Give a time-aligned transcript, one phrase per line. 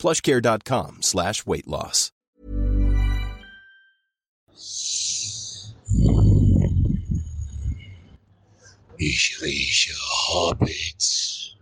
[0.00, 2.10] plushcare.com slash weight loss.
[8.96, 9.94] Ich rieche
[10.28, 11.54] Hobbits.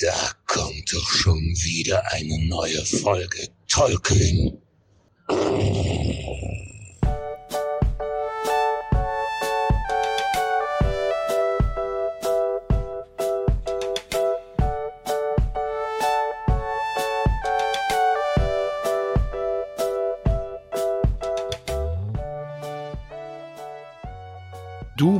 [0.00, 4.62] Da kommt doch schon wieder eine neue Folge Tolkien.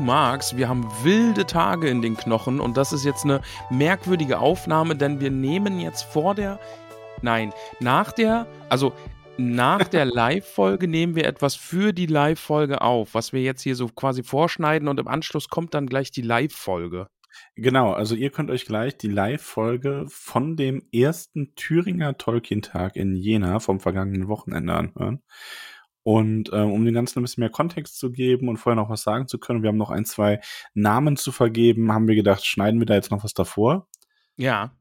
[0.09, 4.97] Magst, wir haben wilde Tage in den Knochen und das ist jetzt eine merkwürdige Aufnahme,
[4.97, 6.59] denn wir nehmen jetzt vor der,
[7.21, 8.95] nein, nach der, also
[9.37, 13.87] nach der Live-Folge nehmen wir etwas für die Live-Folge auf, was wir jetzt hier so
[13.89, 17.09] quasi vorschneiden und im Anschluss kommt dann gleich die Live-Folge.
[17.55, 23.59] Genau, also ihr könnt euch gleich die Live-Folge von dem ersten Thüringer Tolkien-Tag in Jena
[23.59, 25.23] vom vergangenen Wochenende anhören.
[26.11, 29.03] Und ähm, um dem Ganzen ein bisschen mehr Kontext zu geben und vorher noch was
[29.03, 30.41] sagen zu können, wir haben noch ein, zwei
[30.73, 33.89] Namen zu vergeben, haben wir gedacht, schneiden wir da jetzt noch was davor.
[34.37, 34.73] Ja.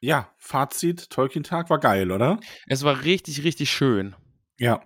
[0.00, 2.40] Ja, Fazit, Tolkien-Tag war geil, oder?
[2.66, 4.16] Es war richtig, richtig schön.
[4.58, 4.80] Ja.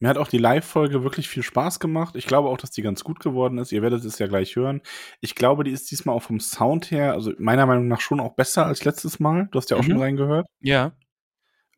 [0.00, 2.16] Mir hat auch die Live-Folge wirklich viel Spaß gemacht.
[2.16, 3.70] Ich glaube auch, dass die ganz gut geworden ist.
[3.70, 4.80] Ihr werdet es ja gleich hören.
[5.20, 8.34] Ich glaube, die ist diesmal auch vom Sound her, also meiner Meinung nach schon auch
[8.34, 9.46] besser als letztes Mal.
[9.52, 9.90] Du hast ja auch Mhm.
[9.90, 10.46] schon reingehört.
[10.58, 10.90] Ja.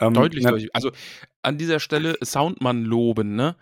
[0.01, 0.75] Ähm, Deutlich, deutlich.
[0.75, 0.91] Also
[1.43, 3.57] an dieser Stelle Soundmann loben, ne?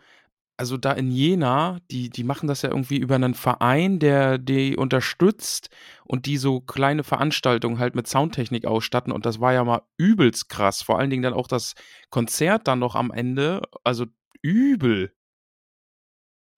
[0.57, 4.77] Also da in Jena, die, die machen das ja irgendwie über einen Verein, der die
[4.77, 5.71] unterstützt
[6.05, 9.13] und die so kleine Veranstaltungen halt mit Soundtechnik ausstatten.
[9.13, 10.83] Und das war ja mal übelst krass.
[10.83, 11.75] Vor allen Dingen dann auch das
[12.11, 13.63] Konzert dann noch am Ende.
[13.83, 14.07] Also
[14.43, 15.13] übel.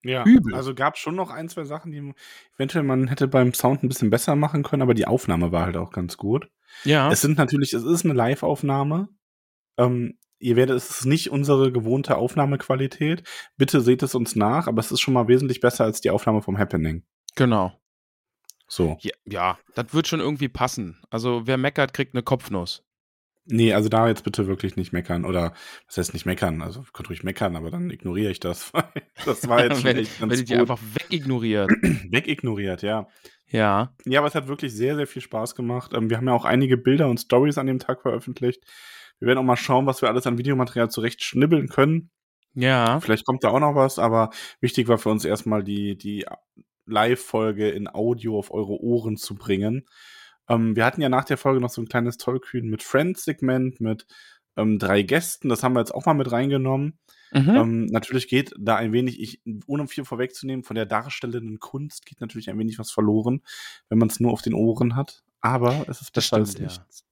[0.05, 0.55] Ja, Übel.
[0.55, 2.13] also gab schon noch ein, zwei Sachen, die
[2.57, 5.79] eventuell man hätte beim Sound ein bisschen besser machen können, aber die Aufnahme war halt
[5.79, 6.51] auch ganz gut.
[6.85, 7.11] Ja.
[7.11, 9.09] Es sind natürlich, es ist eine Live-Aufnahme.
[9.77, 13.23] Ähm, ihr werdet, es ist nicht unsere gewohnte Aufnahmequalität.
[13.57, 16.43] Bitte seht es uns nach, aber es ist schon mal wesentlich besser als die Aufnahme
[16.43, 17.05] vom Happening.
[17.35, 17.73] genau.
[18.67, 18.97] So.
[19.03, 20.99] Ja, ja, das wird schon irgendwie passen.
[21.11, 22.83] Also wer meckert, kriegt eine Kopfnuss.
[23.47, 25.27] Nee, also da jetzt bitte wirklich nicht meckern.
[25.27, 25.53] Oder
[25.87, 26.63] was heißt nicht meckern?
[26.63, 28.73] Also ihr könnt ruhig meckern, aber dann ignoriere ich das.
[29.27, 30.63] das war jetzt schon wenn echt wenn ganz ich die gut.
[30.63, 31.71] einfach wegignoriert.
[32.11, 33.07] wegignoriert, ja.
[33.49, 33.95] ja.
[34.07, 35.93] Ja, aber es hat wirklich sehr, sehr viel Spaß gemacht.
[35.93, 38.65] Ähm, wir haben ja auch einige Bilder und Stories an dem Tag veröffentlicht.
[39.25, 42.11] Wir werden auch mal schauen, was wir alles an Videomaterial zurecht schnibbeln können.
[42.53, 43.01] Ja.
[43.01, 44.29] Vielleicht kommt da auch noch was, aber
[44.61, 46.27] wichtig war für uns erstmal die, die
[46.85, 49.87] Live-Folge in Audio auf eure Ohren zu bringen.
[50.47, 54.07] Ähm, wir hatten ja nach der Folge noch so ein kleines Tollkühn mit Friends-Segment mit
[54.59, 55.49] ähm, drei Gästen.
[55.49, 56.99] Das haben wir jetzt auch mal mit reingenommen.
[57.33, 57.49] Mhm.
[57.49, 62.21] Ähm, natürlich geht da ein wenig, ich, ohne viel vorwegzunehmen, von der darstellenden Kunst geht
[62.21, 63.41] natürlich ein wenig was verloren,
[63.89, 65.25] wenn man es nur auf den Ohren hat.
[65.41, 67.07] Aber es ist besser als nichts.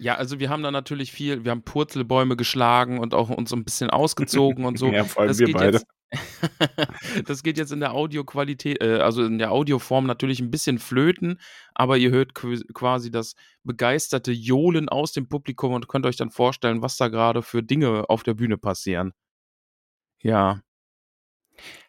[0.00, 3.64] Ja, also wir haben da natürlich viel, wir haben Purzelbäume geschlagen und auch uns ein
[3.64, 4.86] bisschen ausgezogen und so.
[4.92, 5.72] Ja, vor allem das wir geht beide.
[5.78, 5.86] Jetzt,
[7.28, 11.38] das geht jetzt in der Audioqualität, äh, also in der Audioform natürlich ein bisschen flöten,
[11.74, 13.34] aber ihr hört qu- quasi das
[13.64, 18.08] begeisterte Johlen aus dem Publikum und könnt euch dann vorstellen, was da gerade für Dinge
[18.08, 19.12] auf der Bühne passieren.
[20.22, 20.62] Ja,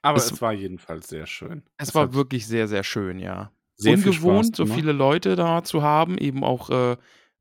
[0.01, 1.63] Aber es- es, war jedenfalls sehr schön.
[1.77, 3.51] es war hat wirklich sehr, sehr schön, ja.
[3.75, 6.97] sehr viel Ungewohnt, so viele Leute da zu haben, eben auch äh,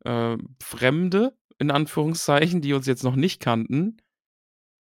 [0.08, 3.98] äh, Fremde, in Anführungszeichen, die uns jetzt noch nicht kannten.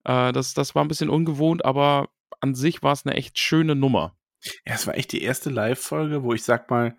[0.03, 2.09] Äh, das, das war ein bisschen ungewohnt, aber
[2.39, 4.15] an sich war es eine echt schöne Nummer.
[4.65, 6.95] Ja, es war echt die erste Live-Folge, wo ich sag mal,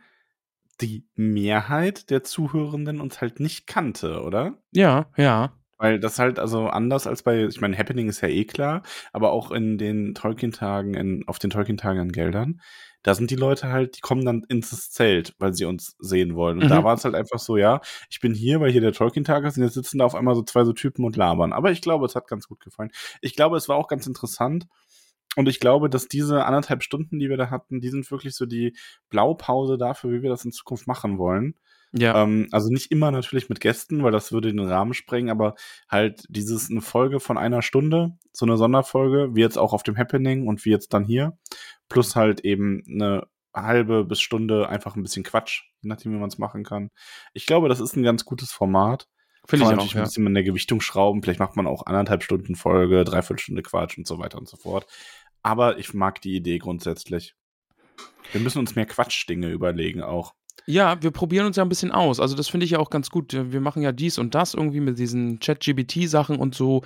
[0.80, 4.58] die Mehrheit der Zuhörenden uns halt nicht kannte, oder?
[4.72, 5.56] Ja, ja.
[5.78, 8.82] Weil das halt also anders als bei, ich meine, Happening ist ja eh klar,
[9.12, 12.60] aber auch in den Tolkien-Tagen, in, auf den Tolkien-Tagen in Geldern,
[13.06, 16.58] da sind die Leute halt, die kommen dann ins Zelt, weil sie uns sehen wollen.
[16.58, 16.68] Und Mhm.
[16.70, 17.80] da war es halt einfach so, ja,
[18.10, 20.42] ich bin hier, weil hier der Tolkien-Tag ist und jetzt sitzen da auf einmal so
[20.42, 21.52] zwei so Typen und labern.
[21.52, 22.90] Aber ich glaube, es hat ganz gut gefallen.
[23.20, 24.66] Ich glaube, es war auch ganz interessant.
[25.36, 28.44] Und ich glaube, dass diese anderthalb Stunden, die wir da hatten, die sind wirklich so
[28.44, 28.76] die
[29.08, 31.54] Blaupause dafür, wie wir das in Zukunft machen wollen.
[31.92, 35.54] Ja, Ähm, also nicht immer natürlich mit Gästen, weil das würde den Rahmen sprengen, aber
[35.88, 39.96] halt dieses eine Folge von einer Stunde, so eine Sonderfolge, wie jetzt auch auf dem
[39.96, 41.38] Happening und wie jetzt dann hier,
[41.88, 46.28] plus halt eben eine halbe bis Stunde einfach ein bisschen Quatsch, je nachdem, wie man
[46.28, 46.90] es machen kann.
[47.32, 49.08] Ich glaube, das ist ein ganz gutes Format.
[49.46, 51.22] Finde ich man auch, natürlich ein bisschen mit der Gewichtung schrauben.
[51.22, 54.56] Vielleicht macht man auch anderthalb Stunden Folge, dreiviertel Stunde Quatsch und so weiter und so
[54.56, 54.86] fort.
[55.42, 57.34] Aber ich mag die Idee grundsätzlich.
[58.32, 60.34] Wir müssen uns mehr Quatschdinge überlegen auch.
[60.66, 62.18] Ja, wir probieren uns ja ein bisschen aus.
[62.18, 63.32] Also das finde ich ja auch ganz gut.
[63.32, 66.82] Wir machen ja dies und das irgendwie mit diesen Chat-GBT-Sachen und so.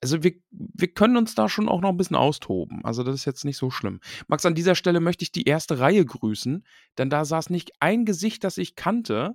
[0.00, 2.84] Also wir, wir können uns da schon auch noch ein bisschen austoben.
[2.84, 4.00] Also das ist jetzt nicht so schlimm.
[4.28, 6.64] Max, an dieser Stelle möchte ich die erste Reihe grüßen,
[6.96, 9.34] denn da saß nicht ein Gesicht, das ich kannte,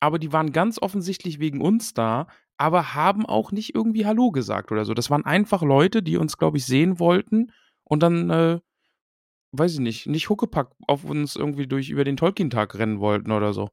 [0.00, 4.72] aber die waren ganz offensichtlich wegen uns da, aber haben auch nicht irgendwie Hallo gesagt
[4.72, 4.94] oder so.
[4.94, 7.52] Das waren einfach Leute, die uns, glaube ich, sehen wollten
[7.84, 8.60] und dann, äh,
[9.52, 13.52] weiß ich nicht, nicht Huckepack auf uns irgendwie durch über den Tolkien-Tag rennen wollten oder
[13.52, 13.70] so.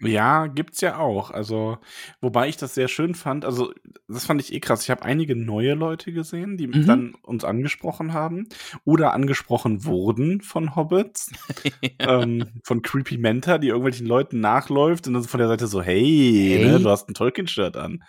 [0.00, 1.30] Ja, gibt's ja auch.
[1.30, 1.78] Also,
[2.20, 3.44] wobei ich das sehr schön fand.
[3.44, 3.72] Also,
[4.08, 4.82] das fand ich eh krass.
[4.82, 6.86] Ich habe einige neue Leute gesehen, die Mhm.
[6.86, 8.48] dann uns angesprochen haben
[8.84, 11.30] oder angesprochen wurden von Hobbits,
[12.00, 16.56] ähm, von Creepy Menta, die irgendwelchen Leuten nachläuft und dann von der Seite so, hey,
[16.58, 16.64] Hey.
[16.64, 18.02] Ne, du hast ein Tolkien-Shirt an.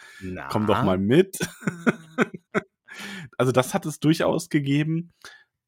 [0.49, 1.37] Komm doch mal mit.
[3.37, 5.11] also, das hat es durchaus gegeben.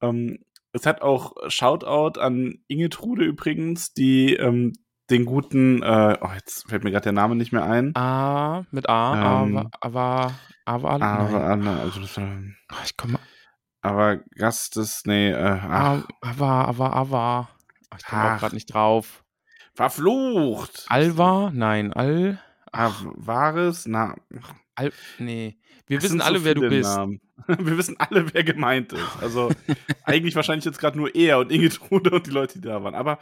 [0.01, 0.39] Ähm,
[0.75, 4.73] es hat auch Shoutout an Ingetrude übrigens, die ähm,
[5.09, 7.95] den guten, äh, oh, jetzt fällt mir gerade der Name nicht mehr ein.
[7.95, 10.33] A mit A, Ähm, aber,
[10.65, 13.19] aber, aber, aber, also das, ähm, Ich komme,
[13.81, 17.49] aber Gastes, nee, äh, ach, aber, aber, aber.
[17.97, 19.23] Ich komme gerade nicht drauf.
[19.73, 20.85] verflucht.
[20.89, 21.51] Alva?
[21.53, 22.39] Nein, Al,
[22.71, 23.85] war es?
[23.85, 24.15] Na,
[24.75, 25.57] Al, nee.
[25.87, 26.95] Wir es wissen sind so alle, wer du bist.
[26.95, 27.21] Namen.
[27.47, 29.21] Wir wissen alle, wer gemeint ist.
[29.21, 29.51] Also
[30.03, 32.95] eigentlich wahrscheinlich jetzt gerade nur er und Ingetrude und die Leute, die da waren.
[32.95, 33.19] Aber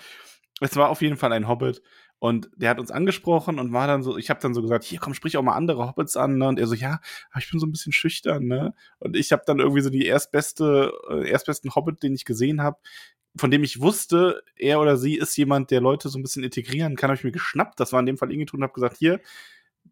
[0.61, 1.81] es war auf jeden Fall ein Hobbit.
[2.19, 4.97] Und der hat uns angesprochen und war dann so, ich habe dann so gesagt, hier
[4.97, 6.37] komm, sprich auch mal andere Hobbits an.
[6.37, 6.47] Ne?
[6.47, 7.01] Und er so, ja,
[7.31, 8.73] aber ich bin so ein bisschen schüchtern, ne?
[8.99, 12.77] Und ich habe dann irgendwie so die erstbeste, äh, erstbesten Hobbit, den ich gesehen habe,
[13.35, 16.95] von dem ich wusste, er oder sie ist jemand, der Leute so ein bisschen integrieren
[16.95, 17.77] kann, habe ich mir geschnappt.
[17.79, 19.19] Das war in dem Fall Ingetrude und habe gesagt, hier,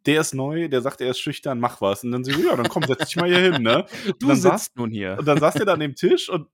[0.05, 2.03] der ist neu, der sagt, er ist schüchtern, mach was.
[2.03, 3.85] Und dann so, ja, dann komm, setz dich mal hier hin, ne?
[4.19, 5.17] Du sitzt saß- nun hier.
[5.19, 6.47] Und dann saß der da an dem Tisch und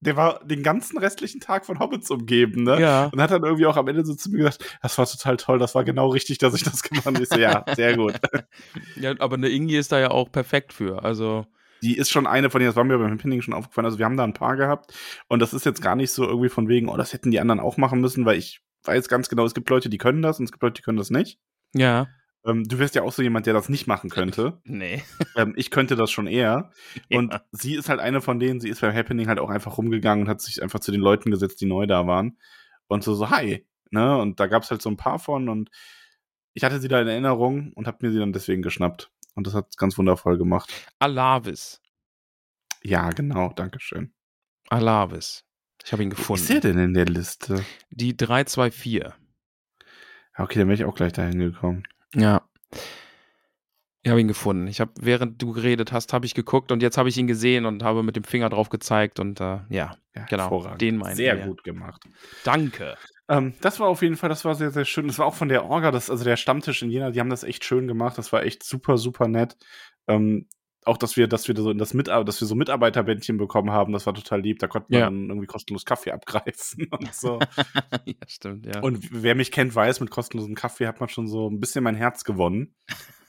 [0.00, 2.80] der war den ganzen restlichen Tag von Hobbits umgeben, ne?
[2.80, 3.06] Ja.
[3.06, 5.58] Und hat dann irgendwie auch am Ende so zu mir gesagt, das war total toll,
[5.58, 7.22] das war genau richtig, dass ich das gemacht habe.
[7.22, 8.14] Ich so, ja, sehr gut.
[8.96, 11.02] ja, aber eine Ingi ist da ja auch perfekt für.
[11.04, 11.46] Also,
[11.82, 13.86] Die ist schon eine von denen, das war mir beim Happening schon aufgefallen.
[13.86, 14.92] Also wir haben da ein paar gehabt
[15.28, 17.60] und das ist jetzt gar nicht so irgendwie von wegen, oh, das hätten die anderen
[17.60, 20.44] auch machen müssen, weil ich weiß ganz genau, es gibt Leute, die können das und
[20.44, 21.38] es gibt Leute, die können das nicht.
[21.74, 22.06] ja.
[22.46, 24.60] Ähm, du wärst ja auch so jemand, der das nicht machen könnte.
[24.64, 25.02] Nee.
[25.36, 26.70] ähm, ich könnte das schon eher.
[27.12, 27.44] Und Ja.
[27.52, 30.30] sie ist halt eine von denen, sie ist beim Happening halt auch einfach rumgegangen und
[30.30, 32.38] hat sich einfach zu den Leuten gesetzt, die neu da waren.
[32.86, 33.66] Und so, so, hi.
[33.90, 34.16] Ne?
[34.18, 35.70] Und da gab es halt so ein paar von und
[36.54, 39.10] ich hatte sie da in Erinnerung und habe mir sie dann deswegen geschnappt.
[39.34, 40.70] Und das hat ganz wundervoll gemacht.
[40.98, 41.80] Alavis.
[42.82, 44.12] Ja, genau, Dankeschön.
[44.68, 45.44] Alavis.
[45.84, 46.42] Ich habe ihn Wo gefunden.
[46.42, 47.64] ist der denn in der Liste?
[47.90, 48.92] Die 324.
[48.94, 49.14] Ja,
[50.36, 51.84] Okay, dann wäre ich auch gleich dahin gekommen.
[52.14, 52.42] Ja.
[54.02, 54.68] Ich habe ihn gefunden.
[54.68, 57.66] Ich habe, während du geredet hast, habe ich geguckt und jetzt habe ich ihn gesehen
[57.66, 61.36] und habe mit dem Finger drauf gezeigt und äh, ja, Ja, Genau, den meinen Sehr
[61.36, 61.46] wir.
[61.46, 62.04] gut gemacht.
[62.44, 62.96] danke.
[63.28, 65.06] Ähm, das war auf jeden Fall, das war sehr, sehr schön.
[65.08, 67.44] Das war auch von der Orga, das, also der Stammtisch in Jena, die haben das
[67.44, 68.16] echt schön gemacht.
[68.16, 69.56] Das war echt super, super nett.
[70.06, 70.48] Ähm,
[70.88, 73.92] auch, dass wir, dass wir so in das Mit dass wir so Mitarbeiterbändchen bekommen haben,
[73.92, 74.58] das war total lieb.
[74.58, 75.06] Da konnte man Ja.
[75.06, 77.38] dann irgendwie kostenlos Kaffee abgreifen und so.
[78.04, 78.80] ja, stimmt, ja.
[78.80, 81.94] und wer mich kennt, weiß, mit kostenlosem Kaffee hat man schon so ein bisschen mein
[81.96, 82.74] Herz gewonnen.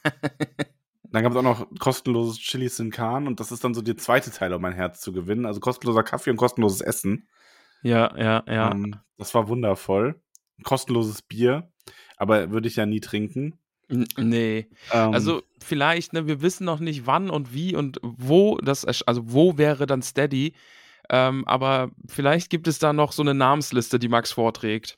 [1.12, 3.98] Dann gab es auch noch kostenloses Chili Sin Can und das ist dann so der
[3.98, 5.48] zweite Teil, um mein Herz zu gewinnen.
[5.48, 7.28] Also kostenloser Kaffee und kostenloses Essen.
[7.82, 8.72] ja, ja, ja.
[8.72, 10.22] Ähm, das war wundervoll.
[10.64, 11.72] Kostenloses Bier,
[12.18, 13.58] aber würde ich ja nie trinken.
[13.90, 14.68] Nee.
[14.92, 19.22] Ähm, Also vielleicht, ne, wir wissen noch nicht wann und wie und wo das, also
[19.26, 20.54] wo wäre dann Steady.
[21.10, 24.96] Ähm, aber vielleicht gibt es da noch so eine Namensliste, die Max vorträgt.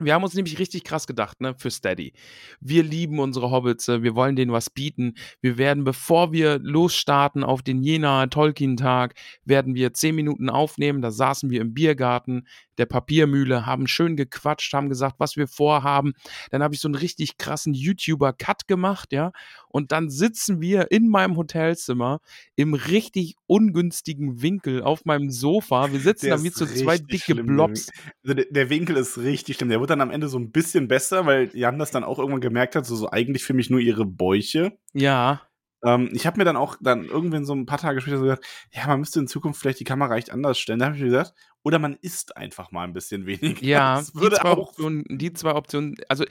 [0.00, 2.12] Wir haben uns nämlich richtig krass gedacht, ne, für Steady.
[2.60, 5.14] Wir lieben unsere Hobbits, äh, wir wollen denen was bieten.
[5.40, 11.00] Wir werden, bevor wir losstarten auf den Jena Tolkien-Tag, werden wir zehn Minuten aufnehmen.
[11.00, 12.46] Da saßen wir im Biergarten
[12.78, 16.12] der Papiermühle, haben schön gequatscht, haben gesagt, was wir vorhaben.
[16.50, 19.32] Dann habe ich so einen richtig krassen YouTuber-Cut gemacht, ja.
[19.68, 22.20] Und dann sitzen wir in meinem Hotelzimmer
[22.56, 25.92] im richtig ungünstigen Winkel auf meinem Sofa.
[25.92, 27.88] Wir sitzen da wie so zwei dicke schlimm, Blobs.
[28.22, 29.68] also der, der Winkel ist richtig schlimm.
[29.70, 32.40] Der wird dann am Ende so ein bisschen besser, weil Jan das dann auch irgendwann
[32.40, 34.78] gemerkt hat, so, so eigentlich für mich nur ihre Bäuche.
[34.92, 35.42] Ja,
[35.84, 38.46] Ähm, ich habe mir dann auch dann irgendwann so ein paar Tage später so gesagt,
[38.72, 40.78] ja, man müsste in Zukunft vielleicht die Kamera echt anders stellen.
[40.78, 43.64] Da habe ich mir gesagt, oder man isst einfach mal ein bisschen weniger.
[43.64, 44.58] ja, das die würde zwei, auch.
[44.68, 46.24] Optionen, die zwei Optionen, also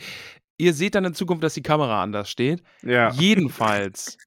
[0.58, 2.64] ihr seht dann in Zukunft, dass die Kamera anders steht.
[2.84, 3.12] Ja.
[3.12, 4.18] Jedenfalls.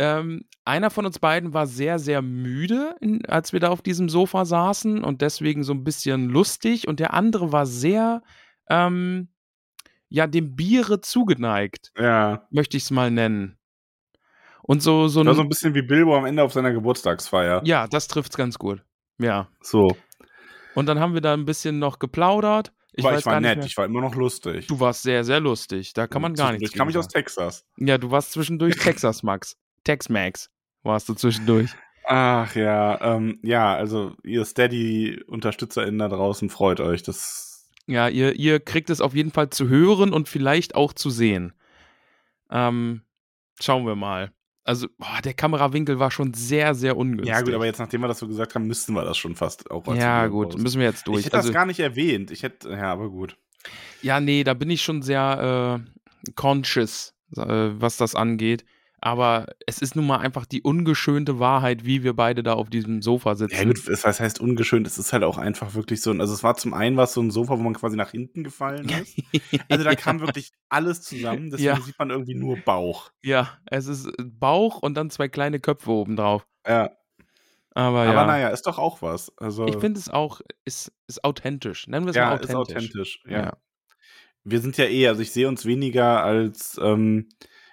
[0.00, 2.94] Ähm, einer von uns beiden war sehr, sehr müde,
[3.26, 6.86] als wir da auf diesem Sofa saßen und deswegen so ein bisschen lustig.
[6.86, 8.22] Und der andere war sehr,
[8.70, 9.28] ähm,
[10.08, 12.46] ja, dem Biere zugeneigt, Ja.
[12.50, 13.58] möchte ich es mal nennen.
[14.62, 16.72] Und so, so Das war so ein, ein bisschen wie Bilbo am Ende auf seiner
[16.72, 17.62] Geburtstagsfeier.
[17.64, 18.84] ja, das trifft's ganz gut.
[19.18, 19.48] Ja.
[19.62, 19.96] So.
[20.78, 22.72] Und dann haben wir da ein bisschen noch geplaudert.
[22.92, 23.66] Ich weiß ich war gar nicht nett, mehr.
[23.66, 24.68] ich war immer noch lustig.
[24.68, 25.92] Du warst sehr, sehr lustig.
[25.92, 27.08] Da kann man gar nichts Ich kam ich aus.
[27.08, 27.64] Texas.
[27.78, 29.56] Ja, du warst zwischendurch Texas Max.
[29.82, 30.50] Tex-Max
[30.84, 31.70] warst du zwischendurch.
[32.06, 37.02] Ach ja, ähm, ja, also ihr Steady-UnterstützerInnen da draußen freut euch.
[37.02, 41.10] Das Ja, ihr, ihr kriegt es auf jeden Fall zu hören und vielleicht auch zu
[41.10, 41.54] sehen.
[42.50, 43.02] Ähm,
[43.60, 44.30] schauen wir mal.
[44.68, 47.28] Also, boah, der Kamerawinkel war schon sehr, sehr ungünstig.
[47.34, 49.70] Ja, gut, aber jetzt, nachdem wir das so gesagt haben, müssten wir das schon fast
[49.70, 50.62] auch als Ja, gut, posten.
[50.62, 51.20] müssen wir jetzt durch.
[51.20, 52.30] Ich hätte Also, das gar nicht erwähnt.
[52.30, 53.38] Ich hätte, ja, aber gut.
[54.02, 55.80] ja, nee, da bin ich schon sehr
[56.26, 58.64] äh, conscious, äh, was das angeht.
[59.00, 63.00] Aber es ist nun mal einfach die ungeschönte Wahrheit, wie wir beide da auf diesem
[63.00, 63.54] Sofa sitzen.
[63.54, 66.34] Ja, gut, es was heißt ungeschönt, es ist halt auch einfach wirklich so, ein- also
[66.34, 69.16] es war zum einen was so ein Sofa, wo man quasi nach hinten gefallen ist.
[69.70, 71.80] Also da kam wirklich alles zusammen, deswegen Ja.
[71.80, 73.12] sieht man irgendwie nur Bauch.
[73.22, 76.46] Ja, es ist Bauch und dann zwei kleine Köpfe obendrauf.
[76.66, 76.90] Ja,
[77.74, 79.32] Aber, ja, aber naja, ist doch auch was.
[79.38, 81.86] Also ich finde es auch, ist, ist authentisch.
[81.86, 82.86] Nennen wir es ja, mal ist authentisch.
[82.90, 83.22] authentisch.
[83.26, 83.38] Ja.
[83.38, 83.56] Ja.
[84.44, 87.28] Wir sind ja eh, also ich sehe uns weniger als, ähm,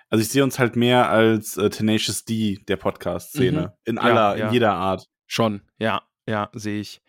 [0.09, 3.75] also ich sehe uns halt mehr als äh, Tenacious D der Podcast-Szene.
[3.85, 4.47] In Ja, aller, ja.
[4.47, 5.07] in jeder Art.
[5.27, 7.01] Schon, ja, ja, sehe ich.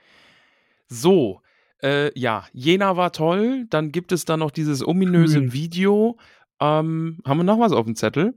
[0.88, 1.40] So,
[1.82, 3.66] äh, ja, Jena war toll.
[3.70, 5.52] Dann gibt es da noch dieses ominöse Kühn.
[5.52, 6.18] Video.
[6.60, 8.34] Ähm, haben wir noch was auf dem Zettel?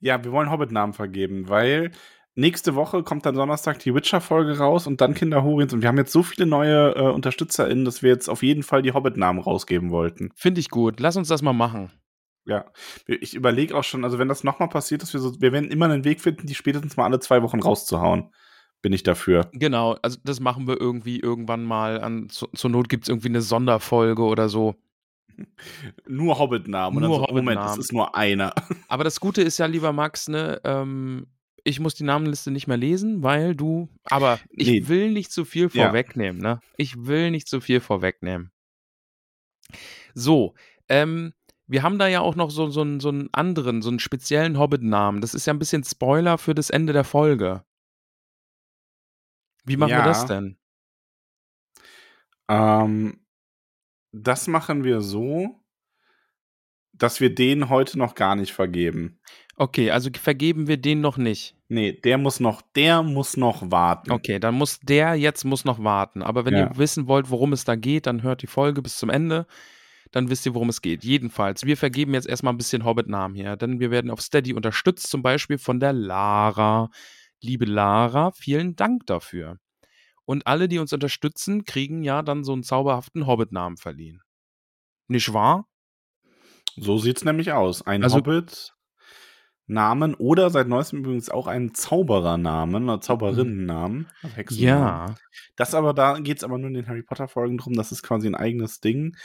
[0.00, 1.92] Ja, wir wollen Hobbit-Namen vergeben, weil
[2.34, 5.98] nächste Woche kommt dann Donnerstag die Witcher-Folge raus und dann Kinder Horiens und wir haben
[5.98, 9.90] jetzt so viele neue äh, UnterstützerInnen, dass wir jetzt auf jeden Fall die Hobbit-Namen rausgeben
[9.90, 10.30] wollten.
[10.34, 10.98] Finde ich gut.
[10.98, 11.90] Lass uns das mal machen.
[12.46, 12.66] Ja,
[13.06, 15.86] ich überlege auch schon, also wenn das nochmal passiert, dass wir so, wir werden immer
[15.86, 18.32] einen Weg finden, die spätestens mal alle zwei Wochen rauszuhauen.
[18.82, 19.48] Bin ich dafür.
[19.54, 22.02] Genau, also das machen wir irgendwie irgendwann mal.
[22.02, 24.74] An, zu, zur Not gibt es irgendwie eine Sonderfolge oder so.
[26.06, 27.00] Nur Hobbit-Namen.
[27.00, 27.72] Nur so, Moment, Hobbit-Namen.
[27.80, 28.52] es ist nur einer.
[28.88, 31.26] Aber das Gute ist ja, lieber Max, ne, ähm,
[31.64, 33.88] ich muss die Namenliste nicht mehr lesen, weil du.
[34.04, 34.88] Aber ich Nee.
[34.88, 35.86] will nicht zu viel Ja.
[35.86, 36.60] vorwegnehmen, ne?
[36.76, 38.52] Ich will nicht zu viel vorwegnehmen.
[40.12, 40.54] So,
[40.90, 41.32] ähm,
[41.66, 44.58] wir haben da ja auch noch so, so, einen- so einen anderen, so einen speziellen
[44.58, 45.20] Hobbit-Namen.
[45.20, 47.64] Das ist ja ein bisschen Spoiler für das Ende der Folge.
[49.64, 50.04] Wie machen wir Ja.
[50.04, 50.58] das denn?
[52.48, 53.24] Ähm,
[54.12, 55.60] das machen wir so,
[56.92, 59.18] dass wir den heute noch gar nicht vergeben.
[59.56, 61.56] Okay, also vergeben wir den noch nicht.
[61.68, 64.10] Nee, der muss noch, der muss noch warten.
[64.12, 66.22] Okay, dann muss der jetzt muss noch warten.
[66.22, 66.68] Aber wenn Ja.
[66.70, 69.46] ihr wissen wollt, worum es da geht, dann hört die Folge bis zum Ende.
[70.14, 71.02] Dann wisst ihr, worum es geht.
[71.02, 75.08] Jedenfalls, wir vergeben jetzt erstmal ein bisschen Hobbit-Namen hier, denn wir werden auf Steady unterstützt,
[75.10, 76.88] zum Beispiel von der Lara.
[77.42, 79.58] Liebe Lara, vielen Dank dafür.
[80.24, 84.22] Und alle, die uns unterstützen, kriegen ja dann so einen zauberhaften Hobbit-Namen verliehen.
[85.08, 85.66] Nicht wahr?
[86.76, 87.82] So sieht's nämlich aus.
[87.84, 94.06] Ein Also- Hobbit-Namen oder seit neuestem übrigens auch einen Zauberernamen oder Zauberinnennamen.
[94.22, 95.08] also Hexennamen.
[95.08, 95.14] Ja.
[95.56, 97.74] Das aber, da geht's aber nur in den Harry Potter-Folgen drum.
[97.74, 99.16] Das ist quasi ein eigenes Ding.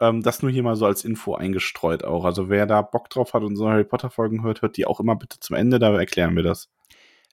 [0.00, 2.24] Ähm, das nur hier mal so als Info eingestreut auch.
[2.24, 5.16] Also wer da Bock drauf hat und so Harry Potter-Folgen hört, hört die auch immer
[5.16, 6.70] bitte zum Ende, da erklären wir das.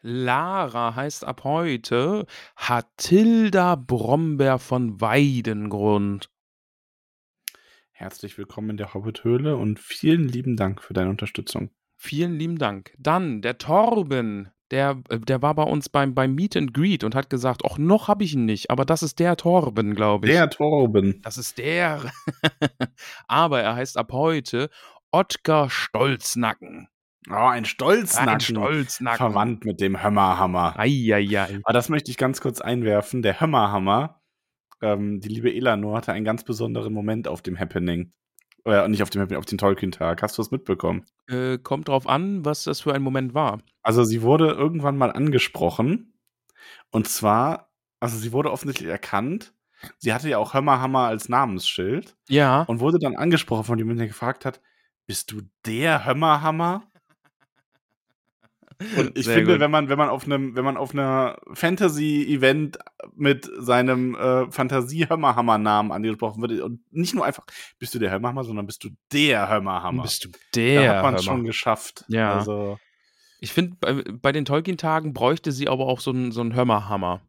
[0.01, 2.25] Lara heißt ab heute
[2.57, 6.29] Hatilda Brombeer von Weidengrund.
[7.91, 11.69] Herzlich willkommen in der Hobbit-Höhle und vielen lieben Dank für deine Unterstützung.
[11.95, 12.93] Vielen lieben Dank.
[12.97, 17.15] Dann der Torben, der, äh, der war bei uns beim, beim Meet and Greet und
[17.15, 20.33] hat gesagt, ach, noch habe ich ihn nicht, aber das ist der Torben, glaube ich.
[20.33, 21.21] Der Torben.
[21.21, 22.11] Das ist der.
[23.27, 24.69] aber er heißt ab heute
[25.11, 26.89] Ottgar Stolznacken.
[27.29, 28.29] Oh, ein Stolznacken.
[28.29, 29.17] Ein Stolznacken.
[29.17, 30.77] Verwandt mit dem Hömmerhammer.
[30.77, 31.59] Eieiei.
[31.63, 33.21] Aber das möchte ich ganz kurz einwerfen.
[33.21, 34.21] Der Hömmerhammer,
[34.81, 38.11] ähm, die liebe Elanor hatte einen ganz besonderen Moment auf dem Happening.
[38.65, 40.21] Äh, nicht auf dem auf den Tolkien-Tag.
[40.21, 41.05] Hast du das mitbekommen?
[41.27, 43.61] Äh, kommt drauf an, was das für ein Moment war.
[43.81, 46.13] Also sie wurde irgendwann mal angesprochen.
[46.91, 49.53] Und zwar, also sie wurde offensichtlich erkannt.
[49.97, 52.15] Sie hatte ja auch Hömmerhammer als Namensschild.
[52.29, 52.61] Ja.
[52.63, 54.61] Und wurde dann angesprochen von jemandem, der gefragt hat,
[55.05, 56.83] bist du der Hömmerhammer?
[58.97, 59.59] Und ich Sehr finde, gut.
[59.59, 62.77] wenn man, wenn man auf einem, wenn man auf einer Fantasy-Event
[63.15, 67.45] mit seinem äh, Fantasie-Hömmerhammer-Namen angesprochen wird und nicht nur einfach,
[67.79, 70.03] bist du der Hömmerhammer, sondern bist du der Hömmerhammer.
[70.03, 70.95] Bist du da der?
[70.97, 72.05] hat man es schon geschafft.
[72.07, 72.33] Ja.
[72.35, 72.77] Also,
[73.39, 77.21] Ich finde, bei, bei den Tolkien-Tagen bräuchte sie aber auch so einen so einen Hörmerhammer.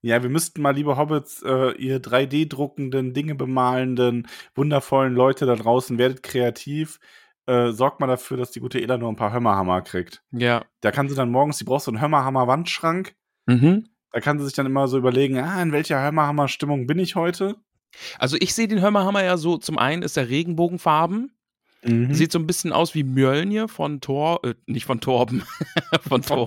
[0.00, 5.98] ja, wir müssten mal, liebe Hobbits, äh, ihr 3D-druckenden, Dinge bemalenden, wundervollen Leute da draußen,
[5.98, 7.00] werdet kreativ.
[7.46, 10.22] Äh, sorgt mal dafür, dass die gute Elanor ein paar Hömmerhammer kriegt.
[10.30, 10.64] Ja.
[10.80, 13.14] Da kann sie dann morgens, sie braucht so einen Hömmerhammer-Wandschrank.
[13.46, 13.88] Mhm.
[14.12, 17.56] Da kann sie sich dann immer so überlegen, ah, in welcher Hömmerhammer-Stimmung bin ich heute?
[18.18, 21.30] Also ich sehe den Hörmerhammer ja so, zum einen ist er Regenbogenfarben,
[21.86, 22.14] Mhm.
[22.14, 25.42] sieht so ein bisschen aus wie Mjölnir von Thor, äh, nicht von Torben,
[26.08, 26.46] von, von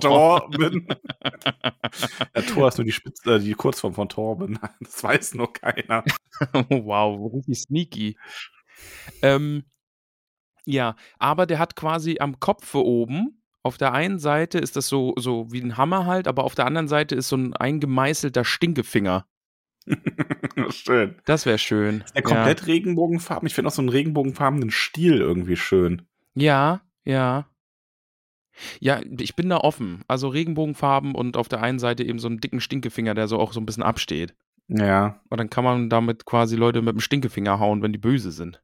[0.50, 0.88] Torben.
[2.34, 4.58] ja, Thor ist nur die, Spitze, äh, die Kurzform von Torben.
[4.80, 6.02] Das weiß nur keiner.
[6.70, 8.18] wow, richtig sneaky.
[9.22, 9.62] Ähm,
[10.68, 15.14] ja, aber der hat quasi am Kopfe oben, auf der einen Seite ist das so,
[15.16, 19.26] so wie ein Hammer halt, aber auf der anderen Seite ist so ein eingemeißelter Stinkefinger.
[20.70, 21.16] schön.
[21.24, 22.02] Das wäre schön.
[22.02, 23.46] Ist der komplett Regenbogenfarben?
[23.46, 26.02] Ich finde auch so einen regenbogenfarbenen Stiel irgendwie schön.
[26.34, 27.48] Ja, ja.
[28.80, 30.02] Ja, ich bin da offen.
[30.08, 33.52] Also Regenbogenfarben und auf der einen Seite eben so einen dicken Stinkefinger, der so auch
[33.52, 34.34] so ein bisschen absteht.
[34.68, 35.20] Ja.
[35.30, 38.62] Und dann kann man damit quasi Leute mit dem Stinkefinger hauen, wenn die böse sind.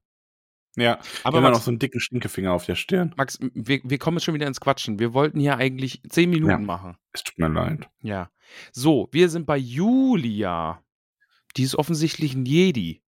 [0.77, 3.15] Ja, Aber immer Max, noch so einen dicken Stinkefinger auf der Stirn.
[3.17, 4.99] Max wir, wir kommen jetzt schon wieder ins Quatschen.
[4.99, 6.59] Wir wollten hier eigentlich zehn Minuten Ja.
[6.59, 6.97] machen.
[7.13, 7.89] Es tut mir leid.
[8.03, 8.31] Ja.
[8.73, 10.83] So, wir sind bei Julia.
[11.57, 13.03] Die ist offensichtlich ein Jedi.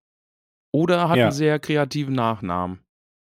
[0.70, 1.24] Oder hat Ja.
[1.24, 2.85] einen sehr kreativen Nachnamen.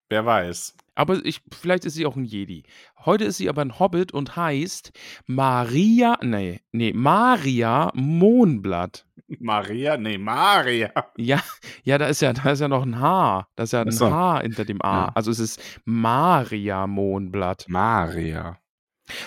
[0.09, 0.77] Wer weiß.
[0.95, 2.63] Aber ich, vielleicht ist sie auch ein Jedi.
[3.05, 4.93] Heute ist sie aber ein Hobbit und heißt
[5.27, 9.05] Maria, nee, nee, Maria Mohnblatt.
[9.41, 9.97] Maria?
[9.97, 10.93] Nee, Maria.
[11.17, 11.43] Ja,
[11.83, 13.49] ja, da ist ja, da ist ja noch ein H.
[13.57, 14.11] Da ist ja ein so.
[14.11, 15.07] H hinter dem A.
[15.07, 15.13] Ja.
[15.15, 17.67] Also es ist Maria Mohnblatt.
[17.69, 18.59] Maria.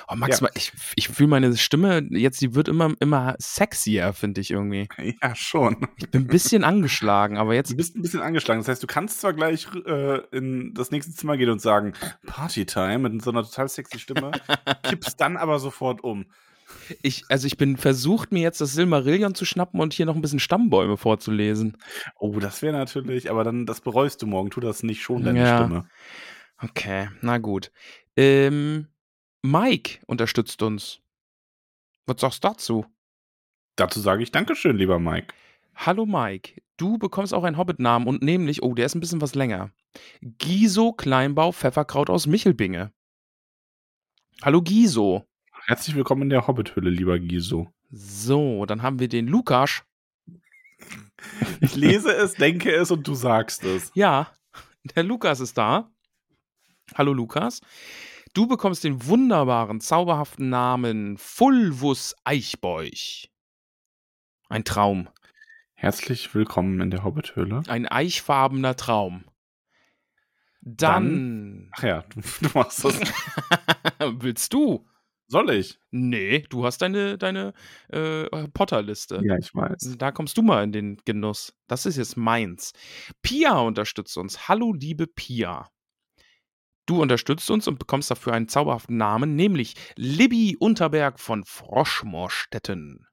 [0.07, 0.49] Oh, Max, Ja.
[0.55, 4.87] ich, ich fühle meine Stimme jetzt, die wird immer, immer sexier, finde ich irgendwie.
[5.21, 5.87] Ja, schon.
[5.97, 8.59] Ich bin ein bisschen angeschlagen, aber jetzt Du bist ein bisschen angeschlagen.
[8.59, 11.93] Das heißt, du kannst zwar gleich äh, in das nächste Zimmer gehen und sagen,
[12.25, 14.31] Partytime mit so einer total sexy Stimme,
[14.83, 16.25] kippst dann aber sofort um.
[17.01, 20.21] Ich, also ich bin versucht, mir jetzt das Silmarillion zu schnappen und hier noch ein
[20.21, 21.77] bisschen Stammbäume vorzulesen.
[22.19, 24.51] Oh, das wäre natürlich, aber dann, das bereust du morgen.
[24.51, 25.57] Tu das nicht schon, deine Ja.
[25.57, 25.89] Stimme.
[26.61, 27.71] Okay, na gut.
[28.15, 28.87] Ähm,
[29.41, 30.99] Mike unterstützt uns.
[32.05, 32.85] Was sagst du dazu?
[33.77, 35.33] Dazu sage ich Dankeschön, lieber Mike.
[35.75, 39.35] Hallo Mike, du bekommst auch einen Hobbit-Namen und nämlich, oh, der ist ein bisschen was
[39.35, 39.71] länger.
[40.21, 42.91] Giso Kleinbau Pfefferkraut aus Michelbinge.
[44.41, 45.25] Hallo Giso.
[45.67, 47.71] Herzlich willkommen in der Hobbit-Hülle, lieber Giso.
[47.91, 49.83] So, dann haben wir den Lukas.
[51.61, 53.89] Ich lese es, denke es und du sagst es.
[53.93, 54.33] Ja,
[54.95, 55.89] der Lukas ist da.
[56.95, 57.61] Hallo Lukas.
[58.33, 63.31] Du bekommst den wunderbaren, zauberhaften Namen Fulvus Eichbeuch.
[64.49, 65.09] Ein Traum.
[65.73, 67.63] Herzlich willkommen in der Hobbit-Höhle.
[67.67, 69.25] Ein eichfarbener Traum.
[70.61, 71.71] Dann.
[71.75, 72.99] Ach ja, du, du machst das.
[73.99, 74.87] Willst du?
[75.27, 75.79] Soll ich?
[75.89, 77.53] Nee, du hast deine, deine
[77.87, 79.21] äh, Potter-Liste.
[79.23, 79.95] Ja, ich weiß.
[79.97, 81.55] Da kommst du mal in den Genuss.
[81.67, 82.73] Das ist jetzt meins.
[83.21, 84.47] Pia unterstützt uns.
[84.47, 85.69] Hallo, liebe Pia.
[86.89, 93.05] Du unterstützt uns und bekommst dafür einen zauberhaften Namen, nämlich Libby Unterberg von Froschmorstetten.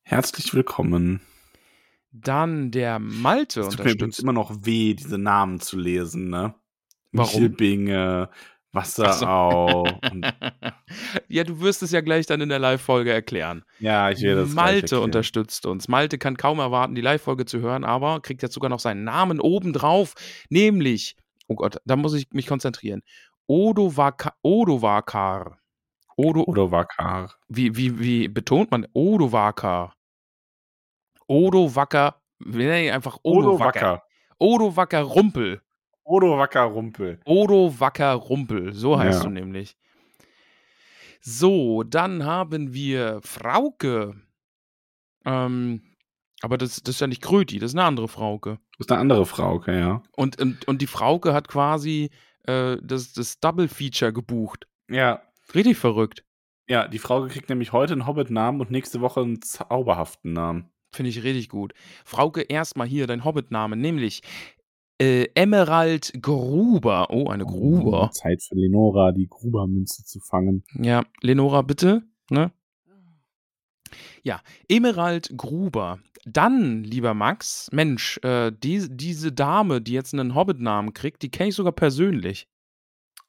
[0.00, 1.20] Herzlich willkommen.
[2.10, 4.20] Dann der Malte Es tut mir unterstützt.
[4.20, 6.54] immer noch weh, diese Namen zu lesen, ne?
[7.12, 7.34] Warum?
[7.34, 8.30] Michelbinge,
[8.72, 9.82] Wasserau.
[10.10, 10.24] und,
[11.28, 13.64] ja, du wirst es ja gleich dann in der Live-Folge erklären.
[13.78, 15.88] ja, ich werde das Malte unterstützt uns.
[15.88, 19.38] Malte kann kaum erwarten, die Live-Folge zu hören, aber kriegt jetzt sogar noch seinen Namen
[19.38, 20.14] obendrauf,
[20.48, 21.16] nämlich,
[21.48, 23.02] oh Gott, da muss ich mich konzentrieren.
[23.46, 25.58] Odovaka, Odovakar.
[26.16, 27.34] Odo, Wakar.
[27.48, 28.86] wie, wie, wie betont man?
[28.92, 29.94] Odovakar.
[31.26, 33.80] Odowacker, wir nennen ihn einfach Odo Odowacker.
[33.80, 34.02] Wacker.
[34.38, 35.60] Odowacker Rumpel.
[36.04, 37.18] Odo Wacker Rumpel.
[37.24, 39.24] Odo Wacker Rumpel, so heißt Ja.
[39.24, 39.76] du nämlich.
[41.20, 44.14] So, dann haben wir Frauke.
[45.24, 45.82] Ähm,
[46.44, 48.58] aber das, das ist ja nicht Kröti, das ist eine andere Frauke.
[48.76, 50.02] Das ist eine andere Frau, okay, ja.
[50.14, 52.10] Und, und, und die Frauke hat quasi
[52.42, 54.68] äh, das, das Double-Feature gebucht.
[54.90, 55.22] Ja.
[55.54, 56.22] Richtig verrückt.
[56.68, 60.68] Ja, die Frau kriegt nämlich heute einen Hobbit-Namen und nächste Woche einen zauberhaften Namen.
[60.94, 61.72] Finde ich richtig gut.
[62.04, 64.20] Frauke, erstmal hier dein Hobbit-Name, nämlich
[65.00, 67.06] äh, Emerald Gruber.
[67.08, 68.10] Oh, eine Gruber.
[68.12, 70.62] Zeit für Lenora, die Grubermünze zu fangen.
[70.74, 72.02] Ja, Lenora, bitte.
[72.28, 72.52] Ne?
[74.22, 75.98] Ja, Emerald Gruber.
[76.24, 81.50] Dann, lieber Max, Mensch, äh, die, diese Dame, die jetzt einen Hobbit-Namen kriegt, die kenne
[81.50, 82.48] ich sogar persönlich.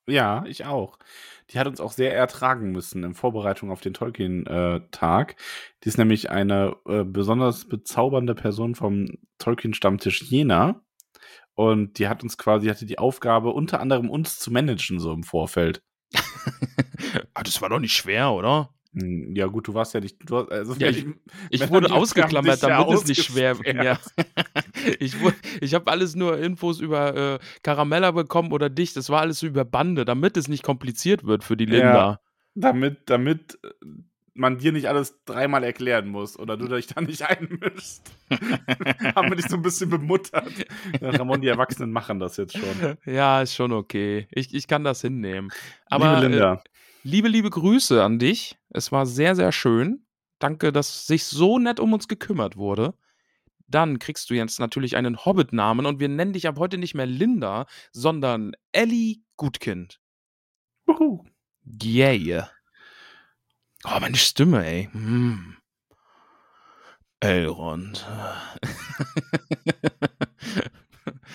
[0.08, 1.00] Ja, ich auch.
[1.50, 5.36] Die hat uns auch sehr ertragen müssen in Vorbereitung auf den Tolkien-Tag.
[5.84, 10.82] die ist nämlich eine äh, besonders bezaubernde Person vom Tolkien-Stammtisch Jena.
[11.56, 15.24] Und die hat uns quasi, hatte die Aufgabe, unter anderem uns zu managen, so im
[15.24, 15.82] Vorfeld.
[17.34, 18.75] ah, das war doch nicht schwer, oder?
[18.98, 20.18] Hm, Ja, gut, du warst ja nicht.
[20.32, 21.06] Hast- also Ja, ich-
[21.50, 23.76] Ich wurde ausgeklammert, dich ja damit es nicht schwer ausgesperrt.
[23.86, 24.00] Ja.
[25.00, 25.16] Ich,
[25.62, 28.94] ich habe alles nur Infos über äh, Caramella bekommen oder dich.
[28.94, 31.66] Das war alles so über Bande, damit es nicht kompliziert wird für die.
[31.66, 32.20] Linda.
[32.56, 33.68] damit, damit äh,
[34.38, 38.02] man dir nicht alles dreimal erklären muss oder du dich da nicht einmischst.
[39.16, 40.52] Haben wir dich so ein bisschen bemuttert.
[41.02, 42.98] Ramon, die Erwachsenen machen das jetzt schon.
[43.06, 44.28] Ja, ist schon okay.
[44.32, 45.50] Ich, ich kann das hinnehmen.
[45.88, 46.54] Aber Liebe Linda.
[46.56, 46.58] Äh,
[47.06, 48.58] liebe, liebe Grüße an dich.
[48.70, 50.06] Es war sehr, sehr schön.
[50.40, 52.96] Danke, dass sich so nett um uns gekümmert wurde.
[53.68, 57.06] Dann kriegst du jetzt natürlich einen Hobbit-Namen und wir nennen dich ab heute nicht mehr
[57.06, 60.00] Linda, sondern Ellie Gutkind.
[60.86, 61.24] Wuhu.
[61.84, 62.50] Yeah.
[63.86, 64.90] Oh, meine Stimme, ey.
[64.92, 65.58] Hm.
[67.20, 68.06] Elrond.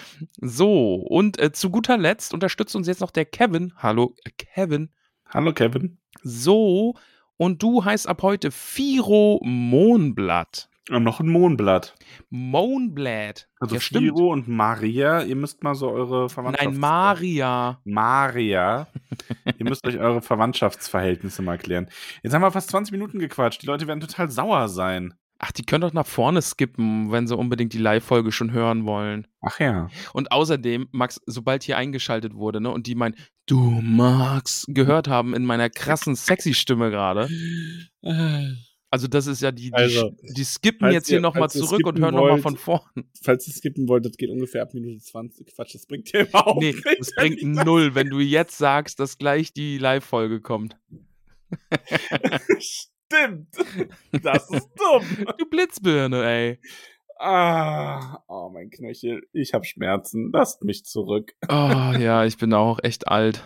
[0.41, 3.73] so, und äh, zu guter Letzt unterstützt uns jetzt noch der Kevin.
[3.77, 4.91] Hallo, äh, Kevin.
[5.33, 5.97] Hallo Kevin.
[6.25, 6.95] So,
[7.37, 10.69] und du heißt ab heute Firo Mohnblatt.
[10.91, 11.95] Und noch ein Mohnblatt.
[12.31, 13.49] Mohnblatt.
[13.61, 14.07] Also ja, stimmt.
[14.07, 16.73] Firo und Maria, ihr müsst mal so eure Verwandtschafts...
[16.73, 17.81] Nein, Maria.
[17.85, 18.89] Maria.
[19.57, 21.89] ihr müsst euch eure Verwandtschaftsverhältnisse mal klären.
[22.25, 23.63] Jetzt haben wir fast 20 Minuten gequatscht.
[23.63, 25.15] Die Leute werden total sauer sein.
[25.43, 29.27] Ach, die können doch nach vorne skippen, wenn sie unbedingt die Live-Folge schon hören wollen.
[29.41, 29.89] Ach ja.
[30.13, 33.15] Und außerdem, Max, sobald hier eingeschaltet wurde, ne, und die mein
[33.47, 37.31] Du Max gehört haben in meiner krassen sexy Stimme gerade.
[38.91, 41.63] Also das ist ja die, die, Also, die skippen jetzt hier ihr- nochmal falls ihr
[41.63, 42.83] zurück und hören nochmal von vorn.
[43.23, 45.47] Falls ihr skippen wollt, das geht ungefähr ab Minute 20.
[45.55, 46.85] Quatsch, das bringt dir überhaupt Nee, nichts.
[46.99, 50.77] das bringt null, wenn du jetzt sagst, dass gleich die Live-Folge kommt.
[53.13, 53.49] Stimmt.
[54.23, 55.27] Das ist dumm.
[55.39, 56.59] Du Blitzbirne, ey.
[57.19, 59.23] Ah, oh, mein Knöchel.
[59.33, 60.31] Ich habe Schmerzen.
[60.33, 61.33] Lasst mich zurück.
[61.49, 63.43] Oh ja, ich bin auch echt alt.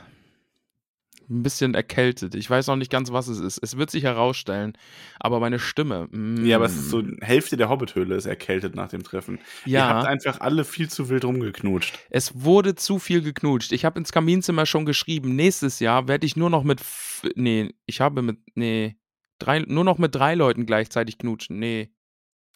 [1.31, 2.35] Ein bisschen erkältet.
[2.35, 3.59] Ich weiß noch nicht ganz, was es ist.
[3.63, 4.77] Es wird sich herausstellen.
[5.19, 6.07] Aber meine Stimme.
[6.11, 9.39] Mm, Ja, aber es ist so, Hälfte der Hobbithöhle ist erkältet nach dem Treffen.
[9.65, 11.99] Ihr habt Ja, einfach alle viel zu wild rumgeknutscht.
[12.11, 13.73] es wurde zu viel geknutscht.
[13.73, 15.35] Ich habe ins Kaminzimmer schon geschrieben.
[15.35, 16.83] Nächstes Jahr werde ich nur noch mit.
[16.83, 18.37] f- Nee, ich habe mit.
[18.55, 18.97] Nee.
[19.45, 21.59] Drei, nur noch mit drei Leuten gleichzeitig knutschen.
[21.59, 21.93] Nee.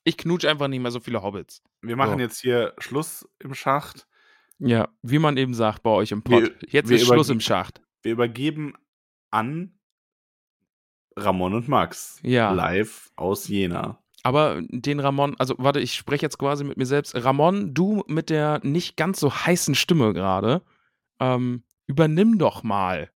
[0.05, 1.63] Ich knutsche einfach nicht mehr so viele Hobbits.
[1.83, 2.19] Wir machen So.
[2.21, 4.07] jetzt hier Schluss im Schacht.
[4.59, 6.57] Ja, wie man eben sagt bei euch im Wir- Pott.
[6.73, 7.83] Jetzt wir ist Schluss im Schacht.
[8.03, 8.73] Wir übergeben
[9.31, 9.79] an
[11.17, 12.19] Ramon und Max.
[12.23, 12.51] Ja.
[12.53, 13.99] Live aus Jena.
[14.23, 17.15] Aber den Ramon, also warte, ich spreche jetzt quasi mit mir selbst.
[17.15, 20.63] Ramon, du mit der nicht ganz so heißen Stimme gerade,
[21.21, 23.11] ähm, übernimm doch mal.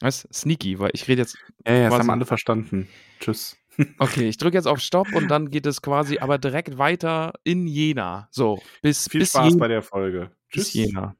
[0.00, 0.28] Was?
[0.32, 1.36] Sneaky, weil ich rede jetzt.
[1.66, 2.88] Ja, ja, das haben alle verstanden.
[3.20, 3.56] Tschüss.
[4.00, 7.68] Okay, ich drücke jetzt auf Stopp und dann geht es quasi aber direkt weiter in
[7.68, 8.26] Jena.
[8.32, 10.32] So, bis, Viel bis, Spaß Je- bei der Folge.
[10.52, 10.74] bis Tschüss.
[10.74, 11.14] Jena.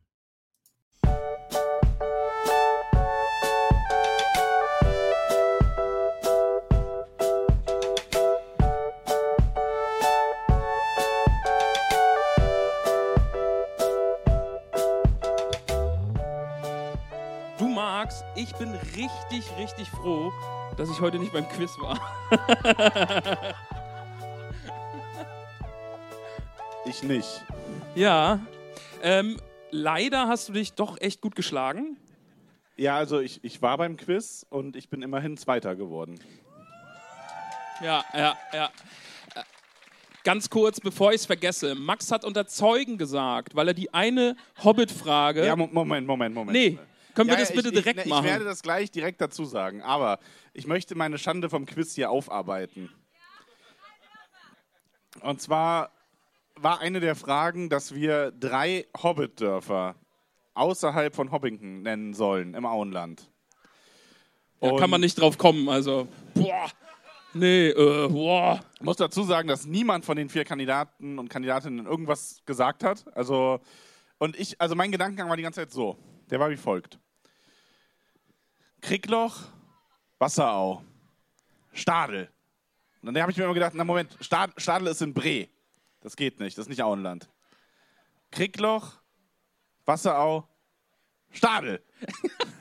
[18.48, 20.32] Ich bin richtig, richtig froh,
[20.76, 21.98] dass ich heute nicht beim Quiz war.
[26.84, 27.44] Ich nicht.
[27.94, 28.40] Ja.
[29.02, 29.36] Ähm,
[29.70, 31.98] leider hast du dich doch echt gut geschlagen.
[32.76, 36.18] Ja, also ich, ich war beim Quiz und ich bin immerhin Zweiter geworden.
[37.82, 38.70] Ja, ja, ja.
[39.34, 39.42] Äh,
[40.24, 41.74] Ganz kurz, bevor ich es vergesse.
[41.74, 45.44] Max hat unter Zeugen gesagt, weil er die eine Hobbit-Frage.
[45.44, 46.52] Ja, Mo- Moment, Moment, Moment.
[46.56, 46.78] nee,
[47.18, 48.26] können wir Ja, das ja, bitte ich, direkt ich, ne, machen?
[48.26, 50.20] Ich werde das gleich direkt dazu sagen, aber
[50.52, 52.90] ich möchte meine Schande vom Quiz hier aufarbeiten.
[55.20, 55.90] Und zwar
[56.54, 59.96] war eine der Fragen, dass wir drei Hobbit-Dörfer
[60.54, 63.28] außerhalb von Hobbington nennen sollen im Auenland.
[64.60, 65.68] da kann man nicht drauf kommen.
[65.68, 66.70] Also, boah.
[67.34, 68.60] Nee, äh, boah.
[68.76, 73.04] Ich muss dazu sagen, dass niemand von den vier Kandidaten und Kandidatinnen irgendwas gesagt hat.
[73.16, 73.58] Also,
[74.18, 75.96] und ich, also mein Gedankengang war die ganze Zeit so.
[76.30, 77.00] Der war wie folgt.
[78.80, 79.36] Kriegloch,
[80.18, 80.82] Wasserau,
[81.72, 82.28] Stadel.
[83.02, 85.48] Und dann habe ich mir immer gedacht, na Moment, Stad, Stadel ist in Bre.
[86.00, 87.28] Das geht nicht, das ist nicht Auenland.
[88.30, 88.94] Kriegloch,
[89.84, 90.46] Wasserau,
[91.30, 91.82] Stadel.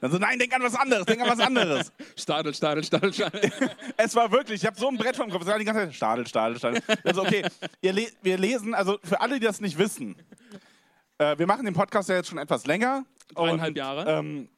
[0.00, 1.92] Dann so, nein, denk an was anderes, denk an was anderes.
[2.16, 3.52] Stadel, Stadel, Stadel, Stadel.
[3.98, 5.42] Es war wirklich, ich habe so ein Brett vom Kopf.
[5.42, 6.82] Es war die ganze Zeit Stadel, Stadel, Stadel.
[7.04, 7.44] Also okay,
[7.82, 10.16] le wir lesen, also für alle, die das nicht wissen,
[11.18, 13.04] äh, wir machen den Podcast ja jetzt schon etwas länger.
[13.34, 14.10] Dreieinhalb Und, Jahre.
[14.10, 14.48] Ähm,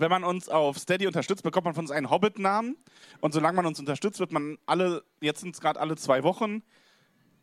[0.00, 2.76] wenn man uns auf Steady unterstützt, bekommt man von uns einen Hobbit-Namen.
[3.20, 6.62] Und solange man uns unterstützt, wird man alle, jetzt sind es gerade alle zwei Wochen,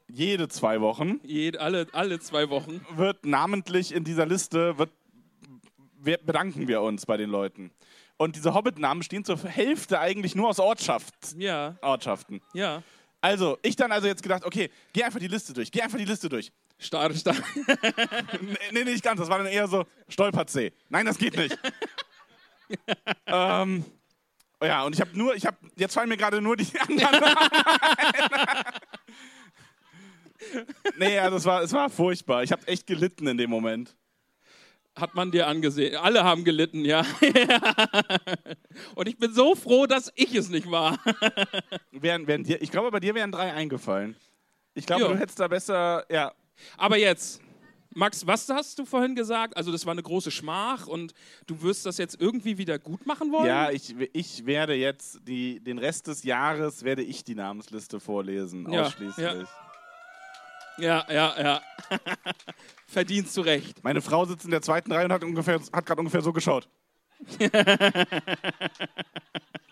[0.10, 2.86] jede zwei Wochen, Jed, alle, alle zwei Wochen.
[2.96, 4.90] wird namentlich in dieser Liste, wird,
[6.00, 7.72] wir, bedanken wir uns bei den Leuten.
[8.16, 12.42] Und diese Hobbit-Namen stehen zur Hälfte eigentlich nur aus Ortschaft, Ja, Ortschaften.
[12.54, 12.82] ja.
[13.20, 16.06] Also, ich dann also jetzt gedacht, okay, geh einfach die Liste durch, geh einfach die
[16.06, 16.52] Liste durch.
[16.78, 17.44] Stadel, Stadel.
[18.42, 20.72] Nee, nee, nicht ganz, das war dann eher so Stolperzee.
[20.90, 21.58] Nein, das geht nicht.
[23.28, 23.86] ähm,
[24.62, 27.36] ja, und ich habe nur, ich habe, jetzt fallen mir gerade nur die anderen
[30.98, 32.44] nee, also es war, es war furchtbar.
[32.44, 33.96] Ich habe echt gelitten in dem Moment.
[34.96, 35.96] Hat man dir angesehen.
[35.96, 37.06] Alle haben gelitten, ja.
[38.96, 40.98] Und ich bin so froh, dass ich es nicht war.
[41.92, 44.16] Wären, wären dir, ich glaube, bei dir wären drei eingefallen.
[44.74, 46.34] Ich glaube, du hättest da besser, ja.
[46.78, 47.42] Aber jetzt,
[47.94, 49.56] Max, was hast du vorhin gesagt?
[49.58, 51.14] Also, das war eine große Schmach und
[51.48, 53.48] du wirst das jetzt irgendwie wieder gut machen wollen?
[53.48, 58.72] Ja, ich, ich werde jetzt die, den Rest des Jahres werde ich die Namensliste vorlesen,
[58.72, 59.26] Ja, ausschließlich.
[59.26, 59.44] ja.
[60.80, 61.62] Ja, ja, ja.
[62.88, 63.84] Verdienst du recht.
[63.84, 66.70] Meine Frau sitzt in der zweiten Reihe und hat, ungefähr, hat gerade ungefähr so geschaut.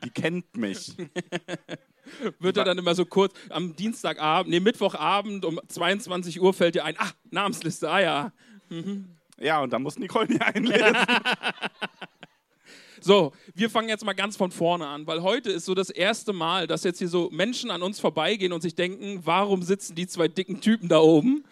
[0.03, 0.95] die kennt mich.
[2.39, 6.85] Wird er dann immer so kurz am Dienstagabend, nee, Mittwochabend um 22 Uhr fällt dir
[6.85, 8.31] ein, ach, Namensliste, ah ja.
[9.39, 10.95] Ja, und da muss Nicole die einlesen.
[13.01, 16.33] So, wir fangen jetzt mal ganz von vorne an, weil heute ist so das erste
[16.33, 20.07] Mal, dass jetzt hier so Menschen an uns vorbeigehen und sich denken, warum sitzen die
[20.07, 21.43] zwei dicken Typen da oben?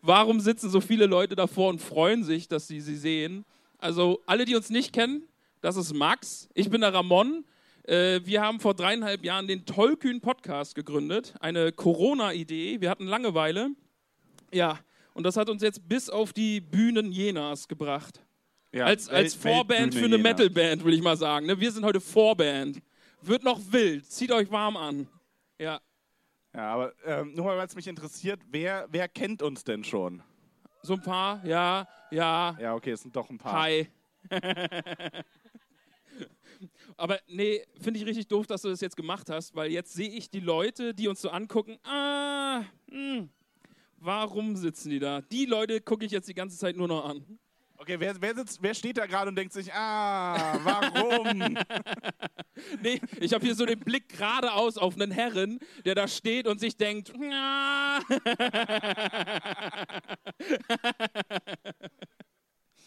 [0.00, 3.44] Warum sitzen so viele Leute davor und freuen sich, dass sie sie sehen?
[3.76, 5.24] Also alle, die uns nicht kennen,
[5.60, 7.44] das ist Max, ich bin der Ramon.
[7.84, 12.80] Äh, Wir haben vor dreieinhalb Jahren den Tollkühn Podcast gegründet, eine Corona-Idee.
[12.80, 13.70] Wir hatten Langeweile.
[14.52, 14.78] Ja,
[15.14, 18.20] und das hat uns jetzt bis auf die Bühnen Jenas gebracht.
[18.72, 20.28] Ja, Als, als Welt- Vorband Weltbühne für eine Jena.
[20.30, 21.46] Metalband, will ich mal sagen.
[21.46, 21.58] ne?
[21.60, 22.80] Wir sind heute Vorband.
[23.20, 24.06] Wird noch wild.
[24.10, 25.08] Zieht euch warm an.
[25.58, 25.80] Ja.
[26.54, 30.22] Ja, aber ähm, nur mal, weil es mich interessiert, wer, wer kennt uns denn schon?
[30.82, 33.62] So ein paar, ja, ja, Ja, okay, es sind doch ein paar.
[33.62, 33.88] hi.
[36.96, 40.08] Aber nee, finde ich richtig doof, dass du das jetzt gemacht hast, weil jetzt sehe
[40.08, 41.78] ich die Leute, die uns so angucken.
[41.84, 43.28] Ah, hm,
[43.98, 45.20] warum sitzen die da?
[45.20, 47.38] Die Leute gucke ich jetzt die ganze Zeit nur noch an.
[47.76, 51.58] Okay, wer, wer, sitzt, wer steht da gerade und denkt sich, ah, warum?
[52.82, 56.60] Nee, ich habe hier so den Blick geradeaus auf einen Herren, der da steht und
[56.60, 57.98] sich denkt, "Ah."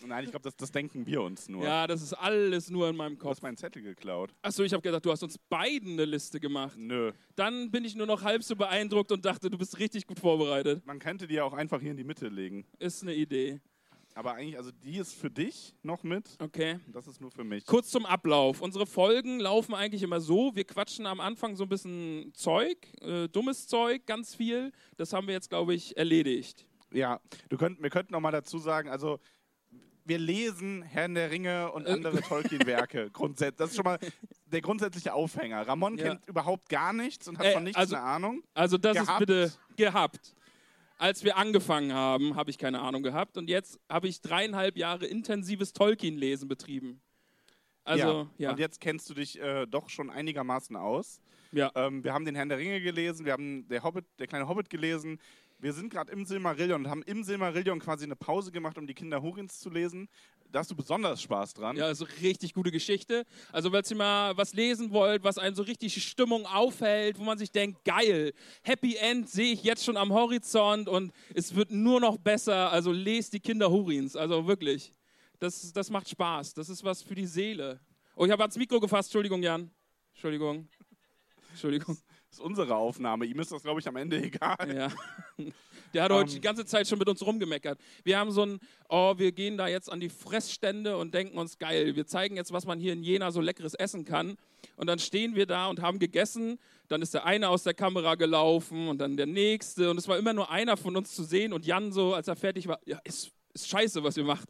[0.06, 1.64] Nein, ich glaube, das, das denken wir uns nur.
[1.64, 3.42] ja, das ist alles nur in meinem Du hast Kopf.
[3.44, 4.34] meinen Zettel geklaut.
[4.42, 6.78] Achso, ich habe gedacht, du hast uns beiden eine Liste gemacht.
[6.78, 7.12] Nö.
[7.36, 10.86] Dann bin ich nur noch halb so beeindruckt und dachte, du bist richtig gut vorbereitet.
[10.86, 12.66] Man könnte die ja auch einfach hier in die Mitte legen.
[12.80, 13.60] Ist eine Idee.
[14.18, 16.38] Aber eigentlich, also die ist für dich noch mit.
[16.40, 16.80] Okay.
[16.94, 17.66] Das ist nur für mich.
[17.66, 18.62] Kurz zum Ablauf.
[18.62, 20.56] Unsere Folgen laufen eigentlich immer so.
[20.56, 24.72] Wir quatschen am Anfang so ein bisschen Zeug, äh, dummes Zeug, ganz viel.
[24.96, 26.66] Das haben wir jetzt, glaube ich, erledigt.
[26.94, 29.20] Ja, du könnt, wir könnten noch mal dazu sagen, also
[30.06, 31.92] wir lesen Herrn der Ringe und Äh.
[31.92, 33.10] andere Tolkien-Werke.
[33.14, 33.58] Grundsätzlich.
[33.58, 34.00] Das ist schon mal
[34.46, 35.68] der grundsätzliche Aufhänger.
[35.68, 36.10] Ramon Ja.
[36.10, 38.44] kennt überhaupt gar nichts und hat Äh, von nichts also- eine Ahnung.
[38.54, 39.10] Also das Gehabt.
[39.22, 40.36] ist bitte gehabt.
[40.98, 45.06] Als wir angefangen haben, habe ich keine Ahnung gehabt und jetzt habe ich dreieinhalb Jahre
[45.06, 47.02] intensives Tolkien-Lesen betrieben.
[47.84, 48.52] Also, ja.
[48.52, 51.20] Und jetzt kennst du dich äh, doch schon einigermaßen aus.
[51.52, 51.70] Ja.
[51.76, 54.70] Ähm, wir haben den Herrn der Ringe gelesen, wir haben der Hobbit, der kleine Hobbit
[54.70, 55.20] gelesen.
[55.66, 58.94] Wir sind gerade im Silmarillion und haben im Silmarillion quasi eine Pause gemacht, um die
[58.94, 60.08] Kinder Hurins zu lesen.
[60.52, 61.76] Da hast du besonders Spaß dran.
[61.76, 63.26] Ja, also richtig gute Geschichte.
[63.52, 67.40] Also, falls ihr mal was lesen wollt, was einen so richtig Stimmung aufhält, wo man
[67.40, 72.00] sich denkt, geil, Happy End sehe ich jetzt schon am Horizont und es wird nur
[72.00, 72.72] noch besser.
[72.72, 74.16] Also, lest die Kinder Hurins.
[74.16, 74.94] Also, wirklich.
[75.40, 76.54] Das, das macht Spaß.
[76.54, 77.80] Das ist was für die Seele.
[78.16, 79.10] Oh, ich habe ans Mikro gefasst.
[79.10, 79.72] Entschuldigung, Jan.
[80.14, 80.70] Entschuldigung.
[81.50, 81.98] Entschuldigung.
[82.36, 83.26] Das ist unsere Aufnahme.
[83.26, 84.58] Ihm ist das, glaube ich, am Ende egal.
[84.76, 84.92] Ja.
[85.94, 86.36] Der hat heute Ähm.
[86.36, 87.80] die ganze Zeit schon mit uns rumgemeckert.
[88.04, 91.58] Wir haben so ein, oh, wir gehen da jetzt an die Fressstände und denken uns,
[91.58, 94.36] geil, wir zeigen jetzt, was man hier in Jena so leckeres essen kann.
[94.76, 96.60] Und dann stehen wir da und haben gegessen.
[96.90, 99.90] Dann ist der eine aus der Kamera gelaufen und dann der nächste.
[99.90, 101.54] Und es war immer nur einer von uns zu sehen.
[101.54, 104.50] Und Jan so, als er fertig war, ja, ist, ist scheiße, was ihr macht.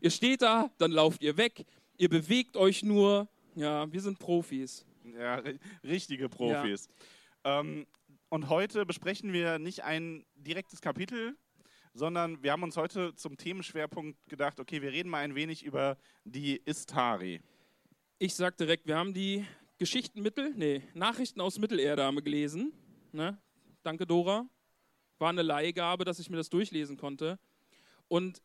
[0.00, 1.64] Ihr steht da, dann lauft ihr weg.
[1.98, 3.26] Ihr bewegt euch nur.
[3.56, 4.84] Ja, wir sind Profis.
[5.18, 6.88] Ja, ri- richtige Profis.
[7.44, 7.86] Ähm,
[8.28, 11.36] und heute besprechen wir nicht ein direktes Kapitel,
[11.94, 15.98] sondern wir haben uns heute zum Themenschwerpunkt gedacht, okay, wir reden mal ein wenig über
[16.24, 17.40] die Istari.
[18.18, 19.44] Ich sag direkt, wir haben die
[19.78, 22.72] Geschichten Mittel, nee, Nachrichten aus Mittelerde haben wir gelesen.
[23.12, 23.36] Ne?
[23.82, 24.46] Danke, Dora.
[25.18, 27.38] War eine Leihgabe, dass ich mir das durchlesen konnte.
[28.08, 28.42] Und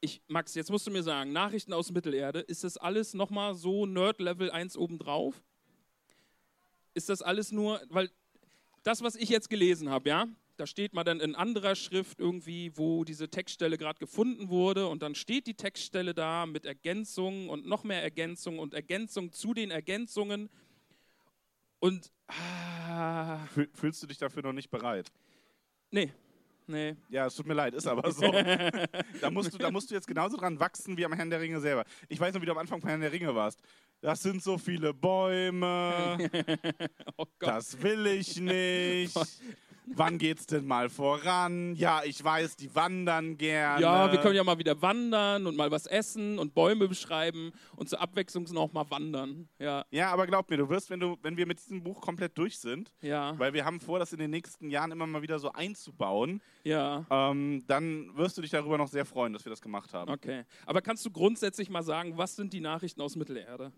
[0.00, 3.84] ich, Max, jetzt musst du mir sagen, Nachrichten aus Mittelerde, ist das alles nochmal so
[3.86, 5.42] Nerd-Level 1 obendrauf?
[6.94, 8.10] Ist das alles nur, weil
[8.82, 10.26] das, was ich jetzt gelesen habe, ja,
[10.56, 15.02] da steht mal dann in anderer Schrift irgendwie, wo diese Textstelle gerade gefunden wurde und
[15.02, 19.70] dann steht die Textstelle da mit Ergänzungen und noch mehr Ergänzungen und Ergänzungen zu den
[19.70, 20.50] Ergänzungen
[21.78, 25.10] und ah, Fühl, fühlst du dich dafür noch nicht bereit?
[25.90, 26.12] nee,
[26.70, 26.94] Nee.
[27.08, 28.30] Ja, es tut mir leid, ist aber so.
[29.20, 31.58] da, musst du, da musst du jetzt genauso dran wachsen wie am Herrn der Ringe
[31.60, 31.84] selber.
[32.08, 33.60] Ich weiß noch, wie du am Anfang von Herrn der Ringe warst.
[34.00, 36.18] Das sind so viele Bäume.
[37.16, 37.48] Oh Gott.
[37.50, 39.14] Das will ich nicht.
[39.94, 41.74] Wann geht's denn mal voran?
[41.74, 43.82] Ja, ich weiß, die wandern gerne.
[43.82, 47.88] Ja, wir können ja mal wieder wandern und mal was essen und Bäume beschreiben und
[47.88, 49.48] zur Abwechslung noch mal wandern.
[49.58, 52.38] Ja, Ja, aber glaub mir, du wirst, wenn, du, wenn wir mit diesem Buch komplett
[52.38, 55.38] durch sind, ja, weil wir haben vor, das in den nächsten Jahren immer mal wieder
[55.38, 57.04] so einzubauen, ja.
[57.10, 60.10] ähm, dann wirst du dich darüber noch sehr freuen, dass wir das gemacht haben.
[60.10, 60.44] Okay.
[60.66, 63.72] Aber kannst du grundsätzlich mal sagen, was sind die Nachrichten aus Mittelerde?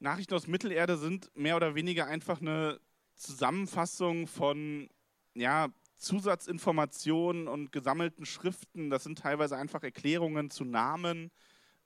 [0.00, 2.78] Nachrichten aus Mittelerde sind mehr oder weniger einfach eine
[3.18, 4.88] Zusammenfassung von
[5.34, 8.90] ja, Zusatzinformationen und gesammelten Schriften.
[8.90, 11.30] Das sind teilweise einfach Erklärungen zu Namen.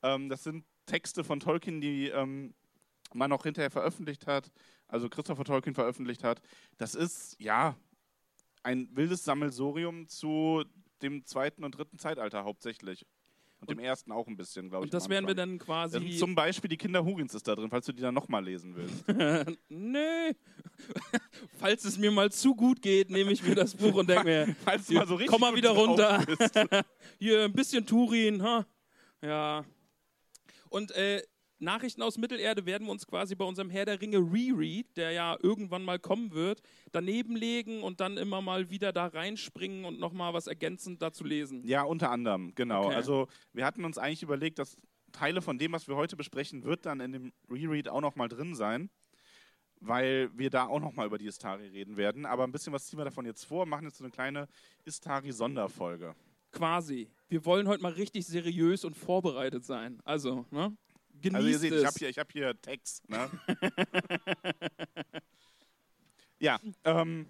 [0.03, 2.55] Ähm, das sind Texte von Tolkien, die ähm,
[3.15, 4.51] man noch hinterher veröffentlicht hat,
[4.89, 6.41] also Christopher Tolkien veröffentlicht hat.
[6.79, 7.77] Das ist ja
[8.63, 10.65] ein wildes Sammelsurium zu
[11.03, 13.07] dem zweiten und dritten Zeitalter hauptsächlich.
[13.63, 14.89] Und, dem ersten auch ein bisschen, glaube ich.
[14.89, 15.99] Und das am werden wir dann quasi.
[15.99, 18.75] Sind zum Beispiel die Kinder Hurins ist da drin, falls du die dann nochmal lesen
[18.75, 19.05] willst.
[19.69, 20.35] nee.
[21.59, 24.57] Falls es mir mal zu gut geht, nehme ich mir das Buch und denke mir,
[24.65, 26.25] Falls du mal so richtig komm mal wieder runter.
[27.19, 28.67] Hier ein bisschen Turin, ha?
[29.21, 29.65] Ja.
[30.69, 31.23] Und äh,
[31.63, 35.37] Nachrichten aus Mittelerde werden wir uns quasi bei unserem Herr der Ringe Reread, der ja
[35.43, 40.35] irgendwann mal kommen wird, daneben legen und dann immer mal wieder da reinspringen und nochmal
[40.35, 41.65] was ergänzend dazu lesen.
[41.65, 42.87] Ja, unter anderem, genau.
[42.87, 42.97] Okay.
[42.97, 44.77] Also wir hatten uns eigentlich überlegt, dass
[45.13, 48.55] Teile von dem, was wir heute besprechen, wird dann in dem Reread auch nochmal drin
[48.55, 48.91] sein,
[49.81, 52.27] weil wir da auch nochmal über die Istari reden werden.
[52.27, 54.49] Aber ein bisschen was ziehen wir davon jetzt vor, machen jetzt so eine kleine
[54.85, 56.15] Istari-Sonderfolge.
[56.51, 57.09] Quasi.
[57.29, 60.01] Wir wollen heute mal richtig seriös und vorbereitet sein.
[60.05, 60.77] Also, ne?
[61.23, 61.81] Genießt Also ihr seht, es.
[61.81, 63.09] ich habe hier, ich hab hier Text.
[63.09, 63.31] Ne?
[66.41, 67.27] ja, ähm,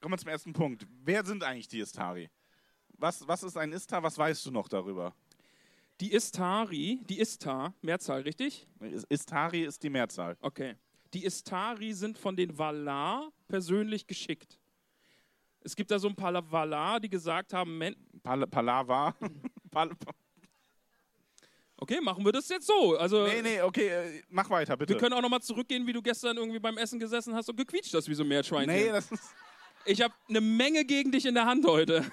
[0.00, 0.86] kommen wir zum ersten Punkt.
[1.04, 2.30] Wer sind eigentlich die Istari?
[2.96, 4.02] Was, was ist ein Istar?
[4.02, 5.14] Was weißt du noch darüber?
[6.00, 8.68] Die Istari, die Istar, Mehrzahl, richtig?
[9.08, 10.36] Istari ist die Mehrzahl.
[10.40, 10.76] Okay.
[11.12, 14.60] Die Istari sind von den Valar persönlich geschickt.
[15.60, 19.14] Es gibt da so ein paar Valar, die gesagt haben, Men Pal Palava.
[19.70, 19.90] Pal
[21.78, 22.96] okay, machen wir das jetzt so.
[22.96, 24.94] Also nee, nee, okay, äh, mach weiter, bitte.
[24.94, 27.56] wir können auch noch mal zurückgehen, wie du gestern irgendwie beim Essen gesessen hast und
[27.56, 28.74] gequietscht hast wie so ein Meerschweinchen.
[28.74, 29.22] nee, das ist,
[29.84, 32.04] ich habe eine Menge gegen dich in der Hand heute.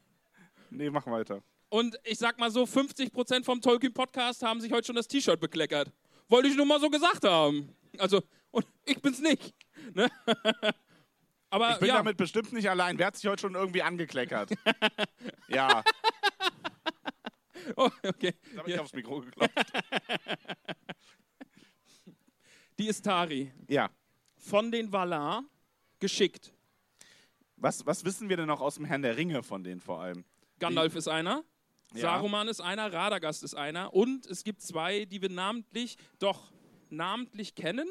[0.70, 1.42] nee, mach weiter.
[1.68, 5.90] Und ich sag mal so, 50% vom Tolkien-Podcast haben sich heute schon das T-Shirt bekleckert.
[6.28, 7.74] Wollte ich nur mal so gesagt haben.
[7.98, 9.54] Also, und ich bin's nicht.
[9.92, 10.08] Ne?
[11.50, 12.96] Aber Ich bin ja, damit bestimmt nicht allein.
[12.96, 14.50] Wer hat sich heute schon irgendwie angekleckert?
[15.48, 15.84] ja,
[17.76, 18.34] oh, okay.
[18.52, 18.82] da habe ich Ja.
[18.82, 19.52] aufs Mikro geklopft.
[22.78, 23.52] Die Istari.
[23.68, 23.90] Ja.
[24.36, 25.44] Von den Valar
[26.00, 26.52] geschickt.
[27.56, 30.24] Was, was wissen wir denn noch aus dem Herrn der Ringe von denen vor allem?
[30.58, 31.44] Gandalf ist einer.
[31.94, 32.00] Ja.
[32.00, 36.52] Saruman ist einer, Radagast ist einer und es gibt zwei, die wir namentlich, doch
[36.90, 37.86] namentlich kennen.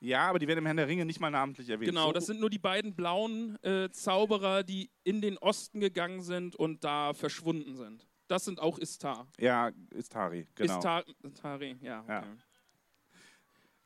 [0.00, 1.90] Ja, aber die werden im Herrn der Ringe nicht mal namentlich erwähnt.
[1.90, 6.22] Genau, So- das sind nur die beiden blauen äh, Zauberer, die in den Osten gegangen
[6.22, 8.08] sind und da verschwunden sind.
[8.32, 9.28] Das sind auch Istar.
[9.38, 10.78] Ja, Istari, genau.
[10.78, 12.02] Istar, Istari, ja.
[12.08, 12.18] Ja.
[12.20, 12.28] Okay.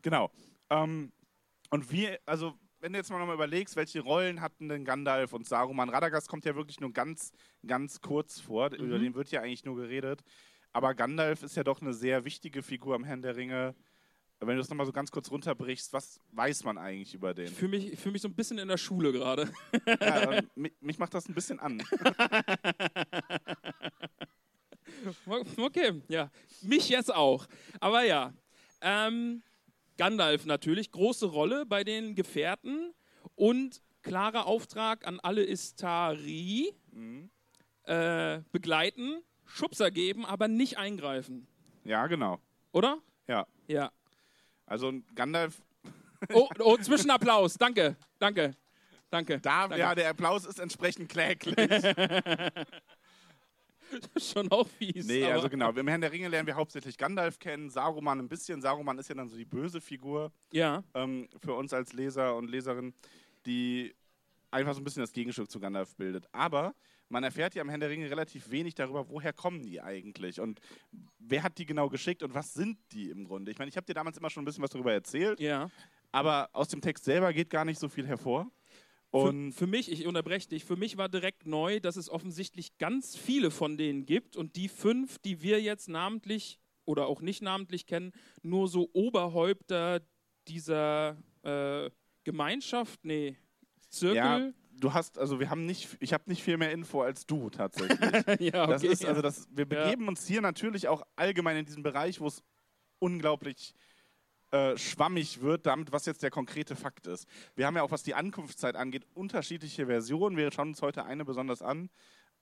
[0.03, 0.31] Genau.
[0.71, 1.13] Ähm,
[1.71, 5.49] und wir, also wenn du jetzt mal nochmal überlegst, welche Rollen hatten denn Gandalf und
[5.49, 5.89] Saruman?
[5.89, 7.33] Radagast kommt ja wirklich nur ganz,
[7.67, 8.71] ganz kurz vor.
[8.71, 8.77] Mhm.
[8.77, 10.23] Über den wird ja eigentlich nur geredet.
[10.73, 13.75] Aber Gandalf ist ja doch eine sehr wichtige Figur am Herrn der Ringe.
[14.39, 17.47] Wenn du das nochmal so ganz kurz runterbrichst, was weiß man eigentlich über den?
[17.47, 19.51] Ich fühle mich, ich fühl mich so ein bisschen in der Schule gerade.
[20.01, 21.83] Ja, mich, mich macht das ein bisschen an.
[25.57, 26.31] Okay, ja.
[26.62, 27.47] Mich jetzt auch.
[27.81, 28.33] Aber ja.
[28.81, 29.42] Ähm,
[29.97, 32.92] Gandalf natürlich, große Rolle bei den Gefährten
[33.35, 36.75] und klarer Auftrag an alle Istari.
[37.85, 41.47] Äh, begleiten, Schubser geben, aber nicht eingreifen.
[41.85, 42.40] Ja, genau.
[42.73, 42.99] Oder?
[43.29, 43.47] Ja.
[43.69, 43.92] Ja.
[44.66, 45.62] Also Gandalf,
[46.33, 47.55] Oh, oh Zwischenapplaus.
[47.55, 48.57] Danke, danke,
[49.11, 49.38] danke.
[49.40, 49.79] da, danke.
[49.79, 51.57] ja, der Applaus ist entsprechend kläglich.
[54.16, 55.07] Schon auch fies.
[55.07, 55.70] Nee, also genau.
[55.72, 58.61] Im Herrn der Ringe lernen wir hauptsächlich Gandalf kennen, Saruman ein bisschen.
[58.61, 62.49] Saruman ist ja dann so die böse Figur Ja, ähm, für uns als Leser und
[62.51, 62.94] Leserin,
[63.46, 63.94] die
[64.51, 66.27] einfach so ein bisschen das Gegenstück zu Gandalf bildet.
[66.33, 66.75] Aber
[67.08, 70.61] man erfährt ja im Herrn der Ringe relativ wenig darüber, woher kommen die eigentlich und
[71.19, 73.50] wer hat die genau geschickt und was sind die im Grunde.
[73.50, 75.71] Ich meine, ich habe dir damals immer schon ein bisschen was darüber erzählt, ja.
[76.11, 78.50] aber aus dem Text selber geht gar nicht so viel hervor.
[79.25, 82.79] Und für, für mich, ich unterbreche dich, für mich war direkt neu, dass es offensichtlich
[82.79, 87.42] ganz viele von denen gibt und die fünf, die wir jetzt namentlich oder auch nicht
[87.42, 88.12] namentlich kennen,
[88.42, 90.00] nur so Oberhäupter
[90.48, 91.90] dieser äh,
[92.25, 93.37] Gemeinschaft, nee,
[93.88, 94.17] Zirkel.
[94.17, 97.50] ja, du hast, also wir haben nicht, ich habe nicht viel mehr Info als du
[97.50, 97.98] tatsächlich.
[98.40, 98.73] ja, okay.
[98.73, 99.08] Das ist, ja.
[99.08, 102.42] also das, wir begeben uns hier natürlich auch allgemein in diesen Bereich, wo es
[102.98, 103.75] unglaublich
[104.51, 107.27] äh, schwammig wird, damit, was jetzt der konkrete Fakt ist.
[107.55, 110.37] Wir haben ja auch, was die Ankunftszeit angeht, unterschiedliche Versionen.
[110.37, 111.90] Wir schauen uns heute eine besonders an.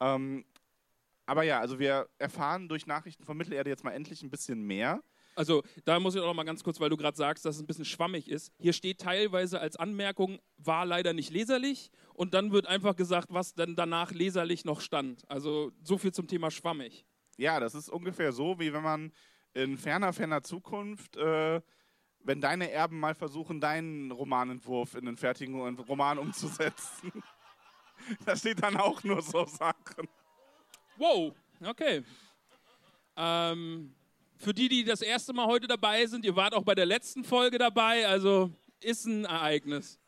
[0.01, 0.45] Ähm,
[1.27, 5.03] aber ja, also wir erfahren durch Nachrichten von Mittelerde jetzt mal endlich ein bisschen mehr.
[5.37, 7.63] Also, da muss ich auch noch mal ganz kurz, weil du gerade sagst, dass es
[7.63, 8.53] ein bisschen schwammig ist.
[8.59, 11.91] Hier steht teilweise als Anmerkung, war leider nicht leserlich.
[12.13, 15.29] Und dann wird einfach gesagt, was dann danach leserlich noch stand.
[15.29, 17.05] Also, so viel zum Thema schwammig.
[17.37, 19.13] Ja, das ist ungefähr so, wie wenn man
[19.55, 21.61] in ferner, ferner Zukunft, äh,
[22.25, 27.13] wenn deine Erben mal versuchen, deinen Romanentwurf in einen fertigen Roman umzusetzen.
[28.27, 30.09] da steht dann auch nur so Sachen.
[30.97, 32.03] Wow, okay.
[33.17, 33.95] Ähm,
[34.37, 37.25] für die, die das erste Mal heute dabei sind, ihr wart auch bei der letzten
[37.25, 38.51] Folge dabei, also
[38.81, 39.99] ist ein Ereignis.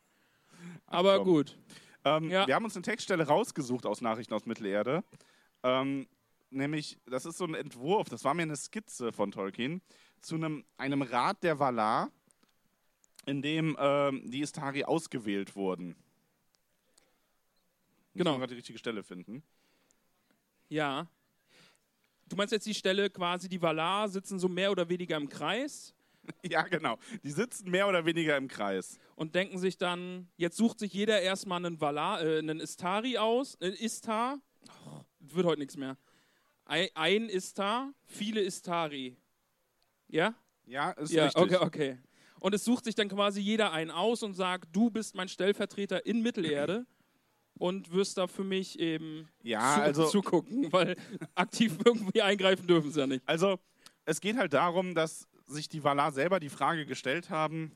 [0.85, 1.25] Aber komm.
[1.25, 1.57] gut.
[2.03, 2.47] Ähm, Ja.
[2.47, 5.03] Wir haben uns eine Textstelle rausgesucht aus Nachrichten aus Mittelerde.
[5.63, 6.07] Ähm,
[6.49, 9.81] nämlich, das ist so ein Entwurf, das war mir eine Skizze von Tolkien,
[10.27, 12.11] zu einem, einem Rat der Valar,
[13.25, 15.95] in dem ähm, die Istari ausgewählt wurden.
[18.13, 18.31] Genau.
[18.31, 19.43] Muss gerade die richtige Stelle finden.
[20.69, 21.07] Ja.
[22.27, 25.93] Du meinst jetzt die Stelle quasi, die Valar sitzen so mehr oder weniger im Kreis
[26.43, 26.97] Ja, genau.
[27.23, 28.99] Die sitzen mehr oder weniger im Kreis.
[29.15, 33.59] und denken sich dann, jetzt sucht sich jeder erstmal einen Valar, äh, einen Istari aus,
[33.61, 34.39] einen Istar.
[34.85, 35.97] Oh, wird heute nichts mehr.
[36.65, 39.15] Ein Istar, viele Istari.
[40.09, 40.33] Ja?
[40.65, 41.43] Ja, ist Ja, richtig.
[41.43, 41.97] okay, okay.
[42.39, 46.05] Und es sucht sich dann quasi jeder einen aus und sagt, du bist mein Stellvertreter
[46.05, 46.85] in Mittelerde
[47.57, 50.95] und wirst da für mich eben Ja, zu, also- zugucken, weil
[51.35, 53.23] aktiv irgendwie eingreifen dürfen sie ja nicht.
[53.27, 53.59] Also,
[54.05, 57.71] es geht halt darum, dass sich die Valar selber die Frage gestellt haben.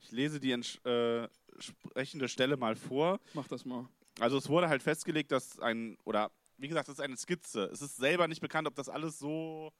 [0.00, 3.18] Ich lese die entsch- äh, entsprechende Stelle mal vor.
[3.34, 3.88] Mach das mal.
[4.20, 7.64] Also es wurde halt festgelegt, dass ein, oder wie gesagt, das ist eine Skizze.
[7.72, 9.72] Es ist selber nicht bekannt, ob das alles so,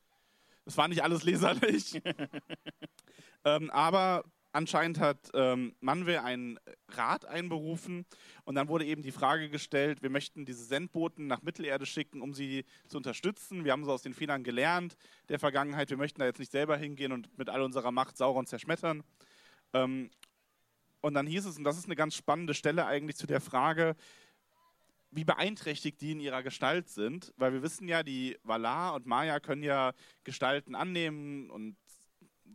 [0.68, 2.00] es war nicht alles leserlich.
[3.44, 6.58] ähm, aber anscheinend hat ähm, Manwe einen
[6.88, 8.04] Rat einberufen
[8.44, 12.34] und dann wurde eben die Frage gestellt, wir möchten diese Sendboten nach Mittelerde schicken, um
[12.34, 13.64] sie zu unterstützen.
[13.64, 14.96] Wir haben so aus den Fehlern gelernt
[15.30, 15.88] der Vergangenheit.
[15.88, 19.02] Wir möchten da jetzt nicht selber hingehen und mit all unserer Macht Sauron zerschmettern.
[19.72, 20.10] Ähm,
[21.00, 23.96] und dann hieß es, und das ist eine ganz spannende Stelle eigentlich zu der Frage,
[25.10, 29.40] wie beeinträchtigt die in ihrer Gestalt sind, weil wir wissen ja, die Valar und Maya
[29.40, 29.92] können ja
[30.24, 31.76] Gestalten annehmen und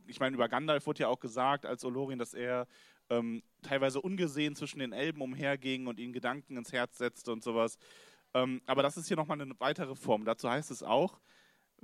[0.08, 2.68] ich meine, über Gandalf wurde ja auch gesagt, als Olorin, dass er
[3.10, 7.78] ähm, teilweise ungesehen zwischen den Elben umherging und ihnen Gedanken ins Herz setzte und sowas.
[8.34, 10.26] Ähm, aber das ist hier nochmal eine weitere Form.
[10.26, 11.20] Dazu heißt es auch,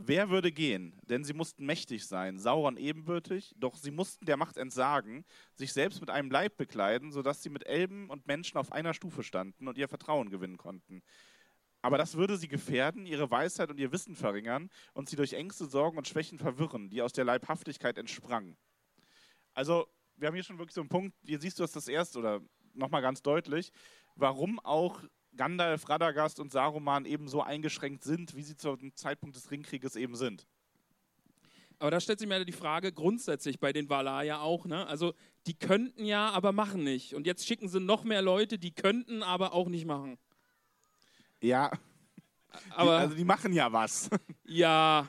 [0.08, 1.00] wer würde gehen?
[1.04, 6.00] Denn sie mussten mächtig sein, Sauron ebenbürtig, doch sie mussten der Macht entsagen, sich selbst
[6.00, 9.78] mit einem Leib bekleiden, sodass sie mit Elben und Menschen auf einer Stufe standen und
[9.78, 11.02] ihr Vertrauen gewinnen konnten.
[11.82, 15.66] Aber das würde sie gefährden, ihre Weisheit und ihr Wissen verringern und sie durch Ängste,
[15.66, 18.58] Sorgen und Schwächen verwirren, die aus der Leibhaftigkeit entsprangen.
[19.54, 19.88] Also,
[20.18, 22.41] wir haben hier schon wirklich so einen Punkt, hier siehst du das das erste oder
[22.74, 23.72] nochmal ganz deutlich,
[24.16, 25.04] warum auch
[25.36, 30.16] Gandalf, Radagast und Saruman eben so eingeschränkt sind, wie sie zum Zeitpunkt des Ringkrieges eben
[30.16, 30.48] sind.
[31.80, 34.86] Aber da stellt sich mir die Frage, grundsätzlich bei den Valar ja auch, ne?
[34.88, 35.14] Also,
[35.48, 37.14] die könnten ja, aber machen nicht.
[37.14, 40.18] Und jetzt schicken sie noch mehr Leute, die könnten, aber auch nicht machen.
[41.42, 41.72] Ja,
[42.72, 44.10] Aber, die, also die machen ja was.
[44.44, 45.08] ja,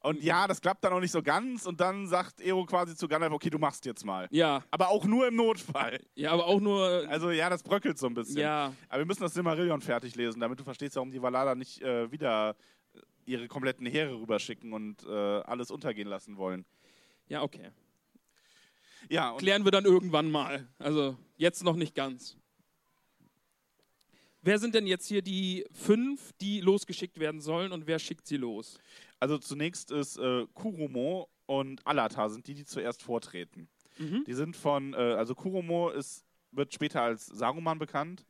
[0.00, 3.08] Und ja, das klappt dann auch nicht so ganz und dann sagt Ero quasi zu
[3.08, 4.28] Gandalf, okay, du machst jetzt mal.
[4.30, 6.00] ja, Aber auch nur im Notfall.
[6.14, 8.38] ja, aber auch nur, Also ja, das bröckelt so ein bisschen.
[8.38, 11.82] ja, Aber wir müssen das Silmarillion fertig lesen, damit du verstehst, warum die Valader nicht
[11.82, 12.54] äh, wieder
[13.26, 16.64] ihre kompletten Heere rüberschicken und äh, alles untergehen lassen wollen.
[17.26, 17.70] ja, okay.
[19.10, 20.68] Ja, Klären wir dann irgendwann mal.
[20.78, 22.36] Also, jetzt noch nicht ganz.
[24.42, 28.36] Wer sind denn jetzt hier die fünf, die losgeschickt werden sollen und wer schickt sie
[28.36, 28.78] los?
[29.20, 33.68] Also zunächst ist äh, Kurumo und Alatar sind die, die zuerst vortreten.
[34.26, 38.24] Die sind von, äh, also Kurumo ist, wird später als Saruman bekannt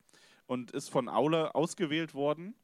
[0.46, 2.54] und ist von Aule ausgewählt worden.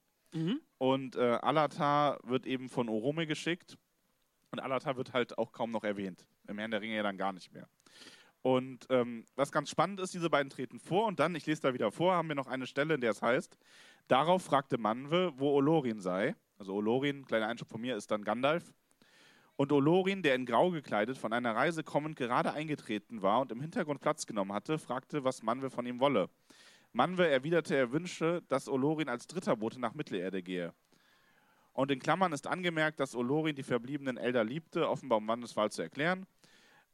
[0.78, 3.76] Und äh, Alatar wird eben von Orome geschickt.
[4.50, 6.26] Und Alatar wird halt auch kaum noch erwähnt.
[6.48, 7.68] Im Herrn der Ringe ja dann gar nicht mehr.
[8.42, 11.72] Und ähm, was ganz spannend ist, diese beiden treten vor und dann, ich lese da
[11.74, 13.56] wieder vor, haben wir noch eine Stelle, in der es heißt,
[14.06, 16.36] darauf fragte Manwe, wo Olorin sei.
[16.58, 18.72] Also Olorin, kleiner Einschub von mir, ist dann Gandalf.
[19.56, 23.60] Und Olorin, der in Grau gekleidet von einer Reise kommend gerade eingetreten war und im
[23.60, 26.28] Hintergrund Platz genommen hatte, fragte, was Manwe von ihm wolle.
[26.92, 30.72] Manwe erwiderte, er wünsche, dass Olorin als dritter Bote nach Mittelerde gehe.
[31.72, 35.72] Und in Klammern ist angemerkt, dass Olorin die verbliebenen Elder liebte, offenbar um Mannes Wahl
[35.72, 36.26] zu erklären.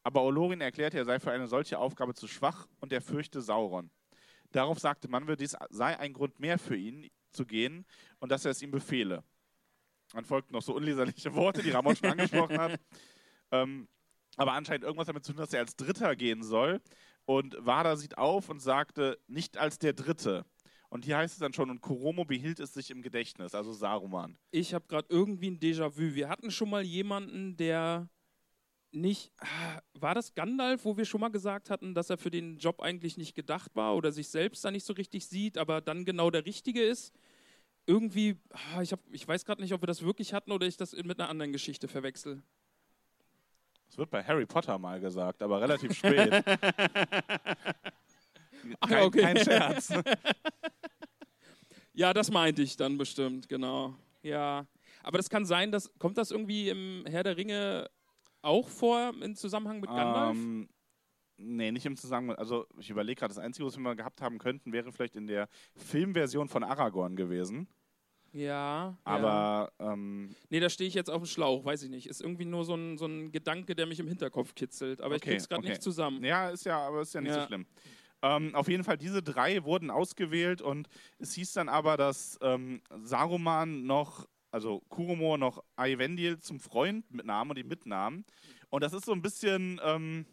[0.02, 3.90] Aber Olorin erklärte, er sei für eine solche Aufgabe zu schwach und er fürchte Sauron.
[4.52, 7.84] Darauf sagte Manwe, dies sei ein Grund mehr für ihn zu gehen
[8.18, 9.22] und dass er es ihm befehle.
[10.12, 12.80] Dann folgten noch so unleserliche Worte, die Ramon schon angesprochen hat.
[13.52, 13.88] Ähm,
[14.36, 16.80] aber anscheinend irgendwas damit zu tun, dass er als Dritter gehen soll.
[17.24, 20.46] Und Wada sieht auf und sagte, nicht als der Dritte.
[20.88, 24.38] Und hier heißt es dann schon, und Koromo behielt es sich im Gedächtnis, also Saruman.
[24.52, 26.14] Ich habe gerade irgendwie ein Déjà-vu.
[26.14, 28.08] Wir hatten schon mal jemanden, der
[28.92, 29.32] nicht.
[29.38, 32.80] ah, War das Gandalf, wo wir schon mal gesagt hatten, dass er für den Job
[32.80, 36.30] eigentlich nicht gedacht war oder sich selbst da nicht so richtig sieht, aber dann genau
[36.30, 37.12] der Richtige ist?
[37.86, 40.76] Irgendwie, ah, ich, hab, ich weiß gerade nicht, ob wir das wirklich hatten oder ich
[40.76, 42.42] das mit einer anderen Geschichte verwechsel.
[43.88, 46.44] Das wird bei Harry Potter mal gesagt, aber relativ spät.
[48.78, 49.20] Ach, kein, okay.
[49.20, 49.92] kein Scherz.
[51.92, 53.94] Ja, das meinte ich dann bestimmt, genau.
[54.22, 54.66] Ja.
[55.02, 55.92] Aber das kann sein, dass.
[55.98, 57.90] Kommt das irgendwie im Herr der Ringe
[58.40, 60.36] auch vor im Zusammenhang mit Gandalf?
[60.36, 60.68] Ähm,
[61.40, 62.36] nee, nicht im Zusammenhang.
[62.38, 65.26] Also, ich überlege gerade, das Einzige, was wir mal gehabt haben könnten, wäre vielleicht in
[65.26, 67.66] der Filmversion von Aragorn gewesen.
[68.32, 68.40] ja.
[68.44, 68.98] ja.
[69.04, 72.06] Aber ähm, Nee, da stehe ich jetzt auf dem Schlauch, weiß ich nicht.
[72.06, 75.00] Ist irgendwie nur so ein, so ein Gedanke, der mich im Hinterkopf kitzelt.
[75.00, 75.70] Aber ich Okay, krieg's gerade okay.
[75.70, 76.22] nicht zusammen.
[76.24, 77.46] ja, ist ja, aber ist ja nicht so Ja.
[77.46, 77.66] schlimm.
[78.22, 80.88] Ähm, auf jeden Fall, diese drei wurden ausgewählt und
[81.18, 87.48] es hieß dann aber, dass ähm, Saruman noch, also Kuromo noch Eyvendil zum Freund mitnahm
[87.48, 88.24] und ihn mitnahm.
[88.68, 90.26] Und das ist so ein bisschen, ähm,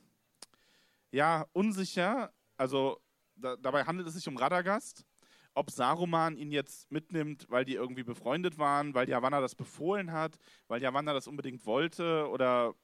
[1.12, 2.34] ja, unsicher.
[2.58, 2.99] Also
[3.36, 5.05] da, dabei handelt es sich um Radagast.
[5.53, 10.38] Ob Saruman ihn jetzt mitnimmt, weil die irgendwie befreundet waren, weil Yavanna das befohlen hat,
[10.68, 12.76] weil Yavanna das unbedingt wollte oder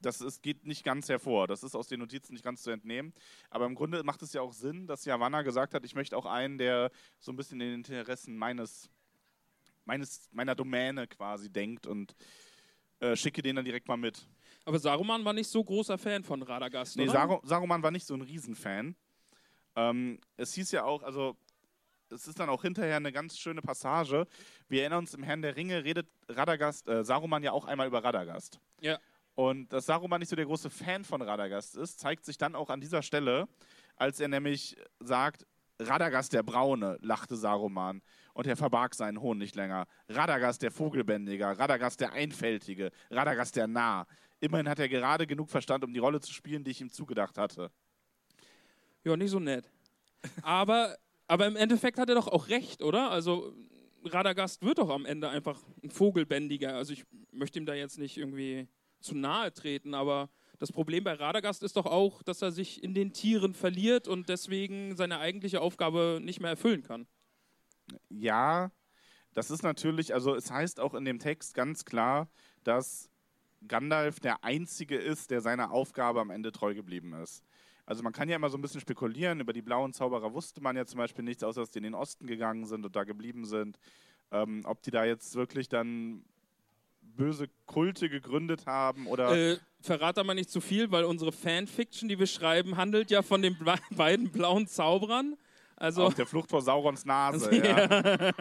[0.00, 1.46] das ist, geht nicht ganz hervor.
[1.46, 3.12] Das ist aus den Notizen nicht ganz zu entnehmen.
[3.50, 6.26] Aber im Grunde macht es ja auch Sinn, dass Yavanna gesagt hat, ich möchte auch
[6.26, 8.90] einen, der so ein bisschen den Interessen meines,
[9.84, 12.14] meines, meiner Domäne quasi denkt und
[13.00, 14.28] äh, schicke den dann direkt mal mit.
[14.68, 17.12] Aber Saruman war nicht so großer Fan von Radagast, Nee, oder?
[17.12, 18.94] Saru Saruman war nicht so ein Riesenfan.
[19.74, 21.38] Ähm, es hieß ja auch, also
[22.10, 24.26] es ist dann auch hinterher eine ganz schöne Passage.
[24.68, 28.04] Wir erinnern uns, im Herrn der Ringe redet Radagast, äh, Saruman ja auch einmal über
[28.04, 28.60] Radagast.
[28.82, 28.98] Ja.
[29.34, 32.68] Und dass Saruman nicht so der große Fan von Radagast ist, zeigt sich dann auch
[32.68, 33.48] an dieser Stelle,
[33.96, 35.46] als er nämlich sagt,
[35.80, 38.02] Radagast der Braune, lachte Saruman.
[38.34, 39.86] Und er verbarg seinen Hohn nicht länger.
[40.08, 44.06] Radagast der Vogelbändiger, Radagast der Einfältige, Radagast der Narr.
[44.40, 47.38] Immerhin hat er gerade genug Verstand, um die Rolle zu spielen, die ich ihm zugedacht
[47.38, 47.70] hatte.
[49.04, 49.70] Ja, nicht so nett.
[50.42, 53.10] Aber, aber im Endeffekt hat er doch auch recht, oder?
[53.10, 53.54] Also
[54.04, 56.74] Radagast wird doch am Ende einfach ein Vogelbändiger.
[56.74, 58.68] Also ich möchte ihm da jetzt nicht irgendwie
[59.00, 60.28] zu nahe treten, aber
[60.58, 64.28] das Problem bei Radagast ist doch auch, dass er sich in den Tieren verliert und
[64.28, 67.06] deswegen seine eigentliche Aufgabe nicht mehr erfüllen kann.
[68.08, 68.72] Ja,
[69.34, 72.28] das ist natürlich, also es heißt auch in dem Text ganz klar,
[72.64, 73.08] dass
[73.68, 77.44] Gandalf der Einzige ist, der seiner Aufgabe am Ende treu geblieben ist.
[77.86, 80.76] Also man kann ja immer so ein bisschen spekulieren, über die blauen Zauberer wusste man
[80.76, 83.46] ja zum Beispiel nichts, außer dass die in den Osten gegangen sind und da geblieben
[83.46, 83.78] sind.
[84.30, 86.22] Ähm, ob die da jetzt wirklich dann
[87.00, 89.34] böse Kulte gegründet haben oder...
[89.34, 93.40] Äh, verrat mal nicht zu viel, weil unsere Fanfiction, die wir schreiben, handelt ja von
[93.40, 93.56] den
[93.90, 95.36] beiden blauen Zauberern.
[95.76, 97.54] Also auf der Flucht vor Saurons Nase.
[97.64, 98.32] ja.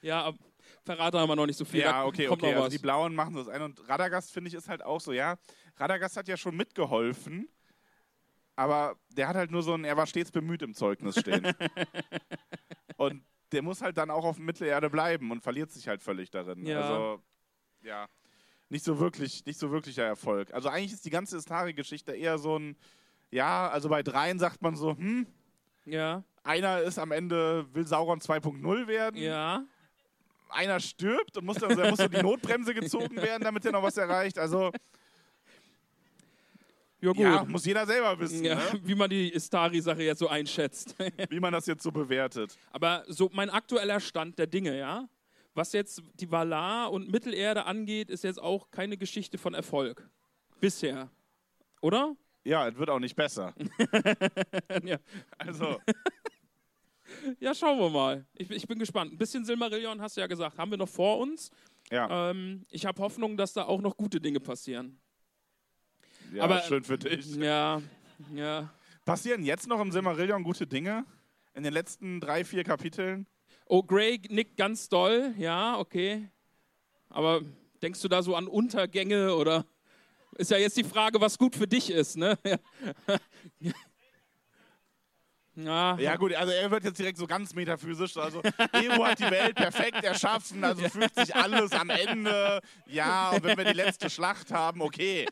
[0.00, 0.38] ja, ab-
[0.84, 1.80] verrate aber noch nicht so viel.
[1.80, 2.54] Ja, okay, kommt okay.
[2.54, 3.62] Also die Blauen machen das ein.
[3.62, 5.36] Und Radagast, finde ich, ist halt auch so, ja.
[5.76, 7.48] Radagast hat ja schon mitgeholfen,
[8.54, 11.52] aber der hat halt nur so ein, er war stets bemüht im Zeugnis stehen.
[12.96, 16.64] und der muss halt dann auch auf Mittelerde bleiben und verliert sich halt völlig darin.
[16.64, 16.80] Ja.
[16.80, 17.22] Also,
[17.82, 18.08] ja.
[18.68, 20.52] Nicht so wirklich, nicht so wirklicher Erfolg.
[20.52, 22.76] Also eigentlich ist die ganze Istari-Geschichte eher so ein,
[23.30, 25.26] ja, also bei dreien sagt man so, hm,
[25.84, 29.64] ja, einer ist am Ende, will Sauron 2.0 werden ja.
[30.54, 33.82] Einer stirbt und muss dann, da muss so die Notbremse gezogen werden, damit er noch
[33.82, 34.38] was erreicht.
[34.38, 34.72] Also,
[37.00, 37.18] Ja, gut.
[37.20, 38.80] ja, muss jeder selber wissen, Ja, ne?
[38.82, 40.94] wie man die Istari-Sache jetzt so einschätzt.
[41.28, 42.56] wie man das jetzt so bewertet.
[42.72, 45.08] Aber so mein aktueller Stand der Dinge, ja.
[45.56, 50.08] Was jetzt die Valar und Mittelerde angeht, ist jetzt auch keine Geschichte von Erfolg.
[50.60, 51.10] Bisher.
[51.80, 52.16] Oder?
[52.42, 53.54] Ja, es wird auch nicht besser.
[54.82, 54.96] ja.
[55.38, 55.80] Also,
[57.40, 58.26] ja, schauen wir mal.
[58.34, 59.12] Ich, ich bin gespannt.
[59.12, 61.50] Ein bisschen Silmarillion hast du ja gesagt, haben wir noch vor uns.
[61.90, 64.98] ja, Ähm, ich habe Hoffnung, dass da auch noch gute Dinge passieren.
[66.32, 67.26] ja aber- schön für dich.
[67.36, 67.80] Ja,
[68.34, 68.72] ja.
[69.04, 71.04] Passieren jetzt noch im Silmarillion gute Dinge?
[71.54, 73.26] In den letzten drei, vier Kapiteln?
[73.66, 76.28] Oh, Grey nickt ganz doll, ja, okay.
[77.10, 77.42] Aber
[77.82, 79.64] denkst du da so an Untergänge oder
[80.36, 82.36] ist ja jetzt die Frage, was gut für dich ist, ne?
[83.60, 83.72] ja,
[85.56, 88.16] Ja, gut, also er wird jetzt direkt so ganz metaphysisch.
[88.16, 88.42] Also,
[88.72, 92.60] Ego hat die Welt perfekt erschaffen, also fühlt sich alles am Ende.
[92.86, 95.26] Ja, und wenn wir die letzte Schlacht haben, okay.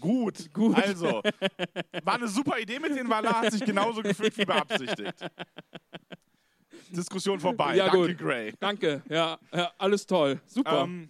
[0.00, 0.76] Gut, Gut.
[0.76, 1.22] Also,
[2.04, 5.24] war eine super Idee mit den Valar, hat sich genauso gefühlt wie beabsichtigt.
[6.90, 7.76] Diskussion vorbei.
[7.76, 8.18] Ja, Danke, gut.
[8.18, 8.52] Gray.
[8.60, 10.40] Danke, ja, ja alles toll.
[10.46, 10.82] Super.
[10.82, 11.08] Ähm,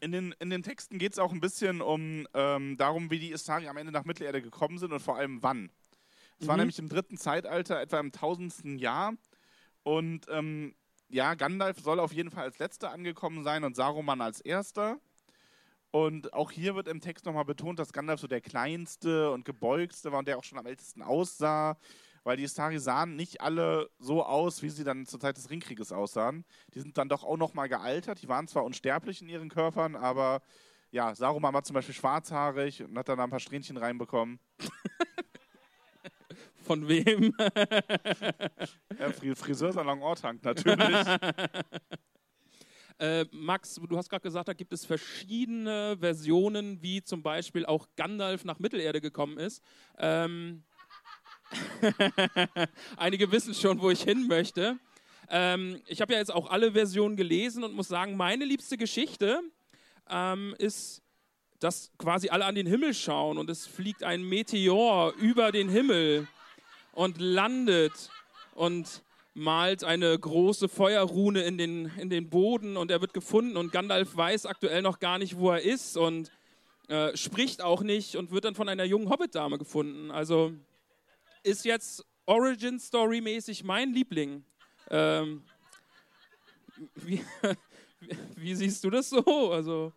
[0.00, 3.30] in, den, in den Texten geht es auch ein bisschen um ähm, darum, wie die
[3.30, 5.70] Istari am Ende nach Mittelerde gekommen sind und vor allem wann.
[6.42, 6.62] Es war Mhm.
[6.62, 9.14] nämlich im dritten Zeitalter, etwa im tausendsten Jahr.
[9.84, 10.74] Und ähm,
[11.08, 14.98] ja, Gandalf soll auf jeden Fall als letzter angekommen sein und Saruman als erster.
[15.92, 20.10] Und auch hier wird im Text nochmal betont, dass Gandalf so der kleinste und gebeugste
[20.10, 21.76] war und der auch schon am ältesten aussah.
[22.24, 25.92] Weil die Istari sahen nicht alle so aus, wie sie dann zur Zeit des Ringkrieges
[25.92, 26.44] aussahen.
[26.74, 28.22] Die sind dann doch auch nochmal gealtert.
[28.22, 30.40] Die waren zwar unsterblich in ihren Körpern, aber
[30.92, 34.40] ja, Saruman war zum Beispiel schwarzhaarig und hat dann da ein paar Strähnchen reinbekommen.
[36.64, 37.34] Von wem?
[38.98, 40.96] Ja, Fri- Friseursalon Ortank natürlich.
[42.98, 47.88] Äh, Max, du hast gerade gesagt, da gibt es verschiedene Versionen, wie zum Beispiel auch
[47.96, 49.60] Gandalf nach Mittelerde gekommen ist.
[49.98, 50.62] Ähm,
[52.96, 54.78] einige wissen schon, wo ich hin möchte.
[55.28, 59.40] Ähm, ich habe ja jetzt auch alle Versionen gelesen und muss sagen, meine liebste Geschichte
[60.08, 61.02] ähm, ist,
[61.58, 66.28] dass quasi alle an den Himmel schauen und es fliegt ein Meteor über den Himmel
[66.92, 68.10] und landet
[68.54, 69.02] und
[69.34, 74.16] malt eine große Feuerrune in den, in den Boden und er wird gefunden und Gandalf
[74.16, 76.30] weiß aktuell noch gar nicht, wo er ist und
[76.88, 80.10] äh, spricht auch nicht und wird dann von einer jungen Hobbit-Dame gefunden.
[80.10, 80.52] Also
[81.42, 84.44] ist jetzt Origin Story mäßig mein Liebling.
[84.90, 85.42] Ähm,
[86.96, 87.24] wie,
[88.36, 89.52] wie siehst du das so?
[89.52, 89.92] Also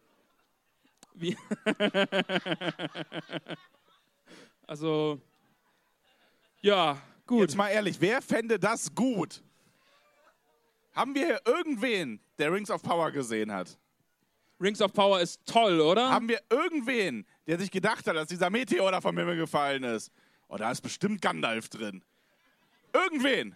[1.13, 1.37] wie
[4.67, 5.19] also
[6.65, 6.97] ja
[7.27, 7.41] gut.
[7.41, 9.41] Jetzt mal ehrlich, wer fände das gut?
[10.93, 13.77] Haben wir hier irgendwen, der Rings of Power gesehen hat?
[14.61, 16.09] Rings of Power ist toll, oder?
[16.09, 20.11] Haben wir irgendwen, der sich gedacht hat, dass dieser Meteor da vom Himmel gefallen ist?
[20.47, 22.03] Oh, da ist bestimmt Gandalf drin.
[22.93, 23.55] Irgendwen.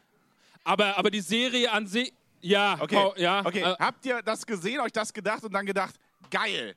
[0.65, 2.11] aber, aber die Serie an sich.
[2.41, 3.45] Ja, Okay, Pau- ja.
[3.45, 3.61] okay.
[3.61, 5.95] äh, habt ihr das gesehen, euch das gedacht und dann gedacht,
[6.29, 6.75] geil.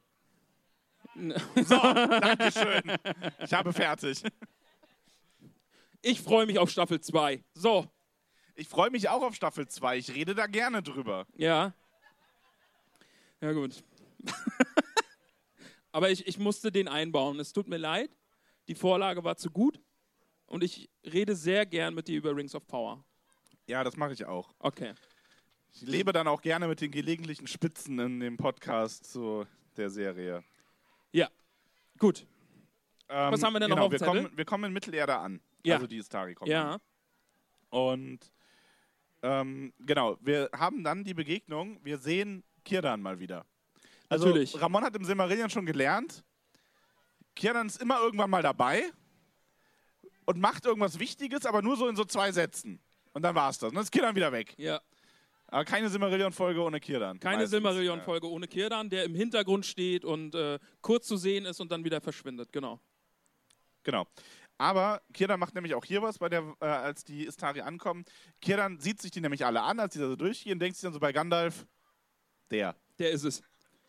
[1.14, 2.83] So, Dankeschön.
[3.41, 4.22] Ich habe fertig.
[6.03, 7.42] Ich freue mich auf Staffel 2.
[7.55, 7.86] So,
[8.55, 9.96] Ich freue mich auch auf Staffel 2.
[9.98, 11.26] Ich rede da gerne drüber.
[11.34, 11.72] ja.
[13.40, 13.82] Ja, gut.
[15.92, 17.40] aber ich, ich musste den einbauen.
[17.40, 18.16] Es tut mir leid.
[18.68, 19.80] Die Vorlage war zu gut.
[20.46, 23.05] Und ich rede sehr gern mit dir über Rings of Power.
[23.66, 24.55] Ja, das mache ich auch.
[24.61, 24.94] Okay.
[25.72, 29.44] Ich lebe dann auch gerne mit den gelegentlichen Spitzen in dem Podcast zu
[29.76, 30.44] der Serie.
[31.11, 31.28] Ja.
[31.98, 32.26] Gut.
[33.09, 34.22] Ähm, Was haben wir denn noch genau, auf dem wir Zettel?
[34.24, 35.40] kommen, wir kommen in Mittelerde an.
[35.64, 35.76] Ja.
[35.76, 36.50] Also die Istari kommen.
[36.50, 36.78] Ja.
[37.70, 38.20] Und
[39.22, 43.46] ähm, genau, wir haben dann die Begegnung, wir sehen Kirdan mal wieder.
[44.08, 44.60] Also Natürlich.
[44.60, 46.24] Ramon hat im Silmarillion schon gelernt,
[47.34, 48.90] Kirdan ist immer irgendwann mal dabei
[50.26, 52.80] und macht irgendwas Wichtiges, aber nur so in so zwei Sätzen.
[53.14, 53.70] Und dann war's das.
[53.70, 54.54] Und dann ist Kirdan wieder weg.
[54.58, 54.80] Ja.
[55.46, 57.20] Aber keine Silmarillion-Folge ohne Kirdan.
[57.20, 57.46] Keine.
[57.46, 61.84] Silmarillion-Folge ohne Kirdan, der im Hintergrund steht und äh, kurz zu sehen ist und dann
[61.84, 62.50] wieder verschwindet.
[62.52, 62.80] Genau.
[63.82, 64.06] Genau.
[64.62, 68.04] Aber Kirdan macht nämlich auch hier was, bei der, äh, als die Istari ankommen.
[68.40, 70.92] Kirdan sieht sich die nämlich alle an, als die da so durchgehen, denkt sich dann
[70.92, 71.66] so bei Gandalf,
[72.48, 72.76] der.
[73.00, 73.42] Der ist es.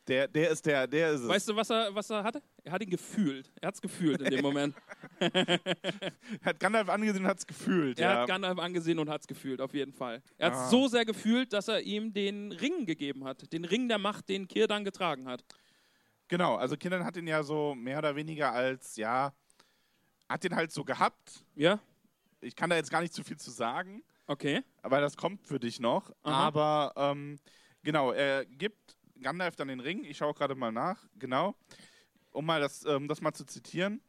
[0.08, 1.28] Der, der ist der, der ist es.
[1.28, 2.42] Weißt du, was er, was er hatte?
[2.64, 3.52] Er hat ihn gefühlt.
[3.62, 4.76] Er hat es gefühlt in dem Moment.
[6.44, 8.00] hat Gandalf angesehen und hat es gefühlt.
[8.00, 8.22] Er ja.
[8.22, 10.24] hat Gandalf angesehen und hat es gefühlt, auf jeden Fall.
[10.40, 10.70] Er hat es Ah.
[10.70, 13.54] so sehr gefühlt, dass er ihm den Ring gegeben hat.
[13.54, 15.46] Den Ring der Macht, den Kirdan getragen hat.
[16.30, 19.34] Genau, also Kirdan hat ihn ja so mehr oder weniger als, ja,
[20.34, 21.46] hat den halt so gehabt.
[21.54, 21.80] Ja?
[22.42, 24.64] Ich kann da jetzt gar nicht zu viel zu sagen, Okay.
[24.82, 26.10] aber das kommt für dich noch.
[26.24, 26.48] Aha.
[26.48, 27.38] Aber ähm,
[27.84, 30.04] genau, er gibt Gandalf dann den Ring.
[30.04, 31.56] Ich schaue gerade mal nach, genau,
[32.32, 34.02] um mal das, ähm, das mal zu zitieren.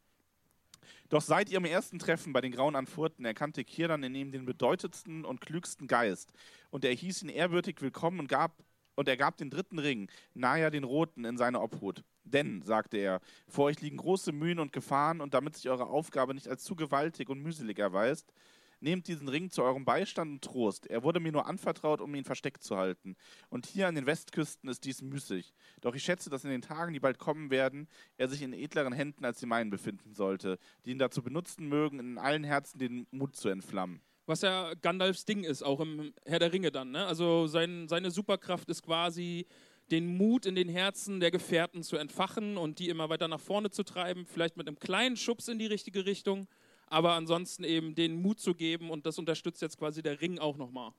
[1.10, 5.26] Doch seit ihrem ersten Treffen bei den Grauen Anfurten erkannte Kirdan in ihm den bedeutendsten
[5.26, 6.32] und klügsten Geist.
[6.70, 8.64] Und er hieß ihn ehrwürdig willkommen und gab
[8.96, 12.04] und er gab den dritten Ring, Naya den Roten, in seine Obhut.
[12.24, 16.34] Denn, sagte er, vor euch liegen große Mühen und Gefahren, und damit sich eure Aufgabe
[16.34, 18.32] nicht als zu gewaltig und mühselig erweist,
[18.80, 20.86] nehmt diesen Ring zu eurem Beistand und Trost.
[20.86, 23.16] Er wurde mir nur anvertraut, um ihn versteckt zu halten.
[23.48, 25.54] Und hier an den Westküsten ist dies müßig.
[25.80, 27.88] Doch ich schätze, dass in den Tagen, die bald kommen werden,
[28.18, 31.98] er sich in edleren Händen als die meinen befinden sollte, die ihn dazu benutzen mögen,
[31.98, 34.02] in allen Herzen den Mut zu entflammen.
[34.26, 36.92] Was ja Gandalfs Ding ist, auch im Herr der Ringe dann.
[36.92, 37.04] Ne?
[37.04, 39.46] Also sein, seine Superkraft ist quasi,
[39.90, 43.70] den Mut in den Herzen der Gefährten zu entfachen und die immer weiter nach vorne
[43.70, 44.26] zu treiben.
[44.26, 46.48] Vielleicht mit einem kleinen Schubs in die richtige Richtung.
[46.86, 50.56] Aber ansonsten eben den Mut zu geben und das unterstützt jetzt quasi der Ring auch
[50.56, 50.92] nochmal.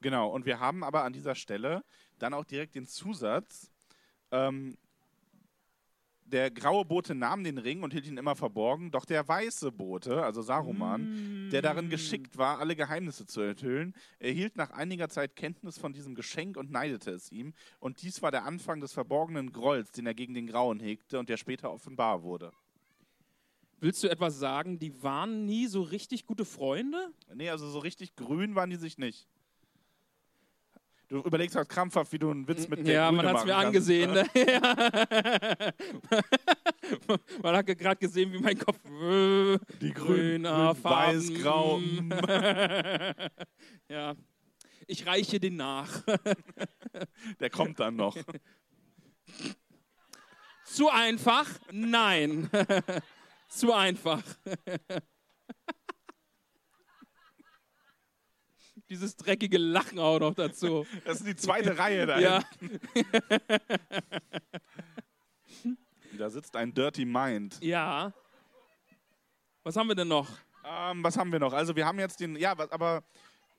[0.00, 1.84] Genau, und wir haben aber an dieser Stelle
[2.18, 3.70] dann auch direkt den Zusatz,
[4.30, 4.76] ähm,
[6.30, 10.22] der graue Bote nahm den Ring und hielt ihn immer verborgen, doch der weiße Bote,
[10.22, 15.78] also Saruman, der darin geschickt war, alle Geheimnisse zu enthüllen, erhielt nach einiger Zeit Kenntnis
[15.78, 17.52] von diesem Geschenk und neidete es ihm.
[17.78, 21.28] Und dies war der Anfang des verborgenen Grolls, den er gegen den Grauen hegte und
[21.28, 22.52] der später offenbar wurde.
[23.80, 27.12] Willst du etwas sagen, die waren nie so richtig gute Freunde?
[27.34, 29.26] Nee, also so richtig grün waren die sich nicht.
[31.10, 33.44] Du überlegst halt krampfhaft, wie du einen Witz mit der ja, Grüne man hat es
[33.44, 33.66] mir kannst.
[33.66, 34.12] angesehen.
[34.12, 34.24] Ne?
[37.42, 41.80] Man hat gerade gesehen, wie mein Kopf äh, Die grün, grün, weiß, grau.
[43.88, 44.14] ja.
[44.86, 46.04] Ich reiche den nach.
[47.40, 48.16] Der kommt dann noch.
[50.64, 51.48] Zu einfach?
[51.72, 52.48] Nein.
[53.48, 54.22] Zu einfach.
[58.90, 60.84] Dieses dreckige Lachen auch noch dazu.
[61.04, 62.18] Das ist die zweite Reihe da.
[62.18, 62.42] Ja.
[66.18, 67.56] Da sitzt ein Dirty Mind.
[67.62, 68.12] Ja.
[69.62, 70.28] Was haben wir denn noch?
[70.64, 71.54] Ähm, was haben wir noch?
[71.54, 73.02] Also wir haben jetzt den, ja, was, aber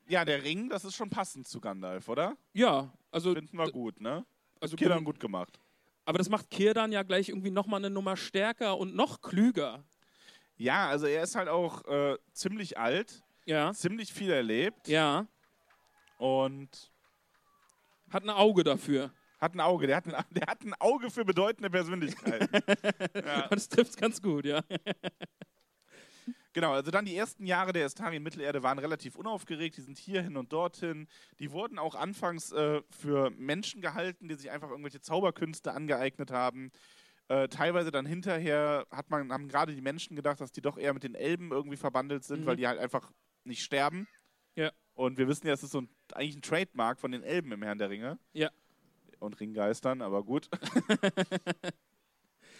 [0.06, 2.36] ja, der Ring, das ist schon passend zu Gandalf, oder?
[2.52, 4.24] Ja, also, Finden wir gut, ne?
[4.60, 5.58] also Kirdan gut gemacht.
[6.04, 9.84] aber das macht Kirdan ja gleich irgendwie nochmal eine Nummer stärker und noch klüger.
[10.56, 15.26] Ja, also er ist halt auch äh, ziemlich alt, Ja, ziemlich viel erlebt ja.
[16.18, 16.92] und
[18.10, 19.10] Hat ein Auge dafür.
[19.40, 19.86] hat ein Auge.
[19.88, 22.48] Der hat ein, der hat ein Auge für bedeutende Persönlichkeiten.
[23.50, 24.62] Das trifft ganz gut, ja.
[26.54, 29.76] Genau, also dann die ersten Jahre der Estari in Mittelerde waren relativ unaufgeregt.
[29.78, 31.08] Die sind hierhin und dorthin.
[31.38, 36.70] Die wurden auch anfangs äh, für Menschen gehalten, die sich einfach irgendwelche Zauberkünste angeeignet haben.
[37.28, 40.92] Äh, teilweise dann hinterher hat man, haben gerade die Menschen gedacht, dass die doch eher
[40.92, 42.46] mit den Elben irgendwie verbandelt sind, Mhm.
[42.46, 43.10] weil die halt einfach
[43.44, 44.08] nicht sterben.
[44.56, 44.72] Ja.
[44.94, 47.62] Und wir wissen ja, es ist so ein, eigentlich ein Trademark von den Elben im
[47.62, 48.18] Herrn der Ringe.
[48.32, 48.50] Ja.
[49.18, 50.48] Und Ringgeistern, aber gut.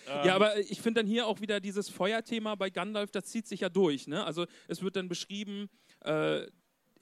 [0.07, 3.61] Ja, aber ich finde dann hier auch wieder dieses Feuerthema bei Gandalf, das zieht sich
[3.61, 4.07] ja durch.
[4.07, 4.25] Ne?
[4.25, 5.71] Also es wird dann beschrieben,
[6.01, 6.47] äh,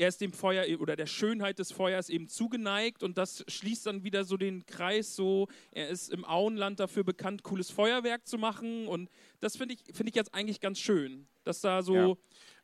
[0.01, 3.87] er ist dem Feuer e- oder der Schönheit des Feuers eben zugeneigt und das schließt
[3.87, 8.39] dann wieder so den Kreis so, er ist im Auenland dafür bekannt, cooles Feuerwerk zu
[8.39, 9.11] machen und
[9.41, 12.19] das finde ich, finde ich jetzt eigentlich ganz schön, dass da so,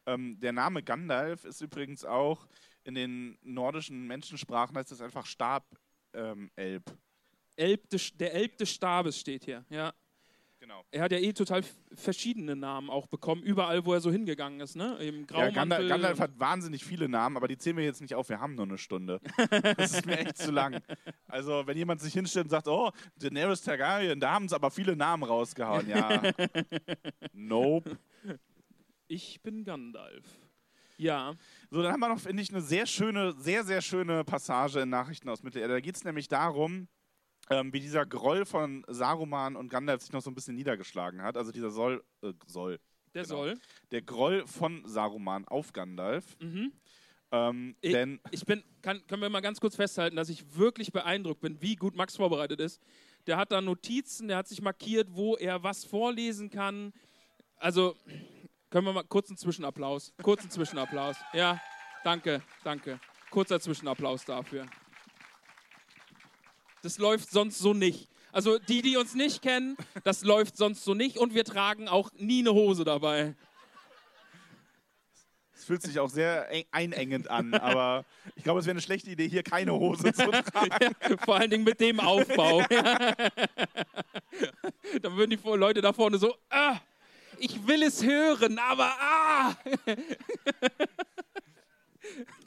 [0.07, 2.47] Ähm, der Name Gandalf ist übrigens auch
[2.85, 5.67] in den nordischen Menschensprachen heißt es einfach Stab
[6.15, 6.85] ähm, Elb.
[7.59, 9.93] Der Elb des Stabes steht hier, ja.
[10.59, 10.85] Genau.
[10.91, 14.75] Er hat ja eh total verschiedene Namen auch bekommen, überall, wo er so hingegangen ist,
[14.75, 14.97] ne?
[15.01, 15.51] Im Ja.
[15.51, 18.29] Gandalf, Gandalf hat wahnsinnig viele Namen, aber die zählen wir jetzt nicht auf.
[18.31, 19.21] Wir haben nur eine Stunde.
[19.77, 20.81] Das ist mir echt zu lang.
[21.29, 24.97] Also, wenn jemand sich hinstellt und sagt, oh, Daenerys Targaryen, da haben sie aber viele
[24.97, 25.89] Namen rausgehauen.
[25.89, 26.23] Ja.
[27.33, 27.99] nope.
[29.09, 30.25] Ich bin Gandalf.
[30.99, 31.35] Ja,
[31.71, 34.89] So, dann haben wir noch, finde ich, eine sehr schöne, sehr, sehr schöne Passage in
[34.89, 35.75] Nachrichten aus Mittelerde.
[35.75, 36.89] Da geht es nämlich darum,
[37.51, 41.37] ähm, wie dieser Groll von Saruman und Gandalf sich noch so ein bisschen niedergeschlagen hat.
[41.37, 42.81] Also dieser Soll, äh, Soll,
[43.15, 43.37] der Genau.
[43.37, 43.55] soll.
[43.91, 46.37] der Groll von Saruman auf Gandalf.
[46.41, 46.73] Mhm.
[47.31, 50.93] Ähm, Ich, denn, ich bin, kann, können wir mal ganz kurz festhalten, dass ich wirklich
[50.93, 52.81] beeindruckt bin, wie gut Max vorbereitet ist.
[53.27, 56.93] Der hat da Notizen, der hat sich markiert, wo er was vorlesen kann.
[57.57, 57.97] Also,
[58.71, 60.13] können wir mal kurzen Zwischenapplaus.
[60.23, 61.17] Kurzen Zwischenapplaus.
[61.33, 61.61] Ja,
[62.05, 62.99] danke, danke.
[63.31, 64.67] Kurzer Zwischenapplaus dafür.
[66.83, 68.09] Das läuft sonst so nicht.
[68.33, 72.11] Also die, die uns nicht kennen, das läuft sonst so nicht und wir tragen auch
[72.19, 73.35] nie eine Hose dabei.
[75.55, 78.05] es fühlt sich auch sehr eng, einengend an, aber
[78.35, 80.95] ich glaube, es wäre eine schlechte Idee, hier keine Hose zu tragen.
[81.25, 82.61] Vor allen Dingen mit dem Aufbau.
[85.01, 86.79] da würden die Leute da vorne so, ah,
[87.39, 89.55] ich will es hören, aber ah.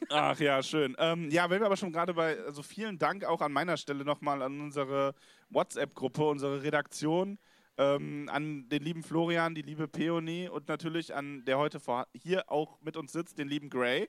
[0.08, 0.96] Ach ja, schön.
[0.98, 4.04] Ähm, ja, wenn wir aber schon gerade bei, also vielen Dank auch an meiner Stelle
[4.04, 5.14] nochmal an unsere
[5.50, 7.38] WhatsApp-Gruppe, unsere Redaktion,
[7.78, 12.50] ähm, an den lieben Florian, die liebe Peony und natürlich an der heute vor, hier
[12.50, 14.08] auch mit uns sitzt, den lieben Gray.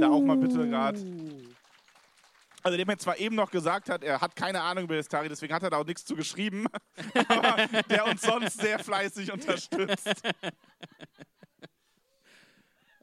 [0.00, 1.00] Da auch mal bitte gerade.
[2.62, 5.54] Also, dem er zwar eben noch gesagt hat, er hat keine Ahnung über Histari, deswegen
[5.54, 6.66] hat er da auch nichts zu geschrieben,
[7.28, 10.22] aber der uns sonst sehr fleißig unterstützt.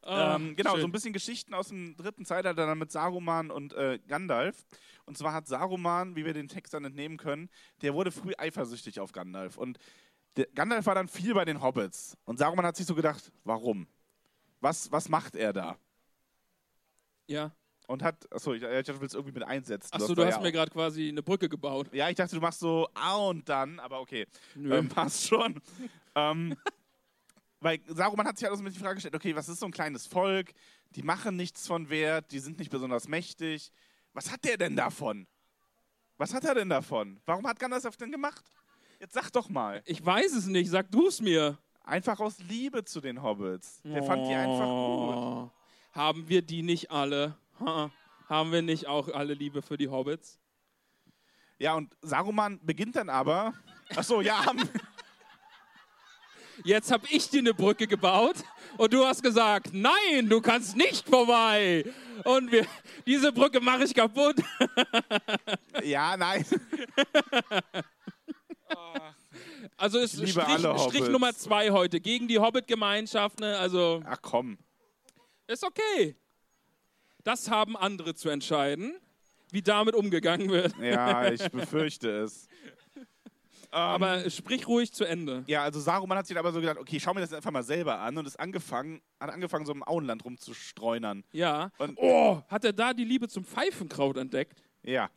[0.09, 0.81] Ähm, genau, schön.
[0.81, 4.65] so ein bisschen Geschichten aus dem dritten Zeitalter dann mit Saruman und äh, Gandalf.
[5.05, 7.49] Und zwar hat Saruman, wie wir den Text dann entnehmen können,
[7.81, 9.57] der wurde früh eifersüchtig auf Gandalf.
[9.57, 9.79] Und
[10.37, 12.17] der, Gandalf war dann viel bei den Hobbits.
[12.23, 13.87] Und Saruman hat sich so gedacht, warum?
[14.61, 15.77] Was, was macht er da?
[17.27, 17.51] Ja.
[17.87, 19.89] Und hat, achso, ich, ich dachte, du willst irgendwie mit einsetzen.
[19.93, 21.87] Achso, Das du hast ja mir gerade quasi eine Brücke gebaut.
[21.93, 24.27] Ja, ich dachte, du machst so ah und dann, aber okay.
[24.55, 25.61] Ähm, passt schon.
[26.15, 26.55] ähm,
[27.61, 30.05] weil Saruman hat sich also mit die Frage gestellt, okay, was ist so ein kleines
[30.05, 30.51] Volk?
[30.91, 33.71] Die machen nichts von Wert, die sind nicht besonders mächtig.
[34.13, 35.25] Was hat der denn davon?
[36.17, 37.19] Was hat er denn davon?
[37.25, 38.43] Warum hat Gandalf denn gemacht?
[38.99, 39.81] Jetzt sag doch mal.
[39.85, 41.57] Ich weiß es nicht, sag du es mir.
[41.83, 43.81] Einfach aus Liebe zu den Hobbits.
[43.83, 45.15] Der fand die einfach gut.
[45.15, 45.51] Oh.
[45.93, 47.37] Haben wir die nicht alle?
[47.59, 47.91] Ha.
[48.27, 50.39] Haben wir nicht auch alle Liebe für die Hobbits?
[51.59, 53.53] Ja, und Saruman beginnt dann aber.
[53.95, 54.69] Achso, ja, haben,
[56.63, 58.37] Jetzt habe ich dir eine Brücke gebaut
[58.77, 61.85] und du hast gesagt, nein, du kannst nicht vorbei.
[62.23, 62.65] Und wir,
[63.05, 64.37] diese Brücke mache ich kaputt.
[65.83, 66.45] ja, nein.
[69.79, 71.07] Also ist Strich, Strich.
[71.07, 73.39] Nummer zwei heute gegen die Hobbit-Gemeinschaft.
[73.39, 73.55] Ne?
[73.59, 74.57] Also Ach komm.
[75.45, 76.15] ist okay.
[77.27, 78.95] Das haben andere zu entscheiden,
[79.51, 80.73] wie damit umgegangen wird.
[80.77, 82.47] Ja, ich befürchte es.
[83.69, 85.43] Aber sprich ruhig zu Ende.
[85.45, 87.99] Ja, also Saruman hat sich aber so gedacht, okay, schau mir das einfach mal selber
[87.99, 91.25] an und ist angefangen, hat angefangen, so im Auenland rumzustreunern.
[91.33, 91.69] Ja.
[91.79, 94.63] Und- oh, hat er da die Liebe zum Pfeifenkraut entdeckt?
[94.83, 95.09] Ja.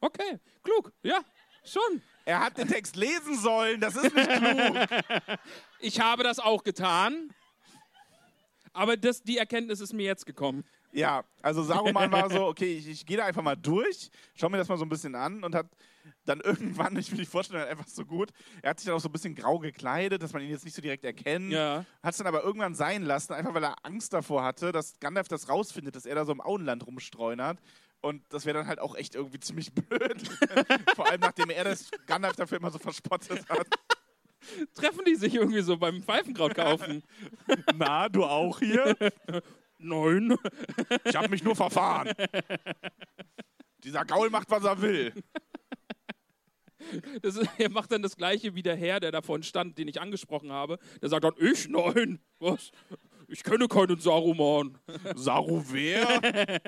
[0.00, 0.92] Okay, klug.
[1.02, 1.20] Ja,
[1.64, 2.02] schon.
[2.26, 4.76] Er hat den Text lesen sollen, das ist nicht klug.
[5.80, 7.32] Ich habe das auch getan.
[8.72, 10.64] Aber das, die Erkenntnis ist mir jetzt gekommen.
[10.92, 14.58] Ja, also Saruman war so, okay, ich, ich gehe da einfach mal durch, schau mir
[14.58, 15.66] das mal so ein bisschen an und hat
[16.24, 19.08] dann irgendwann, ich will die Vorstellung einfach so gut, er hat sich dann auch so
[19.08, 21.50] ein bisschen grau gekleidet, dass man ihn jetzt nicht so direkt erkennt.
[21.50, 21.84] Ja.
[22.02, 25.28] Hat es dann aber irgendwann sein lassen, einfach weil er Angst davor hatte, dass Gandalf
[25.28, 27.58] das rausfindet, dass er da so im Auenland rumstreunert.
[28.02, 30.28] Und das wäre dann halt auch echt irgendwie ziemlich blöd.
[30.96, 33.66] Vor allem nachdem er das Gandalf dafür immer so verspottet hat.
[34.74, 37.02] Treffen die sich irgendwie so beim Pfeifenkraut kaufen?
[37.76, 38.96] Na, du auch hier?
[39.78, 40.36] Nein.
[41.04, 42.12] Ich habe mich nur verfahren.
[43.82, 45.12] Dieser Gaul macht, was er will.
[47.22, 50.00] Ist, er macht dann das gleiche wie der Herr, der da vorhin stand, den ich
[50.00, 50.78] angesprochen habe.
[51.00, 51.68] Der sagt dann, ich?
[51.68, 52.20] Nein.
[52.38, 52.70] Was?
[53.26, 54.78] Ich kenne keinen Saruman.
[55.16, 56.60] Saru wer?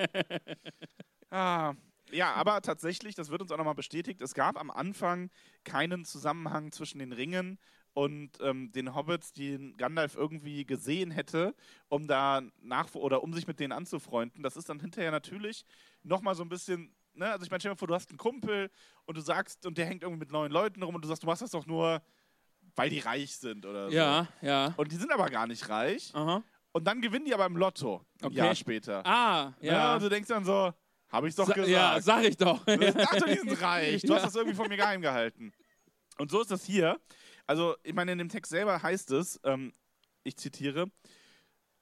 [1.29, 1.73] ah.
[2.11, 5.29] Ja, aber tatsächlich, das wird uns auch nochmal bestätigt, es gab am Anfang
[5.63, 7.57] keinen Zusammenhang zwischen den Ringen
[7.93, 11.55] und ähm, den Hobbits, die Gandalf irgendwie gesehen hätte,
[11.87, 14.43] um da nach oder um sich mit denen anzufreunden.
[14.43, 15.65] Das ist dann hinterher natürlich
[16.03, 18.17] nochmal so ein bisschen, ne, also ich meine, stell dir mal vor, du hast einen
[18.17, 18.69] Kumpel
[19.05, 21.27] und du sagst, und der hängt irgendwie mit neuen Leuten rum und du sagst, du
[21.27, 22.01] machst das doch nur,
[22.75, 23.95] weil die reich sind oder so.
[23.95, 24.73] Ja, ja.
[24.77, 26.11] Und die sind aber gar nicht reich.
[26.13, 26.43] Aha.
[26.73, 28.35] Und dann gewinnen die aber im Lotto ein Okay.
[28.35, 29.05] Jahr später.
[29.05, 29.73] Ah, Ja.
[29.73, 29.93] ja.
[29.95, 30.73] und du denkst dann so,
[31.15, 31.69] habe ich doch Sa gesagt.
[31.71, 32.65] ja, sag ich doch.
[32.67, 34.01] ich dachte, die sind reich.
[34.01, 34.15] Du Ja.
[34.15, 35.53] hast das irgendwie von mir geheim gehalten.
[36.17, 36.99] Und so ist das hier.
[37.47, 39.73] Also, ich meine, in dem Text selber heißt es, ähm,
[40.23, 40.89] ich zitiere,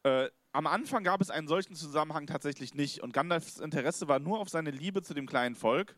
[0.03, 4.39] äh, am Anfang gab es einen solchen Zusammenhang tatsächlich nicht und Gandalfs Interesse war nur
[4.39, 5.95] auf seine Liebe zu dem kleinen Volk.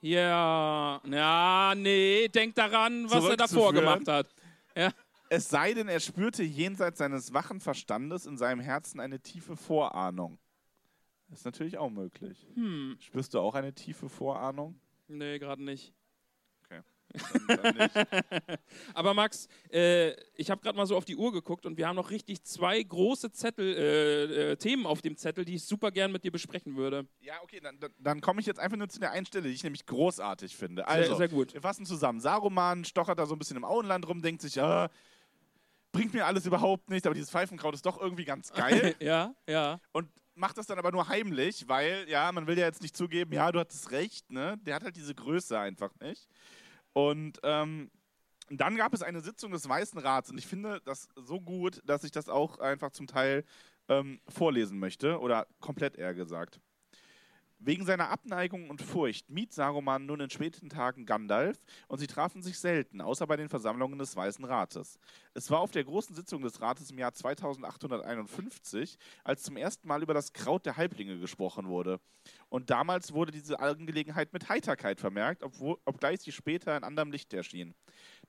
[0.00, 4.28] Ja, ja, nee, denk daran, was er davor gemacht hat.
[4.76, 4.92] Ja.
[5.28, 10.38] Es sei denn, er spürte jenseits seines wachen Verstandes in seinem Herzen eine tiefe Vorahnung.
[11.30, 12.46] Ist natürlich auch möglich.
[12.54, 12.96] Hm.
[13.00, 14.80] Spürst du auch eine tiefe Vorahnung?
[15.08, 15.94] Nee, gerade nicht.
[17.48, 17.94] Dann, dann nicht.
[18.94, 21.96] Aber Max, äh, ich habe gerade mal so auf die Uhr geguckt und wir haben
[21.96, 26.12] noch richtig zwei große Zettel, äh, äh, Themen auf dem Zettel, die ich super gern
[26.12, 27.06] mit dir besprechen würde.
[27.20, 29.62] Ja, okay, dann, dann, komme ich jetzt einfach nur zu der einen Stelle, die ich
[29.62, 30.82] nämlich großartig finde.
[30.82, 31.54] Sehr, Also, sehr gut.
[31.54, 32.20] wir fassen zusammen.
[32.20, 34.88] Saruman stochert da so ein bisschen im Auenland rum, denkt sich, ja,
[35.92, 38.94] bringt mir alles überhaupt nichts, aber dieses Pfeifenkraut ist doch irgendwie ganz geil.
[39.00, 39.80] ja, ja.
[39.92, 40.08] und
[40.38, 43.50] macht das dann aber nur heimlich, weil, ja, man will ja jetzt nicht zugeben, ja,
[43.52, 44.58] du hattest recht, ne?
[44.62, 46.28] Der hat halt diese Größe einfach nicht.
[46.92, 47.90] Und ähm,
[48.50, 52.04] dann gab es eine Sitzung des Weißen Rats und ich finde das so gut, dass
[52.04, 53.44] ich das auch einfach zum Teil
[53.88, 56.60] ähm, vorlesen möchte oder komplett eher gesagt.
[57.60, 62.40] Wegen seiner Abneigung und Furcht mied Saruman nun in späten Tagen Gandalf und sie trafen
[62.40, 65.00] sich selten, außer bei den Versammlungen des Weißen Rates.
[65.34, 70.04] Es war auf der großen Sitzung des Rates im Jahr 2851, als zum ersten Mal
[70.04, 71.98] über das Kraut der Halblinge gesprochen wurde.
[72.48, 77.34] Und damals wurde diese Angelegenheit mit Heiterkeit vermerkt, obwohl, obgleich sie später in anderem Licht
[77.34, 77.74] erschien.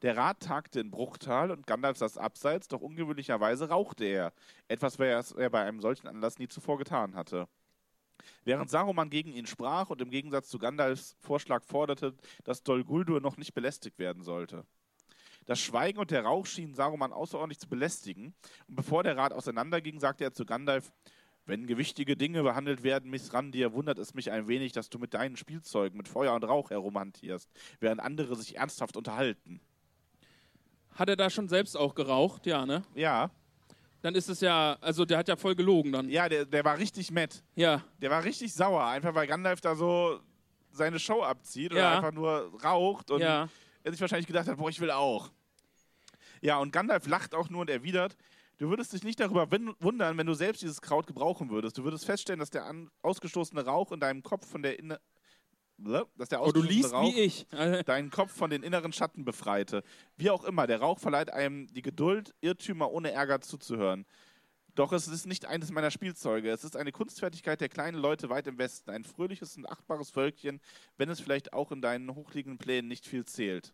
[0.01, 4.33] Der Rat tagte in Bruchtal und Gandalf saß abseits, doch ungewöhnlicherweise rauchte er.
[4.67, 7.47] Etwas, was er bei einem solchen Anlass nie zuvor getan hatte.
[8.43, 13.21] Während Saruman gegen ihn sprach und im Gegensatz zu Gandalfs Vorschlag forderte, dass Dol Guldur
[13.21, 14.65] noch nicht belästigt werden sollte.
[15.45, 18.35] Das Schweigen und der Rauch schienen Saruman außerordentlich zu belästigen,
[18.67, 20.91] und bevor der Rat auseinanderging, sagte er zu Gandalf,
[21.45, 25.35] wenn gewichtige Dinge behandelt werden, Missrandir, wundert es mich ein wenig, dass du mit deinen
[25.35, 27.49] Spielzeugen mit Feuer und Rauch herumhantierst,
[27.79, 29.59] während andere sich ernsthaft unterhalten.
[30.91, 32.45] Hat er da schon selbst auch geraucht?
[32.45, 32.83] Ja, ne?
[32.93, 33.31] Ja,
[34.01, 36.09] Dann ist es ja, also der hat ja voll gelogen dann.
[36.09, 37.35] ja, der, der war richtig mad.
[37.55, 40.19] Ja, Der war richtig sauer, einfach weil Gandalf da so
[40.71, 41.95] seine Show abzieht oder Ja.
[41.97, 43.49] einfach nur raucht und ja.
[43.83, 45.31] er sich wahrscheinlich gedacht hat, boah, ich will auch.
[46.41, 48.15] Ja, und Gandalf lacht auch nur und erwidert,
[48.57, 51.77] du würdest dich nicht darüber wundern, wenn du selbst dieses Kraut gebrauchen würdest.
[51.77, 52.71] Du würdest feststellen, dass der
[53.01, 54.77] ausgestoßene Rauch in deinem Kopf von der
[56.17, 57.47] dass der Oh, du ausgeschossene liest Rauch wie ich.
[57.85, 59.83] Deinen Kopf von den inneren Schatten befreite.
[60.17, 64.05] Wie auch immer, der Rauch verleiht einem die Geduld, Irrtümer ohne Ärger zuzuhören.
[64.75, 66.51] Doch es ist nicht eines meiner Spielzeuge.
[66.51, 68.91] Es ist eine Kunstfertigkeit der kleinen Leute weit im Westen.
[68.91, 70.61] Ein fröhliches und achtbares Völkchen,
[70.97, 73.73] wenn es vielleicht auch in deinen hochliegenden Plänen nicht viel zählt.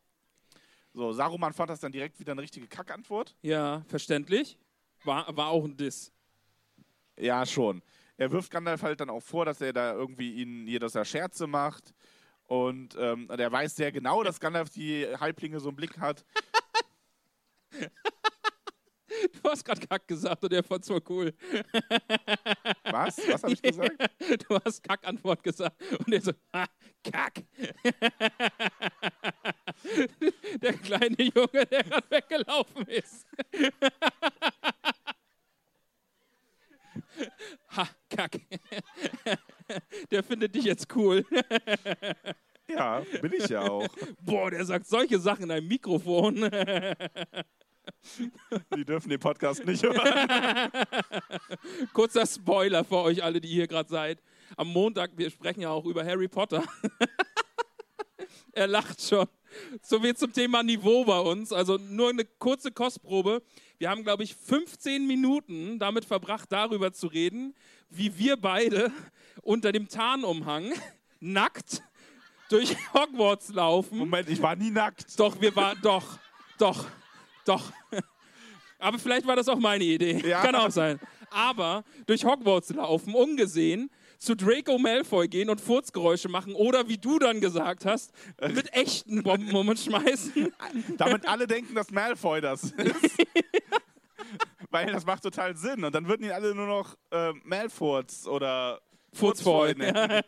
[0.94, 3.36] So, Saruman fand das dann direkt wieder eine richtige Kackantwort.
[3.42, 4.58] ja, verständlich.
[5.04, 6.12] War, war auch ein Diss.
[7.20, 7.84] Ja, schon.
[8.18, 11.06] Er wirft Gandalf halt dann auch vor, dass er da irgendwie ihn hier, dass er
[11.06, 11.94] Scherze macht.
[12.48, 16.24] Und ähm, und er weiß sehr genau, dass Gandalf die Halblinge so im Blick hat.
[19.42, 21.34] Du hast gerade Kack gesagt und der fand's voll cool.
[22.84, 23.18] Was?
[23.30, 23.96] Was habe ich gesagt?
[24.48, 26.66] Du hast Kack-Antwort gesagt und er so, ha,
[27.04, 27.44] Kack.
[30.62, 33.26] Der kleine Junge, der gerade weggelaufen ist.
[37.76, 38.40] Ha, Kack.
[40.12, 41.26] Der findet dich jetzt cool.
[42.68, 43.88] Ja, bin ich ja auch.
[44.24, 46.36] Boah, der sagt solche Sachen in einem Mikrofon.
[48.76, 50.72] Die dürfen den Podcast nicht hören.
[51.94, 54.20] Kurzer Spoiler für euch alle, die hier gerade seid.
[54.58, 56.64] Am Montag, wir sprechen ja auch über Harry Potter.
[58.54, 59.28] er lacht schon.
[59.84, 61.54] So viel zum Thema Niveau bei uns.
[61.54, 63.44] Also nur eine kurze Kostprobe.
[63.78, 67.54] Wir haben, glaube ich, 15 Minuten damit verbracht, darüber zu reden,
[67.90, 68.92] wie wir beide
[69.42, 70.72] unter dem Tarnumhang
[71.20, 71.82] nackt
[72.50, 73.98] durch Hogwarts laufen.
[73.98, 75.20] Moment, ich war nie nackt.
[75.20, 76.20] Doch, wir waren, doch,
[76.58, 76.86] doch,
[77.44, 77.72] doch.
[78.80, 80.22] Aber vielleicht war das auch meine Idee.
[80.26, 80.42] Ja.
[80.42, 81.00] Kann auch sein.
[81.30, 83.90] Aber durch Hogwarts laufen, ungesehen,
[84.26, 88.12] zu Draco Malfoy gehen und Furzgeräusche machen oder wie du dann gesagt hast,
[88.54, 90.52] mit echten Bomben um uns schmeißen.
[90.98, 92.74] Damit alle denken, dass Malfoy das ist.
[94.72, 95.84] Weil das macht total Sinn.
[95.84, 98.82] Und dann würden ihn alle nur noch äh, Malfurz oder
[99.14, 99.74] Furzfoy.
[99.76, 100.22] nennen.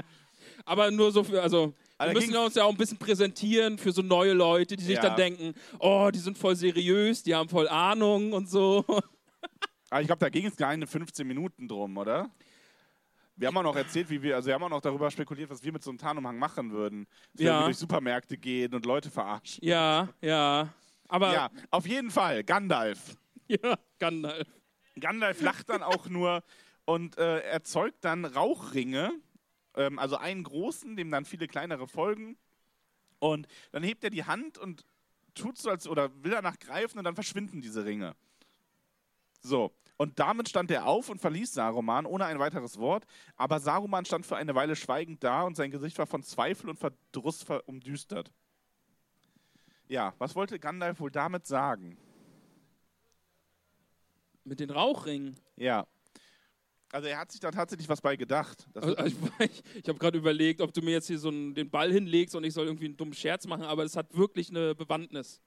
[0.64, 1.72] Aber nur so für, also.
[2.00, 5.02] Wir müssen uns ja auch ein bisschen präsentieren für so neue Leute, die sich Ja.
[5.02, 8.84] dann denken, oh, die sind voll seriös, die haben voll Ahnung und so.
[9.90, 12.30] Aber ich glaube, da ging es gar nicht 15 Minuten drum, oder?
[13.38, 15.62] Wir haben auch noch erzählt, wie wir, also wir haben auch noch darüber spekuliert, was
[15.62, 17.06] wir mit so einem Tarnumhang machen würden.
[17.32, 17.52] Dass wir Ja.
[17.52, 19.64] irgendwie durch Supermärkte gehen und Leute verarschen.
[19.64, 20.74] Ja, ja.
[21.08, 23.16] Aber Ja, auf jeden Fall, Gandalf.
[23.48, 24.48] ja Gandalf.
[24.98, 26.42] Gandalf lacht dann auch nur
[26.84, 29.12] und äh, erzeugt dann Rauchringe,
[29.76, 32.36] ähm, also einen großen, dem dann viele kleinere folgen.
[33.20, 34.84] Und dann hebt er die Hand und
[35.34, 38.16] tut so, als oder will danach greifen und dann verschwinden diese Ringe.
[39.42, 39.72] So.
[39.98, 43.04] Und damit stand er auf und verließ Saruman ohne ein weiteres Wort.
[43.36, 46.78] Aber Saruman stand für eine Weile schweigend da und sein Gesicht war von Zweifel und
[46.78, 48.32] Verdruss ver umdüstert.
[49.88, 51.98] Ja, was wollte Gandalf wohl damit sagen?
[54.44, 55.36] Mit den Rauchringen.
[55.56, 55.86] Ja.
[56.92, 58.68] Also er hat sich da tatsächlich was bei gedacht.
[58.74, 61.70] Also, wird- ich ich habe gerade überlegt, ob du mir jetzt hier so einen, den
[61.70, 64.76] Ball hinlegst und ich soll irgendwie einen dummen Scherz machen, aber es hat wirklich eine
[64.76, 65.42] Bewandtnis.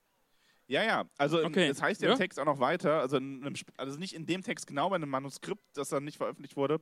[0.72, 1.05] Ja, ja.
[1.17, 1.67] Also in- Okay.
[1.67, 2.13] es heißt ja, Ja.
[2.13, 4.95] im Text auch noch weiter, also, in einem, also nicht in dem Text genau, bei
[4.95, 6.80] einem Manuskript, das dann nicht veröffentlicht wurde,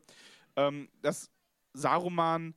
[0.56, 1.30] ähm, dass
[1.74, 2.54] Saruman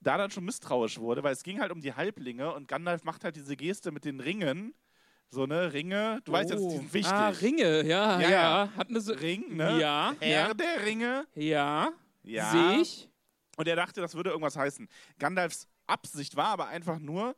[0.00, 3.24] da dann schon misstrauisch wurde, weil es ging halt um die Halblinge und Gandalf macht
[3.24, 4.74] halt diese Geste mit den Ringen.
[5.30, 7.12] So, ne, Ringe, du weißt jetzt, die sind wichtig.
[7.12, 8.30] Ah, Ringe, ja, Ja, ja.
[8.30, 8.68] ja.
[8.76, 9.80] Hat eine so Ring, ne?
[9.80, 10.54] Ja, Herr ja.
[10.54, 11.26] der Ringe.
[11.34, 11.90] Ja,
[12.22, 12.50] Ja.
[12.52, 13.08] sehe ich.
[13.56, 14.86] Und er dachte, das würde irgendwas heißen.
[15.18, 17.34] Gandalfs Absicht war aber einfach nur,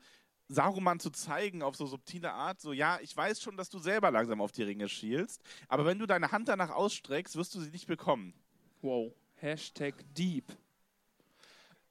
[0.48, 4.10] Saruman zu zeigen auf so subtile Art, so, ja, ich weiß schon, dass du selber
[4.10, 7.70] langsam auf die Ringe schielst, aber wenn du deine Hand danach ausstreckst, wirst du sie
[7.70, 8.32] nicht bekommen.
[8.80, 9.12] Wow.
[9.36, 10.44] Hashtag Deep.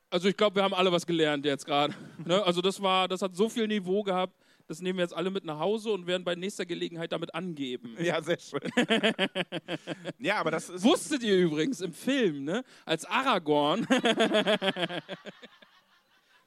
[0.09, 1.93] Also ich glaube, wir haben alle was gelernt jetzt gerade.
[2.25, 2.41] ne?
[2.43, 4.33] Also das war, das hat so viel Niveau gehabt,
[4.67, 7.95] das nehmen wir jetzt alle mit nach Hause und werden bei nächster Gelegenheit damit angeben.
[7.99, 8.59] Ja, sehr schön.
[10.19, 10.83] ja, aber das ist.
[10.83, 13.85] Wusstet ihr übrigens im Film, ne, als Aragorn.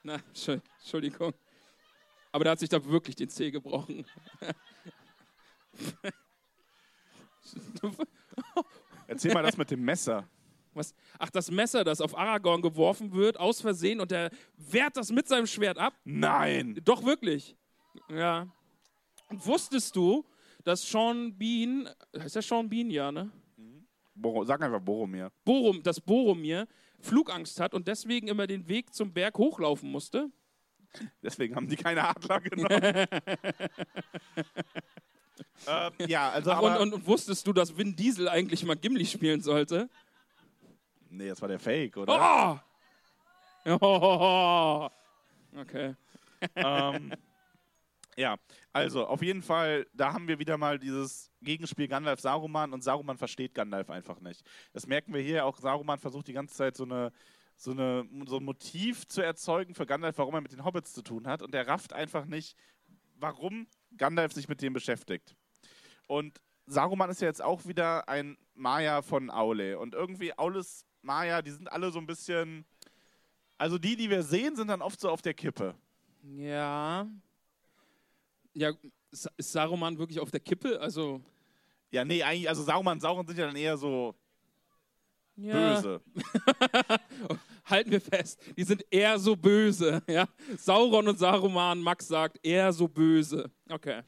[0.03, 1.33] Na, Entschuld- Entschuldigung.
[2.33, 4.07] Aber der hat sich da wirklich den Zeh gebrochen.
[9.07, 10.29] Erzähl mal das mit dem Messer.
[10.73, 10.95] Was?
[11.19, 15.27] Ach, das Messer, das auf Aragorn geworfen wird, aus Versehen und der wehrt das mit
[15.27, 15.95] seinem Schwert ab.
[16.05, 16.81] Nein!
[16.85, 17.57] Doch, wirklich.
[18.09, 18.47] Ja.
[19.29, 20.25] Und wusstest du,
[20.63, 23.33] dass Sean Bean, heißt der Sean Bean, ja, ne?
[24.15, 25.33] Boro, sag einfach Boromir.
[25.45, 26.69] Borum, dass Boromir
[27.01, 30.31] Flugangst hat und deswegen immer den Weg zum Berg hochlaufen musste?
[31.23, 33.07] Deswegen haben die keine Adler genommen.
[35.67, 36.51] ähm, ja, also.
[36.53, 39.89] Ach, und, und, wusstest du, dass Vin Diesel eigentlich mal Gimli spielen sollte?
[41.11, 42.61] nee, das war der Fake, oder?
[43.67, 43.79] Oh!
[43.81, 44.89] oh.
[45.53, 45.97] Okay.
[46.55, 47.13] ähm,
[48.17, 48.37] ja,
[48.73, 53.55] also auf jeden Fall, da haben wir wieder mal dieses Gegenspiel Gandalf-Saruman und Saruman versteht
[53.55, 54.45] Gandalf einfach nicht.
[54.73, 55.59] Das merken wir hier auch.
[55.59, 57.13] Saruman versucht die ganze Zeit so eine,
[57.61, 61.03] so, eine, so ein Motiv zu erzeugen für Gandalf, warum er mit den Hobbits zu
[61.03, 61.43] tun hat.
[61.43, 62.57] Und er rafft einfach nicht,
[63.17, 63.67] warum
[63.99, 65.37] Gandalf sich mit dem beschäftigt.
[66.07, 69.79] Und Saruman ist ja jetzt auch wieder ein Maya von Aule.
[69.79, 72.65] Und irgendwie Aules Maya, die sind alle so ein bisschen.
[73.59, 75.75] Also die, die wir sehen, sind dann oft so auf der Kippe.
[76.23, 77.07] Ja.
[78.55, 78.73] Ja,
[79.11, 80.81] ist Saruman wirklich auf der Kippe?
[80.81, 81.21] Also.
[81.91, 84.15] Ja, nee, eigentlich, also Saruman und Sauron sind ja dann eher so
[85.37, 85.75] Ja.
[85.75, 86.01] böse.
[87.65, 90.03] Halten wir fest, die sind eher so böse.
[90.09, 90.27] Ja?
[90.59, 93.51] Sauron und Saruman, Max sagt, eher so böse.
[93.69, 94.03] Okay.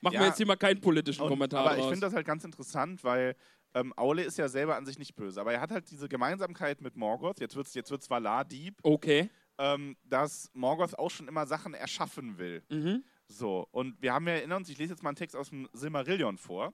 [0.00, 0.20] Machen Ja.
[0.20, 1.90] wir jetzt hier mal keinen politischen Und, Kommentar aber ich draus.
[1.90, 3.36] finde das halt ganz interessant, weil
[3.74, 5.40] ähm, Aule ist ja selber an sich nicht böse.
[5.40, 7.38] Aber er hat halt diese Gemeinsamkeit mit Morgoth.
[7.40, 8.76] Jetzt wird es jetzt wird's Valar Dieb.
[8.82, 9.30] Okay.
[9.58, 12.62] ähm, dass Morgoth auch schon immer Sachen erschaffen will.
[12.70, 13.04] Mhm.
[13.28, 15.68] So, und wir haben ja erinnert uns, ich lese jetzt mal einen Text aus dem
[15.72, 16.72] Silmarillion vor.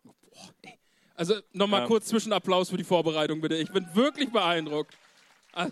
[1.17, 1.89] Also nochmal Ähm.
[1.89, 3.57] kurz Zwischenapplaus für die Vorbereitung, bitte.
[3.57, 4.97] Ich bin wirklich beeindruckt.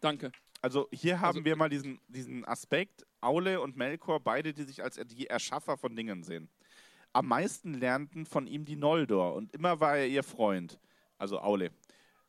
[0.00, 0.32] Danke.
[0.60, 4.82] Also hier haben Also- wir mal diesen, diesen Aspekt, Aule und Melkor, beide, die sich
[4.82, 6.48] als die Erschaffer von Dingen sehen.
[7.12, 10.78] Am meisten lernten von ihm die Noldor und immer war er ihr Freund,
[11.18, 11.70] also Aule.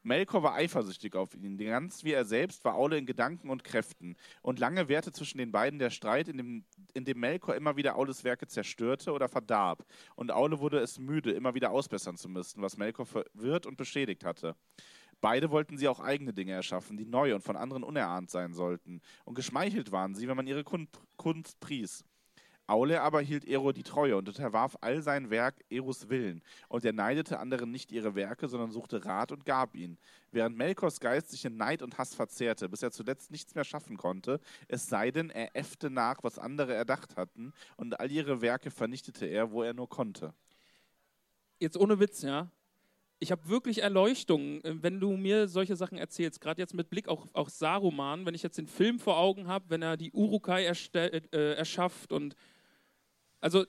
[0.03, 4.17] Melkor war eifersüchtig auf ihn, ganz wie er selbst war Aule in Gedanken und Kräften.
[4.41, 7.95] Und lange währte zwischen den beiden der Streit, in dem, in dem Melkor immer wieder
[7.95, 9.85] Aules Werke zerstörte oder verdarb.
[10.15, 14.25] Und Aule wurde es müde, immer wieder ausbessern zu müssen, was Melkor verwirrt und beschädigt
[14.25, 14.55] hatte.
[15.21, 18.99] Beide wollten sie auch eigene Dinge erschaffen, die neu und von anderen unerahnt sein sollten.
[19.23, 22.03] Und geschmeichelt waren sie, wenn man ihre Kun Kunst pries.
[22.66, 26.41] Aule aber hielt Ero die Treue und unterwarf all sein Werk Eros Willen.
[26.70, 29.97] Und er neidete anderen nicht ihre Werke, sondern suchte Rat und gab ihn.
[30.32, 33.97] Während Melkors Geist sich in Neid und Hass verzehrte, bis er zuletzt nichts mehr schaffen
[33.97, 34.39] konnte,
[34.70, 39.26] es sei denn, er äffte nach, was andere erdacht hatten, und all ihre Werke vernichtete
[39.26, 40.34] er, wo er nur konnte.
[41.59, 42.49] Jetzt ohne Witz, ja.
[43.20, 46.41] Ich habe wirklich Erleuchtung, äh, wenn du mir solche Sachen erzählst.
[46.41, 49.66] Gerade jetzt mit Blick auf, auf Saruman, wenn ich jetzt den Film vor Augen habe,
[49.70, 52.36] wenn er die Urukai erstell, äh, erschafft und.
[53.43, 53.65] Also,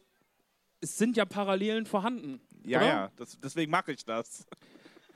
[0.81, 2.41] es sind ja Parallelen vorhanden.
[2.65, 2.87] Ja, oder?
[2.87, 4.47] ja, das, deswegen mache ich das.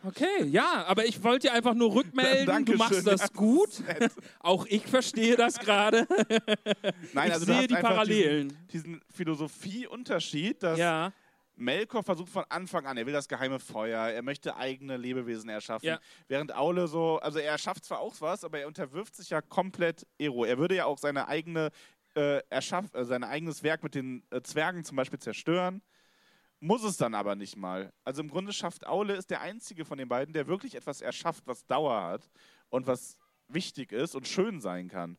[0.04, 3.82] Okay, ja, aber ich wollte dir einfach nur rückmelden, du machst das gut.
[4.40, 6.06] Auch ich verstehe das gerade.
[7.12, 8.48] Nein, Ich also sehe die Parallelen.
[8.72, 11.12] Diesen, diesen Philosophieunterschied, dass Ja,
[11.58, 15.86] Melkor versucht von Anfang an, er will das geheime Feuer, er möchte eigene Lebewesen erschaffen.
[15.86, 15.98] Ja.
[16.28, 20.06] Während Aule so, also er schafft zwar auch was, aber er unterwirft sich ja komplett
[20.18, 20.44] Ero.
[20.44, 21.70] Er würde ja auch seine eigene,
[22.18, 25.82] äh, erschaff, äh, sein eigenes Werk mit den äh, Zwergen zum Beispiel zerstören.
[26.60, 27.92] Muss es dann aber nicht mal.
[28.04, 31.46] Also im Grunde schafft Aule, ist der einzige von den beiden, der wirklich etwas erschafft,
[31.46, 32.28] was Dauer hat
[32.68, 33.16] und was
[33.46, 35.16] wichtig ist und schön sein kann.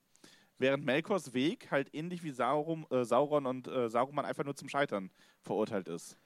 [0.58, 4.68] Während Melkors Weg halt ähnlich wie Sauron, äh, Sauron und äh, Saruman einfach nur zum
[4.68, 5.10] Scheitern
[5.42, 6.18] verurteilt ist.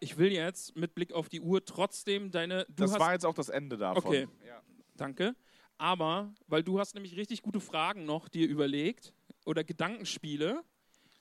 [0.00, 2.64] ich will jetzt mit Blick auf die Uhr trotzdem deine.
[2.68, 4.04] Du das hast war jetzt auch das Ende davon.
[4.04, 4.28] Okay.
[4.46, 4.60] Ja.
[4.96, 5.36] Danke.
[5.78, 9.14] Aber, weil du hast nämlich richtig gute Fragen noch dir überlegt
[9.46, 10.62] oder Gedankenspiele.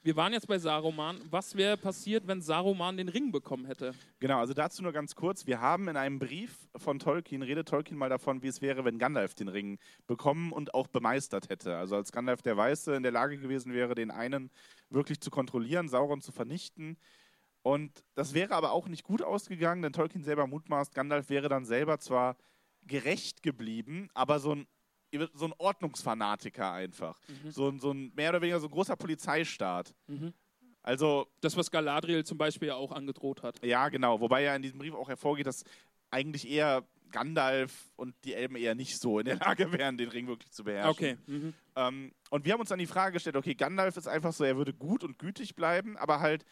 [0.06, 1.20] Wir waren jetzt bei Saruman.
[1.32, 3.96] Was wäre passiert, wenn Saruman den Ring bekommen hätte?
[4.20, 5.48] Genau, also dazu nur ganz kurz.
[5.48, 9.00] Wir haben in einem Brief von Tolkien, redet Tolkien mal davon, wie es wäre, wenn
[9.00, 11.76] Gandalf den Ring bekommen und auch bemeistert hätte.
[11.78, 14.52] Also als Gandalf der Weiße in der Lage gewesen wäre, den einen
[14.92, 16.98] wirklich zu kontrollieren, Sauron zu vernichten.
[17.64, 21.66] Und das wäre aber auch nicht gut ausgegangen, denn Tolkien selber mutmaßt, Gandalf wäre dann
[21.66, 22.38] selber zwar
[22.84, 24.68] gerecht geblieben, aber so ein,
[25.16, 27.20] ihr wisst, so ein Ordnungsfanatiker einfach.
[27.50, 29.94] So, ein, so ein mehr oder weniger so ein großer Polizeistaat.
[30.84, 33.64] Also Das, was Galadriel zum Beispiel ja auch angedroht hat.
[33.64, 34.20] ja, genau.
[34.20, 35.64] Wobei ja in diesem Brief auch hervorgeht, dass
[36.12, 40.28] eigentlich eher Gandalf und die Elben eher nicht so in der Lage wären, den Ring
[40.28, 40.92] wirklich zu beherrschen.
[40.92, 41.18] Okay.
[41.28, 41.54] Mhm.
[41.76, 44.58] Ähm, und wir haben uns dann die Frage gestellt, okay, Gandalf ist einfach so, er
[44.58, 46.46] würde gut und gütig bleiben, aber halt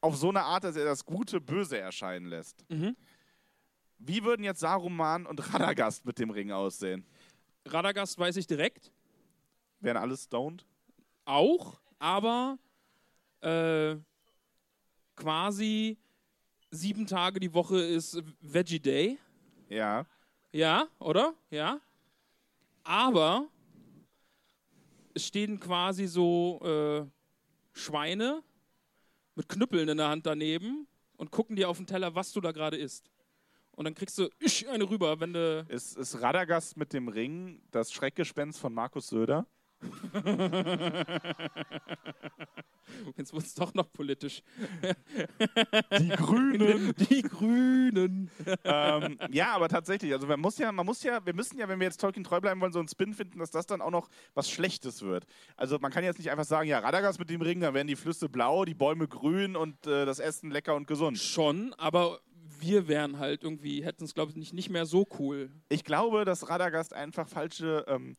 [0.00, 2.64] auf so eine Art, dass er das Gute böse erscheinen lässt.
[2.70, 2.96] Mhm.
[3.98, 7.04] Wie würden jetzt Saruman und Radagast mit dem Ring aussehen?
[7.66, 8.90] Radagast weiß ich direkt.
[9.80, 10.64] Wären alle stoned?
[11.24, 12.58] Auch, aber
[13.40, 13.96] äh,
[15.16, 15.98] quasi
[16.70, 19.18] sieben Tage die Woche ist Veggie Day.
[19.68, 20.06] Ja.
[20.52, 21.34] Ja, oder?
[21.50, 21.80] Ja.
[22.82, 23.48] Aber
[25.14, 28.42] es stehen quasi so äh, Schweine
[29.34, 32.52] mit Knüppeln in der Hand daneben und gucken dir auf den Teller, was du da
[32.52, 33.10] gerade isst.
[33.80, 35.64] Und dann kriegst du isch, eine rüber, wenn du.
[35.70, 39.46] Ist, ist Radagast mit dem Ring das Schreckgespenst von Markus Söder?
[43.16, 44.42] Jetzt wird es doch noch politisch.
[45.98, 46.94] Die Grünen!
[47.08, 48.30] Die Grünen.
[48.64, 51.80] ähm, ja, aber tatsächlich, also man muss ja, man muss ja, wir müssen ja, wenn
[51.80, 54.10] wir jetzt Tolkien treu bleiben wollen, so einen Spin finden, dass das dann auch noch
[54.34, 55.24] was Schlechtes wird.
[55.56, 57.96] Also man kann jetzt nicht einfach sagen, ja, Radagast mit dem Ring, dann werden die
[57.96, 61.16] Flüsse blau, die Bäume grün und äh, das Essen lecker und gesund.
[61.16, 62.20] Schon, aber
[62.60, 65.50] wir wären halt irgendwie, hätten es, glaube ich, nicht, nicht mehr so cool.
[65.68, 68.14] Ich glaube, dass Radagast einfach falsche, ähm,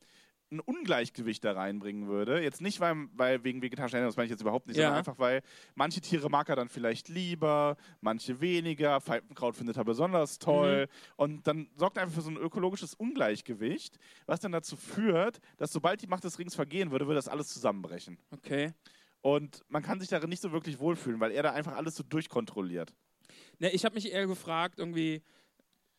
[0.54, 2.42] ein Ungleichgewicht da reinbringen würde.
[2.44, 4.84] Jetzt nicht, weil, weil wegen vegetarischen Ernährung, das meine ich jetzt überhaupt nicht, Ja.
[4.88, 5.44] sondern einfach, weil
[5.76, 9.00] manche Tiere mag er dann vielleicht lieber, manche weniger.
[9.00, 10.90] Pfeifenkraut findet er besonders toll.
[11.16, 15.72] Und dann sorgt er einfach für so ein ökologisches Ungleichgewicht, was dann dazu führt, dass
[15.72, 18.18] sobald die Macht des Rings vergehen würde, würde das alles zusammenbrechen.
[18.32, 18.74] Okay.
[19.22, 22.04] Und man kann sich darin nicht so wirklich wohlfühlen, weil er da einfach alles so
[22.04, 22.94] durchkontrolliert.
[23.62, 25.22] Ne, ich habe mich eher gefragt, irgendwie,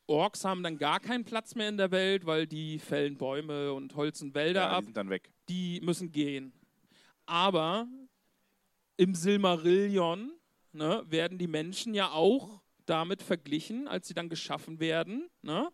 [0.08, 3.94] Orks haben dann gar keinen Platz mehr in der Welt, weil die fällen Bäume und
[3.94, 4.80] holzen Wälder Ja, ab.
[4.80, 5.30] die sind dann weg.
[5.48, 6.52] die müssen gehen.
[7.24, 7.86] Aber
[8.96, 10.32] im Silmarillion
[10.72, 15.30] ne, werden die Menschen ja auch damit verglichen, als sie dann geschaffen werden.
[15.42, 15.68] Ne?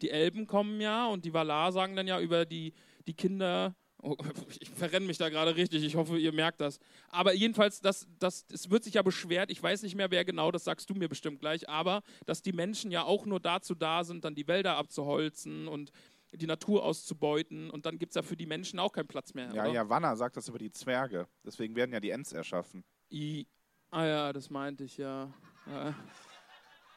[0.00, 2.72] Die Elben kommen ja und die Valar sagen dann ja über die,
[3.08, 3.74] die Kinder.
[4.02, 4.16] Oh,
[4.60, 6.78] ich verrenne mich da gerade richtig, ich hoffe, ihr merkt das.
[7.08, 10.50] Aber jedenfalls, das, das, es wird sich ja beschwert, ich weiß nicht mehr, wer genau,
[10.50, 14.04] das sagst du mir bestimmt gleich, aber dass die Menschen ja auch nur dazu da
[14.04, 15.92] sind, dann die Wälder abzuholzen und
[16.32, 19.52] die Natur auszubeuten und dann gibt es ja für die Menschen auch keinen Platz mehr.
[19.54, 19.72] Ja, oder?
[19.72, 21.26] ja, Wanna sagt das über die Zwerge.
[21.44, 22.84] Deswegen werden ja die Ents erschaffen.
[23.10, 23.46] I,
[23.90, 25.32] ah ja, das meinte ich ja.
[25.66, 25.94] ja.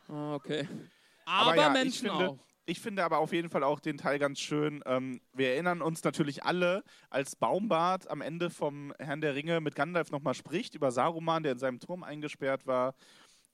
[0.10, 0.68] Ah, okay.
[1.26, 2.40] Aber Aber, ja, Menschen finde- auch.
[2.70, 4.84] Ich finde aber auf jeden Fall auch den Teil ganz schön.
[4.86, 9.74] Ähm, wir erinnern uns natürlich alle, als Baumbart am Ende vom Herrn der Ringe mit
[9.74, 12.94] Gandalf nochmal spricht über Saruman, der in seinem Turm eingesperrt war.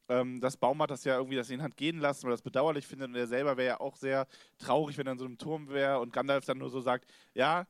[0.09, 3.07] Ähm, dass Baumbart das ja irgendwie, dass ihn hat gehen lassen, weil das bedauerlich findet.
[3.07, 4.27] Und er selber wäre ja auch sehr
[4.57, 7.67] traurig, wenn er in so einem Turm wäre und Gandalf dann nur so sagt: Ja,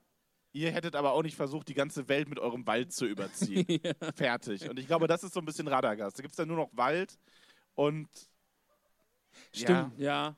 [0.51, 3.67] ihr hättet aber auch nicht versucht, die ganze Welt mit eurem Wald zu überziehen.
[4.15, 4.67] Fertig.
[4.67, 6.17] Und ich glaube, das ist so ein bisschen Radagast.
[6.17, 7.19] Da gibt es dann nur noch Wald
[7.75, 8.09] und.
[9.53, 10.35] Stimmt, ja.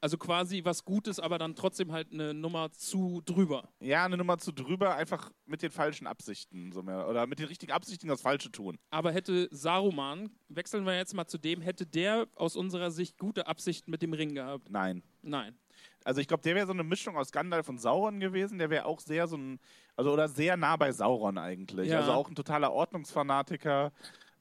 [0.00, 3.70] Also quasi was Gutes, aber dann trotzdem halt eine Nummer zu drüber.
[3.80, 6.70] Ja, eine Nummer zu drüber, einfach mit den falschen Absichten.
[6.72, 8.78] So mehr, oder mit den richtigen Absichten das Falsche tun.
[8.90, 13.46] Aber hätte Saruman, wechseln wir jetzt mal zu dem, hätte der aus unserer Sicht gute
[13.46, 14.70] Absichten mit dem Ring gehabt?
[14.70, 15.02] Nein.
[15.22, 15.58] Nein.
[16.04, 18.58] Also ich glaube, der wäre so eine Mischung aus Gandalf und Sauron gewesen.
[18.58, 19.58] Der wäre auch sehr so ein,
[19.96, 21.88] also oder sehr nah bei Sauron eigentlich.
[21.88, 21.98] Ja.
[21.98, 23.92] Also auch ein totaler Ordnungsfanatiker.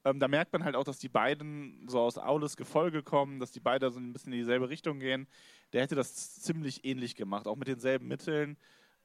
[0.06, 3.52] Ähm, da merkt man halt auch, dass die beiden so aus Aules Gefolge kommen, dass
[3.52, 5.28] die beide so ein bisschen in dieselbe Richtung gehen.
[5.74, 8.56] Der hätte das ziemlich ähnlich gemacht, auch mit denselben Mitteln.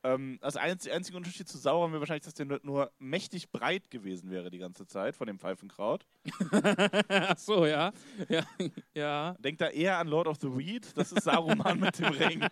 [0.02, 3.90] Ähm, das einzige, einzige Unterschied zu Sauron wäre wahrscheinlich, dass der nur, nur mächtig breit
[3.90, 6.06] gewesen wäre die ganze Zeit von dem Pfeifenkraut.
[7.08, 7.92] Ach so, ja.
[8.28, 8.42] Ja.
[8.94, 9.36] ja.
[9.40, 10.96] Denkt da eher an Lord of the Weed.
[10.96, 12.46] Das ist Saruman mit dem Ring.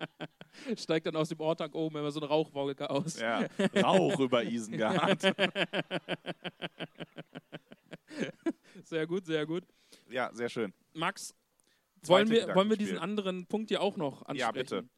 [0.76, 3.18] Steigt dann aus dem Ortag oben immer so eine Rauchwolke aus.
[3.20, 3.46] Ja,
[3.82, 5.22] Rauch über Isengard.
[8.90, 9.62] Sehr gut, sehr gut.
[10.08, 10.74] Ja, sehr schön.
[10.94, 11.32] Max,
[12.02, 14.40] Zweite wollen wir, wollen wir diesen anderen Punkt hier auch noch ansprechen?
[14.40, 14.88] Ja, bitte.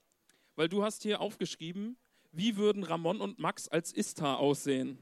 [0.56, 1.98] Weil du hast hier aufgeschrieben,
[2.32, 4.96] wie würden Ramon und Max als Istar aussehen?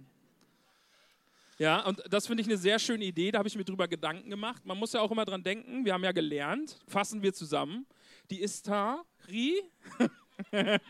[1.58, 4.28] Ja, und das finde ich eine sehr schöne Idee, da habe ich mir drüber Gedanken
[4.28, 4.66] gemacht.
[4.66, 7.86] Man muss ja auch immer dran denken, wir haben ja gelernt, fassen wir zusammen,
[8.28, 9.62] die Istari,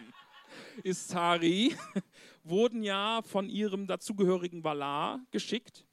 [0.85, 1.77] Istari
[2.45, 5.85] wurden ja von ihrem dazugehörigen Valar geschickt.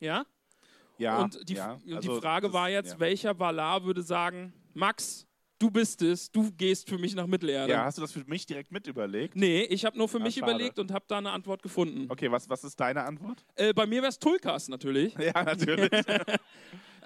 [0.00, 0.24] Ja?
[1.04, 3.00] Ja, und die, ja, die also Frage das- war jetzt, ja.
[3.00, 5.26] welcher Valar würde sagen, Max,
[5.58, 7.72] du bist es, du gehst für mich nach Mittelerde.
[7.72, 9.36] Ja, hast du das für mich direkt mit überlegt?
[9.36, 10.50] Nee, ich habe nur für Ah, mich schade.
[10.50, 12.06] überlegt und habe da eine Antwort gefunden.
[12.10, 13.44] Okay, was, was ist deine Antwort?
[13.54, 15.14] Äh, bei mir wäre es Tulkas natürlich.
[15.18, 15.90] Ja, natürlich.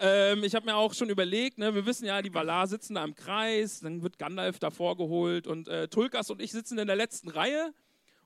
[0.00, 3.04] Ähm, ich habe mir auch schon überlegt, ne, wir wissen ja, die Valar sitzen da
[3.04, 6.94] im Kreis, dann wird Gandalf davor geholt und äh, Tulkas und ich sitzen in der
[6.94, 7.74] letzten Reihe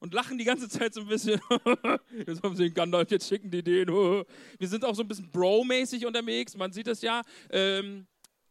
[0.02, 1.40] und lachen die ganze Zeit so ein bisschen.
[2.26, 3.86] jetzt haben sie den Gandalf, jetzt schicken die den.
[4.58, 7.22] wir sind auch so ein bisschen Bro-mäßig unterwegs, man sieht es ja.
[7.50, 8.06] Ähm,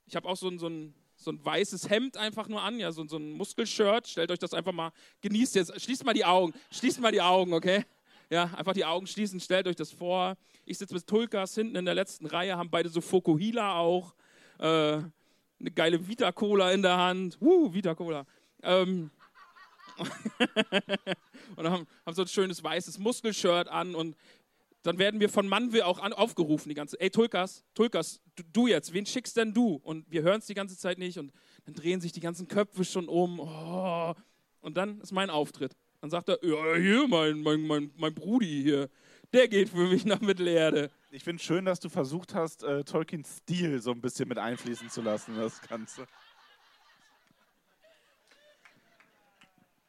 [0.08, 2.94] ich habe auch so ein, so, ein, so ein weißes Hemd einfach nur an, ja,
[2.94, 4.08] so, so ein Muskelshirt.
[4.08, 7.52] Stellt euch das einfach mal, genießt jetzt, schließt mal die Augen, schließt mal die Augen,
[7.52, 7.84] okay?
[8.30, 10.38] Ja, einfach die Augen schließen, stellt euch das vor.
[10.66, 14.14] Ich sitze mit Tulkas hinten in der letzten Reihe, haben beide so Fokuhila auch.
[14.58, 17.38] Äh, eine geile Vita-Cola in der Hand.
[17.42, 18.26] Uh, Vita-Cola.
[18.64, 19.12] Ähm,
[21.56, 24.16] und haben, haben so ein schönes weißes Muskelshirt an und
[24.84, 28.68] dann werden wir von Manwil auch an, aufgerufen, die ganze Ey, Tulkas, Tulkas, du, du
[28.68, 29.80] jetzt, wen schickst denn du?
[29.84, 31.32] Und wir hören es die ganze Zeit nicht und
[31.66, 33.40] dann drehen sich die ganzen Köpfe schon um.
[33.40, 34.16] Oh.
[34.62, 35.76] Und dann ist mein Auftritt.
[36.02, 38.90] Dann sagt er, ja, hier, mein, mein, mein, mein Brudi hier,
[39.34, 40.90] der geht für mich nach Mittelerde.
[41.12, 44.90] Ich finde schön, dass du versucht hast, äh, Tolkiens Stil so ein bisschen mit einfließen
[44.90, 46.08] zu lassen, das Ganze.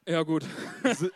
[0.06, 0.44] Ja, gut.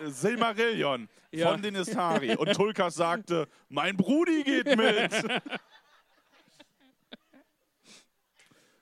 [0.04, 1.50] Silmarillion Ja.
[1.50, 2.36] von den Istari.
[2.36, 5.12] Und Tulkas sagte, mein Brudi geht mit.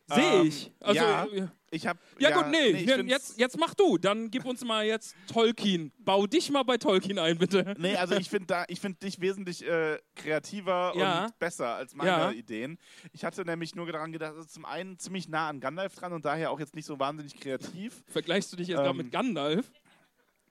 [0.06, 0.70] Sehe Ähm, ich.
[0.80, 1.26] Also, ja.
[1.32, 1.48] ja.
[1.70, 3.96] Ich hab, Ja, gut, nee, find's- jetzt, jetzt mach du.
[3.98, 5.90] Dann gib uns mal jetzt Tolkien.
[5.98, 7.74] Bau dich mal bei Tolkien ein, bitte.
[7.78, 8.46] Nee, also ich finde
[8.78, 11.24] finde dich wesentlich äh, kreativer Ja.
[11.24, 12.30] und besser als meine Ja.
[12.30, 12.78] Ideen.
[13.12, 16.24] Ich hatte nämlich nur daran gedacht, ist zum einen ziemlich nah an Gandalf dran und
[16.26, 18.04] daher auch jetzt nicht so wahnsinnig kreativ.
[18.06, 18.98] Vergleichst du dich jetzt gerade Ähm.
[18.98, 19.72] mit Gandalf?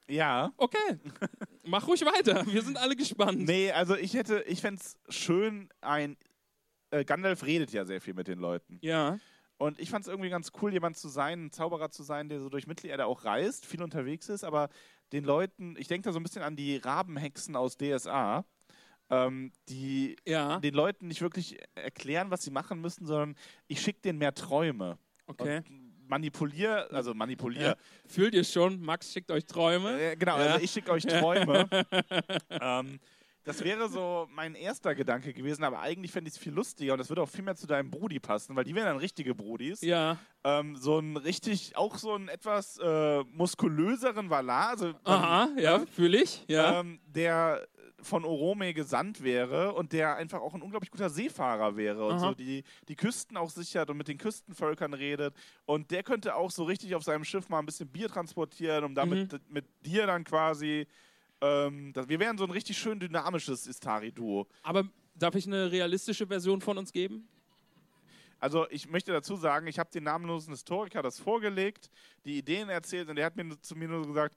[0.10, 0.52] Ja.
[0.58, 1.00] Okay,
[1.64, 2.46] mach ruhig weiter.
[2.46, 3.40] Wir sind alle gespannt.
[3.40, 6.18] Nee, also ich hätte, ich fände es schön, ein
[6.92, 8.80] äh, Gandalf redet ja sehr viel mit den Leuten.
[8.82, 9.18] Ja,
[9.58, 12.40] Und ich fand es irgendwie ganz cool, jemand zu sein, ein Zauberer zu sein, der
[12.42, 14.70] so durch Mittelerde auch reist, viel unterwegs ist, aber
[15.12, 18.46] den Leuten, ich denke da so ein bisschen an die Rabenhexen aus DSA,
[19.10, 23.36] ähm, die ja, den Leuten nicht wirklich erklären, was sie machen müssen, sondern
[23.68, 24.98] ich schicke denen mehr Träume.
[25.28, 25.58] okay.
[25.58, 27.62] Und manipulier, also manipulier.
[27.62, 27.76] Ja.
[28.08, 28.82] Fühlt ihr schon?
[28.82, 30.00] Max schickt euch Träume.
[30.00, 30.46] Äh, genau, Ja.
[30.54, 31.68] also ich schicke euch Träume.
[32.50, 33.00] ähm,
[33.46, 37.00] das wäre so mein erster Gedanke gewesen, aber eigentlich fände ich es viel lustiger und
[37.00, 39.82] das würde auch viel mehr zu deinem Brudi passen, weil die wären dann richtige Brudis.
[39.82, 45.50] Ja, Ähm, so ein richtig, auch so einen etwas äh, muskulöseren Valar, also ähm, aha,
[45.58, 46.46] ja, fühle ich.
[46.48, 47.68] Ja, ähm, der
[48.04, 52.30] von Orome gesandt wäre und der einfach auch ein unglaublich guter Seefahrer wäre und Aha.
[52.30, 55.36] so die, die Küsten auch sichert und mit den Küstenvölkern redet.
[55.66, 58.96] Und der könnte auch so richtig auf seinem Schiff mal ein bisschen Bier transportieren, um
[58.96, 59.40] damit Mhm.
[59.50, 60.86] mit dir dann quasi.
[61.42, 64.48] Ähm, das, wir wären so ein richtig schön dynamisches Istari-Duo.
[64.62, 64.86] aber
[65.16, 67.28] darf ich eine realistische Version von uns geben?
[68.40, 71.90] Also ich möchte dazu sagen, ich habe den namenlosen Historiker das vorgelegt,
[72.26, 74.36] die Ideen erzählt und der hat mir zu mir nur gesagt,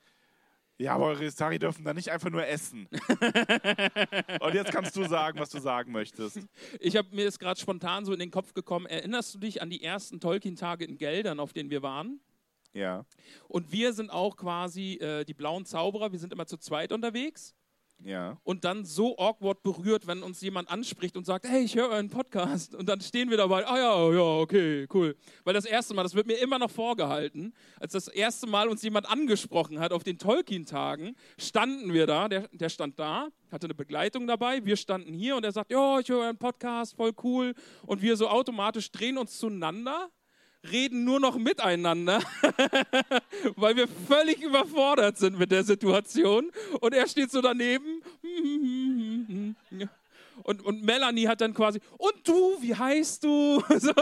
[0.79, 2.87] ja, aber eure Istari dürfen da nicht einfach nur essen.
[4.41, 6.41] und jetzt kannst du sagen, was du sagen möchtest.
[6.81, 8.87] Ich habe mir ist gerade spontan so in den Kopf gekommen.
[8.87, 12.21] Erinnerst du dich an die ersten Tolkien-Tage in Geldern, auf denen wir waren?
[12.75, 13.07] Ja,
[13.49, 16.13] Und wir sind auch quasi äh, die blauen Zauberer.
[16.13, 17.55] Wir sind immer zu zweit unterwegs.
[18.05, 18.39] Ja.
[18.45, 22.11] und dann so awkward berührt, wenn uns jemand anspricht und sagt, hey, ich höre euren
[22.11, 22.75] Podcast.
[22.75, 25.17] Und dann stehen wir dabei, ah ja, ja, okay, cool.
[25.45, 28.83] Weil das erste Mal, das wird mir immer noch vorgehalten, als das erste Mal uns
[28.83, 33.75] jemand angesprochen hat auf den Tolkien-Tagen, standen wir da, der, der stand da, hatte eine
[33.75, 37.55] Begleitung dabei, wir standen hier und er sagt, ja, ich höre euren Podcast, voll cool.
[37.87, 40.11] Und wir so automatisch drehen uns zueinander
[40.71, 42.21] reden nur noch miteinander,
[43.57, 46.51] weil wir völlig überfordert sind mit der Situation.
[46.81, 48.03] Und er steht so daneben.
[50.47, 53.63] Und, und Melanie hat dann quasi, und du, wie heißt du?
[53.79, 53.93] So,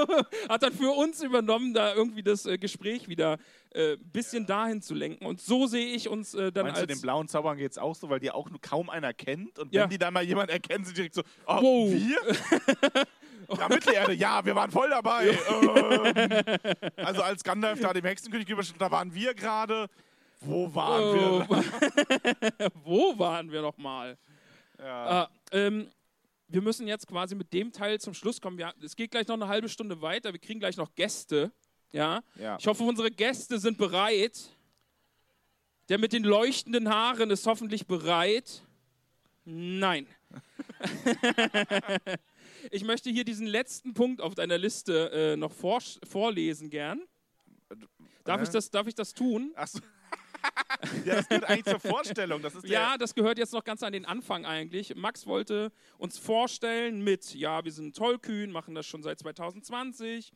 [0.48, 3.38] hat dann für uns übernommen, da irgendwie das äh, Gespräch wieder
[3.74, 5.24] ein äh, bisschen dahin zu lenken.
[5.24, 6.92] Und so sehe ich uns äh, dann Meinst du, als...
[6.92, 9.58] den blauen Zaubern geht es auch so, weil die auch nur kaum einer kennt?
[9.58, 9.82] Und Ja.
[9.84, 11.90] wenn die dann mal jemand erkennen, sind direkt so, oh, Wow.
[11.90, 13.56] wir?
[13.58, 15.28] ja, Mittelerde, ja, wir waren voll dabei.
[15.28, 19.88] ähm, also als Gandalf da dem Hexenkönig überstand, da waren wir gerade.
[20.40, 21.46] Wo waren wir?
[21.48, 22.68] Oh.
[22.84, 24.18] Wo waren wir noch mal?
[24.78, 25.22] Ja.
[25.22, 25.88] Ah, ähm,
[26.48, 28.58] wir müssen jetzt quasi mit dem Teil zum Schluss kommen.
[28.58, 30.32] Wir, es geht gleich noch eine halbe Stunde weiter.
[30.32, 31.52] Wir kriegen gleich noch Gäste.
[31.92, 32.22] Ja?
[32.36, 32.56] Ja.
[32.58, 34.50] Ich hoffe, unsere Gäste sind bereit.
[35.88, 38.62] Der mit den leuchtenden Haaren ist hoffentlich bereit.
[39.44, 40.06] Nein.
[42.70, 47.02] ich möchte hier diesen letzten Punkt auf deiner Liste äh, noch vor, vorlesen gern.
[48.24, 48.44] Darf, Äh?
[48.44, 49.52] ich das, darf ich das tun?
[49.54, 49.80] Achso.
[51.04, 52.42] Ja, das geht eigentlich zur Vorstellung.
[52.42, 54.94] Das Ja, das gehört jetzt noch ganz an den Anfang eigentlich.
[54.94, 60.32] Max wollte uns vorstellen mit, ja, wir sind tollkühn, machen das schon seit 2020,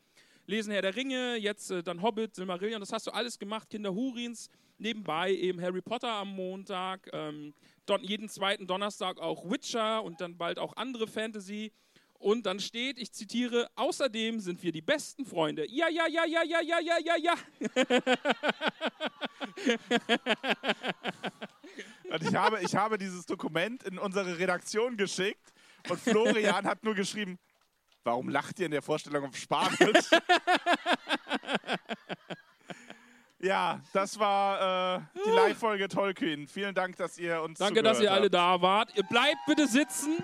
[0.46, 3.94] lesen Herr der Ringe, jetzt äh, dann Hobbit, Silmarillion, das hast du alles gemacht, Kinder
[3.94, 4.48] Hurins,
[4.78, 7.54] nebenbei eben Harry Potter am Montag, ähm,
[8.02, 11.72] jeden zweiten Donnerstag auch Witcher und dann bald auch andere Fantasy.
[12.18, 15.64] Und dann steht, ich zitiere, außerdem sind wir die besten Freunde.
[15.70, 17.34] Ja, ja, ja, ja, ja, ja, ja, ja, ja.
[22.10, 25.52] Und ich habe, ich habe dieses Dokument in unsere Redaktion geschickt
[25.88, 27.38] und Florian hat nur geschrieben,
[28.02, 29.78] warum lacht ihr in der Vorstellung auf Spanisch?
[33.38, 36.48] ja, das war äh, die Live-Folge Tolkien.
[36.48, 38.34] Vielen Dank, dass ihr uns Danke, dass ihr zugehört alle habt.
[38.34, 38.96] da wart.
[38.96, 40.16] Ihr bleibt bitte sitzen.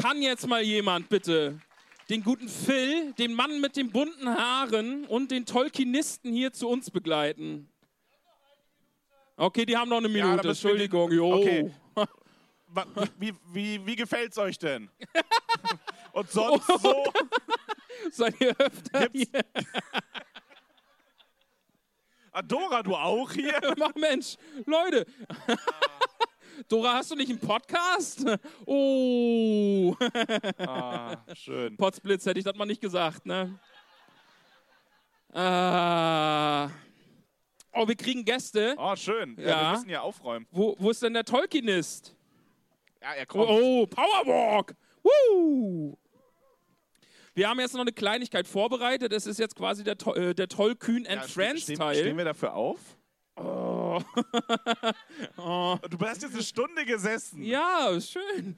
[0.00, 1.60] Kann jetzt mal jemand bitte
[2.08, 6.90] den guten Phil, den Mann mit den bunten Haaren und den Tolkienisten hier zu uns
[6.90, 7.68] begleiten?
[9.36, 10.42] Okay, die haben noch eine Ja, Minute.
[10.42, 11.12] die- Entschuldigung.
[11.12, 11.34] Jo.
[11.34, 11.70] Okay.
[13.18, 14.90] Wie, wie, wie gefällt's euch denn?
[16.12, 17.02] Und sonst so?
[18.10, 19.42] Seid ihr öfter Gibt's- hier?
[22.30, 23.58] Adora, du auch hier?
[23.78, 25.06] Mach Mensch, Leute.
[26.68, 28.24] Dora, hast du nicht einen Podcast?
[28.66, 29.96] Oh.
[30.58, 31.76] Ah, schön.
[31.76, 33.58] Potzblitz hätte ich das mal nicht gesagt, ne?
[35.32, 36.70] Ah.
[37.72, 38.74] Oh, wir kriegen Gäste.
[38.78, 39.36] Oh, schön.
[39.38, 39.48] Ja.
[39.48, 39.60] Ja.
[39.62, 40.46] Wir müssen hier aufräumen.
[40.50, 42.08] Wo, wo ist denn der Ja,
[43.02, 43.50] Ja, er Oh, kommt.
[43.50, 44.74] oh Powerwalk.
[45.02, 45.96] Woo.
[47.34, 49.12] Wir haben jetzt noch eine Kleinigkeit vorbereitet.
[49.12, 51.94] Es ist jetzt quasi der, äh, der Tollkühn and Ja, Friends stehen, Teil.
[51.94, 52.80] stehen wir dafür auf?
[53.36, 53.77] oh.
[55.36, 55.78] oh.
[55.90, 57.42] Du hast jetzt eine Stunde gesessen.
[57.42, 58.56] Ja, schön.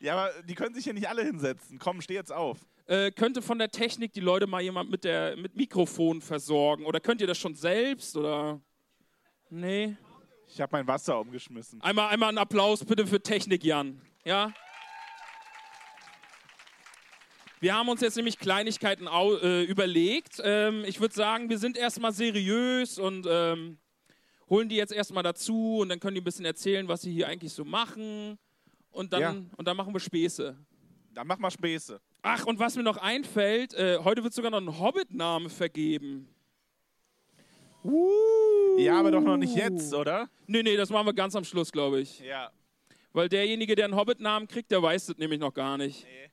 [0.00, 1.78] Ja, aber die können sich hier nicht alle hinsetzen.
[1.78, 2.58] Komm, steh jetzt auf.
[2.86, 6.86] Äh, könnte von der Technik die Leute mal jemand mit, der, mit Mikrofon versorgen?
[6.86, 8.16] Oder könnt ihr das schon selbst?
[8.16, 8.60] Oder.
[9.50, 9.96] Nee.
[10.46, 11.80] Ich habe mein Wasser umgeschmissen.
[11.82, 14.00] Einmal, einmal einen Applaus bitte für Technik, Jan.
[14.24, 14.52] Ja?
[17.60, 20.40] Wir haben uns jetzt nämlich Kleinigkeiten äh, überlegt.
[20.42, 23.78] Ähm, ich würde sagen, wir sind erstmal seriös und ähm,
[24.50, 27.28] holen die jetzt erstmal dazu und dann können die ein bisschen erzählen, was sie hier
[27.28, 28.38] eigentlich so machen.
[28.90, 29.30] Und dann, Ja.
[29.56, 30.56] und dann machen wir Späße.
[31.14, 32.00] Dann mach mal Späße.
[32.22, 36.28] Ach, und was mir noch einfällt, äh, heute wird sogar noch ein Hobbit-Name vergeben.
[38.78, 40.28] Ja, aber doch noch nicht jetzt, oder?
[40.46, 42.20] Nee, nee, das machen wir ganz am Schluss, glaube ich.
[42.20, 42.50] Ja.
[43.12, 46.04] Weil derjenige, der einen Hobbit-Namen kriegt, der weiß das nämlich noch gar nicht.
[46.04, 46.30] Nee.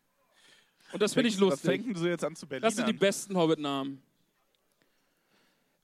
[0.94, 1.70] Und das finde ich Was lustig.
[1.70, 2.62] fängt denn du jetzt an zu Berlin?
[2.64, 4.02] Das sind die besten Hobbit-Namen.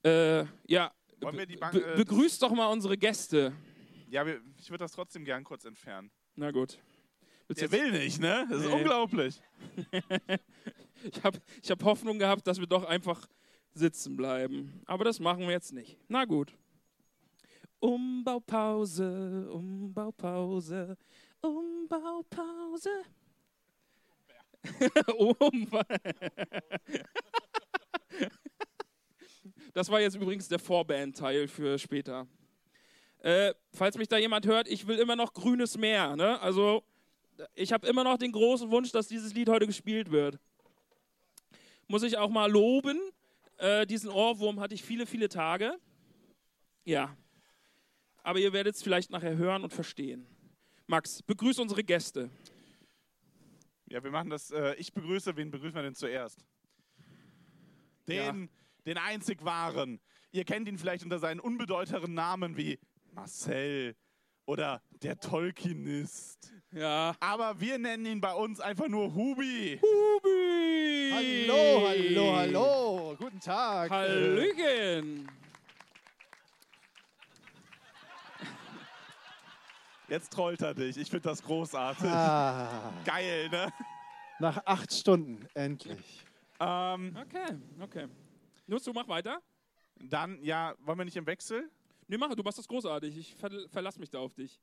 [0.03, 0.91] Äh, ja.
[1.21, 3.53] Wollen wir die Bank- äh, begrüßt doch mal unsere Gäste.
[4.09, 6.11] Ja, wir, ich würde das trotzdem gern kurz entfernen.
[6.35, 6.79] Na gut.
[7.47, 8.45] Willst Der will nicht, ne?
[8.49, 8.73] Das ist Nee.
[8.75, 9.41] unglaublich.
[11.03, 13.27] Ich habe ich hab Hoffnung gehabt, dass wir doch einfach
[13.73, 14.83] sitzen bleiben.
[14.85, 15.97] Aber das machen wir jetzt nicht.
[16.07, 16.53] Na gut.
[17.79, 20.95] Umbaupause, Umbaupause,
[21.41, 23.01] Umbaupause.
[25.17, 25.67] um.
[29.73, 32.27] Das war jetzt übrigens der Vorband-Teil für später.
[33.19, 36.15] Äh, falls mich da jemand hört, ich will immer noch grünes Meer.
[36.15, 36.39] Ne?
[36.41, 36.83] Also,
[37.53, 40.39] ich habe immer noch den großen Wunsch, dass dieses Lied heute gespielt wird.
[41.87, 42.99] Muss ich auch mal loben.
[43.57, 45.77] Äh, diesen Ohrwurm hatte ich viele, viele Tage.
[46.83, 47.15] Ja.
[48.23, 50.25] Aber ihr werdet es vielleicht nachher hören und verstehen.
[50.87, 52.29] Max, begrüß unsere Gäste.
[53.87, 54.51] Ja, wir machen das.
[54.51, 56.43] Äh, ich begrüße, wen begrüßen wir denn zuerst?
[58.07, 58.49] Den,
[58.85, 59.99] den einzig wahren.
[60.31, 62.79] Ihr kennt ihn vielleicht unter seinen unbedeuteren Namen wie
[63.13, 63.95] Marcel
[64.45, 66.53] oder der Tolkienist.
[66.71, 67.15] Ja.
[67.19, 69.79] Aber wir nennen ihn bei uns einfach nur Hubi.
[69.81, 71.11] Hubi!
[71.13, 73.15] Hallo, hallo, hallo.
[73.17, 73.91] Guten Tag.
[73.91, 75.29] Hallöchen!
[80.07, 80.97] Jetzt trollt er dich.
[80.97, 82.09] Ich finde das großartig.
[82.09, 83.71] Ah, Geil, ne?
[84.39, 86.25] nach acht Stunden, endlich.
[86.59, 88.07] Ähm, Okay, okay.
[88.71, 89.41] Nur du mach weiter.
[89.99, 91.69] dann, ja, wollen wir nicht im Wechsel?
[92.07, 93.17] Nee, mach, du machst das großartig.
[93.17, 94.61] Ich ver verlass mich da auf dich.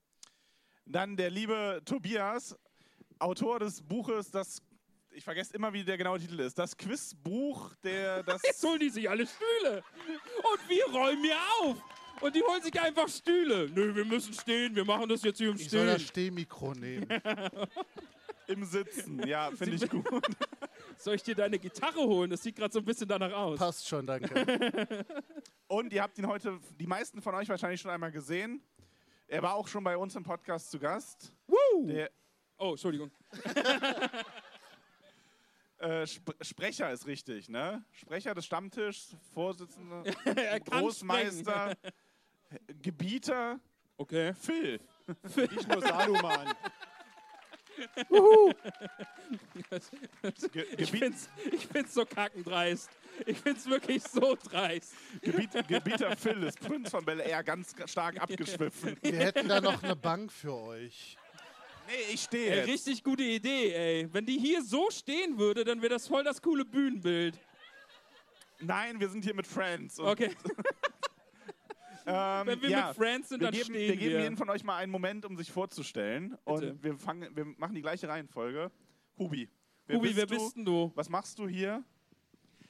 [0.86, 2.56] Dann der liebe Tobias,
[3.18, 4.62] Autor des Buches, das,
[5.10, 8.89] ich vergesse immer, wie der genaue Titel ist, das Quizbuch, der, das, Jetzt holen die
[8.89, 9.85] sich alle Stühle.
[10.06, 11.76] Und wir räumen hier auf.
[12.22, 13.68] Und die holen sich einfach Stühle.
[13.74, 14.74] Nö, wir müssen stehen.
[14.74, 16.32] Wir machen das jetzt hier im Ich soll das Stehen.
[16.32, 17.06] Stehmikro nehmen.
[18.47, 20.06] im Sitzen, ja, finde ich gut.
[20.99, 22.31] Soll ich dir deine Gitarre holen?
[22.31, 23.59] Das sieht gerade so ein bisschen danach aus.
[23.59, 25.05] Passt schon, danke.
[25.69, 28.62] Und ihr habt ihn heute, die meisten von euch wahrscheinlich schon einmal gesehen.
[29.29, 31.33] Er war auch schon bei uns im Podcast zu Gast.
[31.47, 31.87] Woo!
[31.87, 32.11] Der
[32.61, 33.12] Oh, Entschuldigung.
[35.79, 37.85] äh, Sp Sprecher ist richtig, ne?
[37.93, 40.03] Sprecher des Stammtischs, Vorsitzender,
[40.35, 41.77] Er Großmeister,
[42.83, 43.61] Gebieter,
[44.01, 44.33] Okay.
[44.35, 44.81] Phil.
[45.35, 45.83] Ich nur
[48.09, 48.55] Saluman.
[50.53, 52.91] Ge Ich find's, ich find's so kackendreist.
[53.27, 54.95] Ich find's wirklich so dreist.
[55.23, 58.97] Gebiet Gebieter Phil ist Prinz von Bel Air ganz stark abgeschwiffen.
[59.03, 61.17] Wir hätten da noch eine Bank für euch.
[61.89, 64.09] Nee, ich stehe Ey, richtig gute Idee, ey.
[64.13, 67.39] Wenn die hier so stehen würde, dann wäre das voll das coole Bühnenbild.
[68.61, 69.99] Nein, wir sind hier mit Friends.
[69.99, 70.31] Und, Okay.
[72.09, 74.20] ähm, Wenn wir ja, mit Friends sind, wir dann geben, stehen wir geben wir.
[74.22, 76.30] jedem von euch mal einen Moment, um sich vorzustellen.
[76.30, 76.72] Bitte.
[76.72, 78.70] Und wir, fangen, wir machen die gleiche Reihenfolge.
[79.18, 79.48] Hubi.
[79.86, 80.35] Wer Hubi, bist wer du?
[80.35, 80.93] bist denn du?
[80.94, 81.82] Was machst du hier?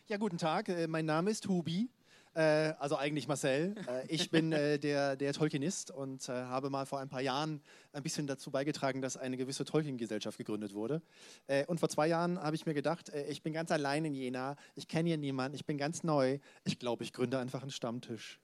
[0.07, 0.69] Ja, guten Tag.
[0.69, 1.91] äh, Mein Name ist Hubi.
[2.35, 3.75] Äh, also eigentlich Marcel.
[3.89, 7.61] Äh, ich bin der, der Tolkienist und habe mal vor ein paar Jahren
[7.93, 11.03] ein bisschen dazu beigetragen, dass eine gewisse Tolkien-Gesellschaft gegründet wurde.
[11.67, 14.87] Und vor zwei Jahren habe ich mir gedacht, ich bin ganz allein in Jena, ich
[14.89, 16.39] kenne hier niemanden, ich bin ganz neu.
[16.65, 18.39] Ich glaube, ich gründe einfach einen Stammtisch.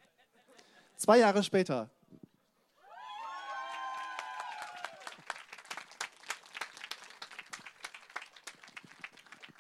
[0.97, 1.91] Zwei Jahre später.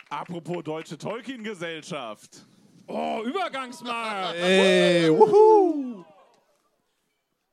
[0.08, 2.46] Apropos Deutsche Tolkien-Gesellschaft.
[2.86, 4.36] Oh, Übergangsmarkt.
[4.36, 6.04] Ey, wuhu!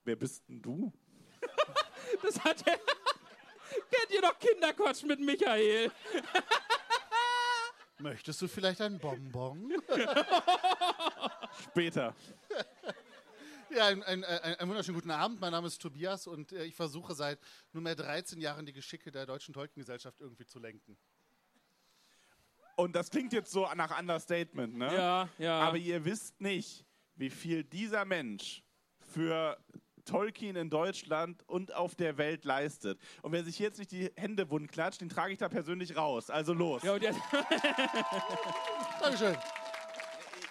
[0.04, 0.94] Wer bist denn du?
[2.22, 2.78] Das hat er.
[2.78, 5.92] Kennt ihr doch Kinderquatsch mit Michael?
[7.98, 9.74] Möchtest du vielleicht ein Bonbon?
[11.64, 12.14] Später.
[13.74, 15.40] Ja, ein, ein, ein, einen wunderschönen guten Abend.
[15.40, 17.40] Mein Name ist Tobias und äh, ich versuche seit
[17.72, 20.98] nunmehr 13 Jahren die Geschicke der Deutschen Tolkien-Gesellschaft irgendwie zu lenken.
[22.76, 24.94] Und das klingt jetzt so nach Understatement, ne?
[24.94, 25.60] Ja, ja.
[25.62, 26.86] Aber ihr wisst nicht,
[27.16, 28.62] wie viel dieser Mensch
[29.14, 29.58] für
[30.04, 33.00] Tolkien in Deutschland und auf der Welt leistet.
[33.22, 36.30] Und wer sich jetzt nicht die Hände wund klatscht, den trage ich da persönlich raus.
[36.30, 36.84] Also los.
[36.84, 37.20] ja, und jetzt,
[39.00, 39.38] Dankeschön.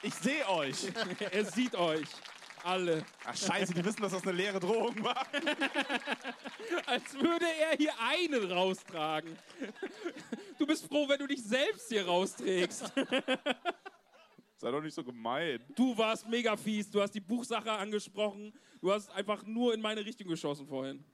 [0.03, 0.87] Ich sehe euch.
[1.31, 2.09] er sieht euch.
[2.65, 3.05] Alle.
[3.25, 5.27] Ach scheiße, die wissen, dass das eine leere Drohung war.
[6.87, 9.37] Als würde er hier einen raustragen.
[10.59, 12.93] Du bist froh, wenn du dich selbst hier rausträgst.
[14.57, 15.61] Sei doch nicht so gemein.
[15.75, 16.91] Du warst mega fies.
[16.91, 18.53] Du hast die Buchsache angesprochen.
[18.81, 21.05] Du hast einfach nur in meine Richtung geschossen vorhin.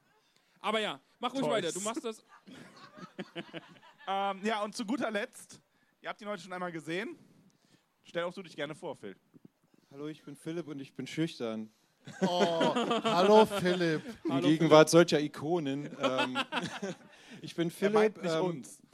[0.60, 1.50] Aber ja, mach ruhig Toll.
[1.50, 1.72] weiter.
[1.72, 2.24] Du machst das.
[4.08, 5.60] Ähm, ja, und zu guter Letzt,
[6.00, 7.18] ihr habt ihn heute schon einmal gesehen.
[8.04, 9.16] Stell auch du dich gerne vor, Phil.
[9.90, 11.70] Hallo, ich bin Philipp und ich bin schüchtern.
[12.20, 12.26] Oh,
[13.04, 14.02] hallo Philipp.
[14.24, 15.88] In Gegenwart solcher Ikonen.
[16.00, 16.38] ähm,
[17.40, 17.94] ich bin Er Philipp.
[17.94, 18.78] meint nicht ähm, uns.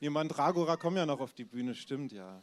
[0.00, 2.40] Nee, Mandragora kommen ja noch auf die Bühne, stimmt ja.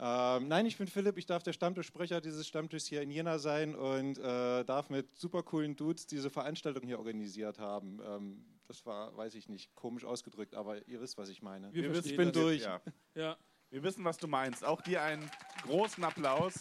[0.00, 3.76] Ähm, nein, ich bin Philipp, ich darf der Stammtischsprecher dieses Stammtischs hier in Jena sein
[3.76, 8.00] und äh, darf mit super coolen Dudes diese Veranstaltung hier organisiert haben.
[8.04, 11.72] Ähm, das war, weiß ich nicht, komisch ausgedrückt, aber ihr wisst, was ich meine.
[11.72, 12.42] Wir ich bin das.
[12.42, 12.62] durch.
[12.62, 12.80] Ja.
[13.14, 13.36] Ja.
[13.70, 14.64] Wir wissen, was du meinst.
[14.64, 15.30] Auch dir einen
[15.62, 16.54] großen Applaus.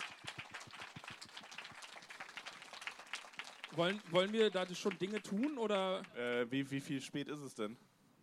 [3.71, 6.01] Wollen, wollen wir da schon Dinge tun oder?
[6.15, 7.77] Äh, wie, wie viel spät ist es denn?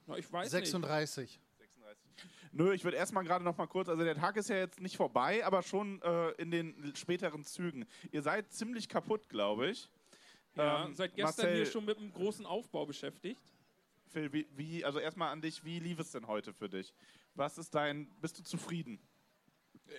[0.06, 1.38] Na, ich weiß 36.
[1.58, 2.04] 36.
[2.52, 4.96] Nö, ich würde erstmal gerade noch mal kurz, also der Tag ist ja jetzt nicht
[4.96, 7.86] vorbei, aber schon äh, in den späteren Zügen.
[8.10, 9.82] Ihr seid ziemlich kaputt, glaube ich.
[9.82, 9.90] nicht.
[10.56, 13.40] Ja, Ähm, seit gestern Marcel- hier schon mit einem großen Aufbau beschäftigt.
[14.08, 16.92] Phil, wie, wie, also erstmal an dich, wie lief es denn heute für dich?
[17.34, 19.00] Was ist dein, bist du zufrieden?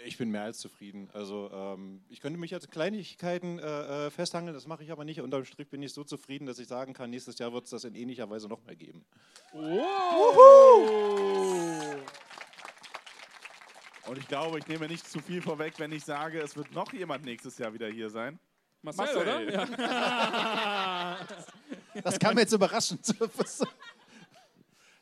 [0.06, 1.10] Ich bin mehr als zufrieden.
[1.14, 5.22] Also ähm, ich könnte mich jetzt Kleinigkeiten äh, äh, festhangeln, das mache ich aber nicht.
[5.22, 7.84] Unterm Strich bin ich so zufrieden, dass ich sagen kann, nächstes Jahr wird es das
[7.84, 9.06] in ähnlicher Weise noch mehr geben.
[14.08, 16.92] Und ich glaube, ich nehme nicht zu viel vorweg, wenn ich sage, es wird noch
[16.94, 18.40] jemand nächstes Jahr wieder hier sein.
[18.82, 19.22] Marcel, Marcel.
[19.22, 19.42] oder?
[19.52, 21.18] Ja.
[22.04, 23.06] Das kam mir jetzt überraschend.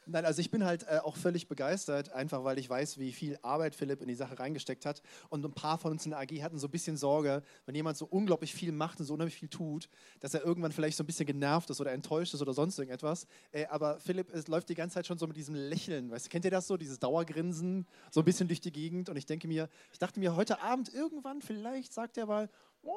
[0.06, 3.40] Nein, also ich bin halt äh, auch völlig begeistert, einfach weil ich weiß, wie viel
[3.42, 5.02] Arbeit Philipp in die Sache reingesteckt hat.
[5.30, 7.98] Und ein paar von uns in der AG hatten so ein bisschen Sorge, wenn jemand
[7.98, 9.90] so unglaublich viel macht und so unheimlich viel tut,
[10.20, 13.28] dass er irgendwann vielleicht so ein bisschen genervt ist oder enttäuscht ist oder sonst irgendetwas.
[13.52, 16.12] Äh, aber Philipp es läuft die ganze Zeit schon so mit diesem Lächeln.
[16.12, 19.10] Weißt, kennt ihr das so, dieses Dauergrinsen, so ein bisschen durch die Gegend?
[19.10, 22.50] Und ich denke mir, ich dachte mir heute Abend irgendwann, vielleicht sagt er mal,
[22.82, 22.94] oh,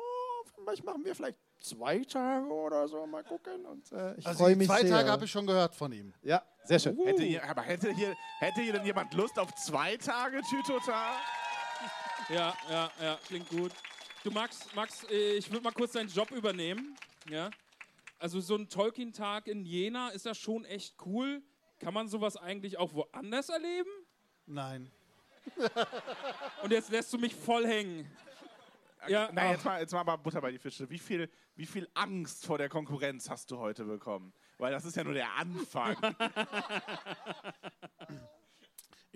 [0.54, 3.64] vielleicht machen wir vielleicht zwei Tage oder so, mal gucken.
[3.66, 4.90] Und äh, ich Also freue mich zwei sehr.
[4.90, 6.12] Tage habe ich schon gehört von ihm.
[6.22, 6.98] Ja, sehr schön.
[7.04, 11.16] Hätte hier, aber hätte hier, hätte hier denn jemand Lust auf zwei Tage Tütota?
[12.28, 13.72] Ja, ja, ja, klingt gut.
[14.24, 16.96] Du Max, Max, äh, ich würde mal kurz deinen Job übernehmen.
[17.30, 17.50] Ja.
[18.18, 21.42] Also so ein Tolkien-Tag in Jena ist ja schon echt cool.
[21.78, 23.90] Kann man sowas eigentlich auch woanders erleben?
[24.46, 24.90] Nein.
[26.62, 28.10] Und jetzt lässt du mich voll hängen.
[29.08, 30.88] Ja, Nein, jetzt mal, jetzt mal aber Butter bei die Fische.
[30.90, 34.32] Wie viel, wie viel Angst vor der Konkurrenz hast du heute bekommen?
[34.58, 35.96] Weil das ist ja nur der Anfang.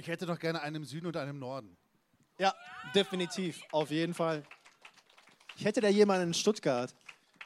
[0.01, 1.77] Ich hätte doch gerne einen im Süden und einen im Norden.
[2.39, 2.55] Ja,
[2.95, 4.43] definitiv, auf jeden Fall.
[5.57, 6.95] Ich hätte da jemanden in Stuttgart.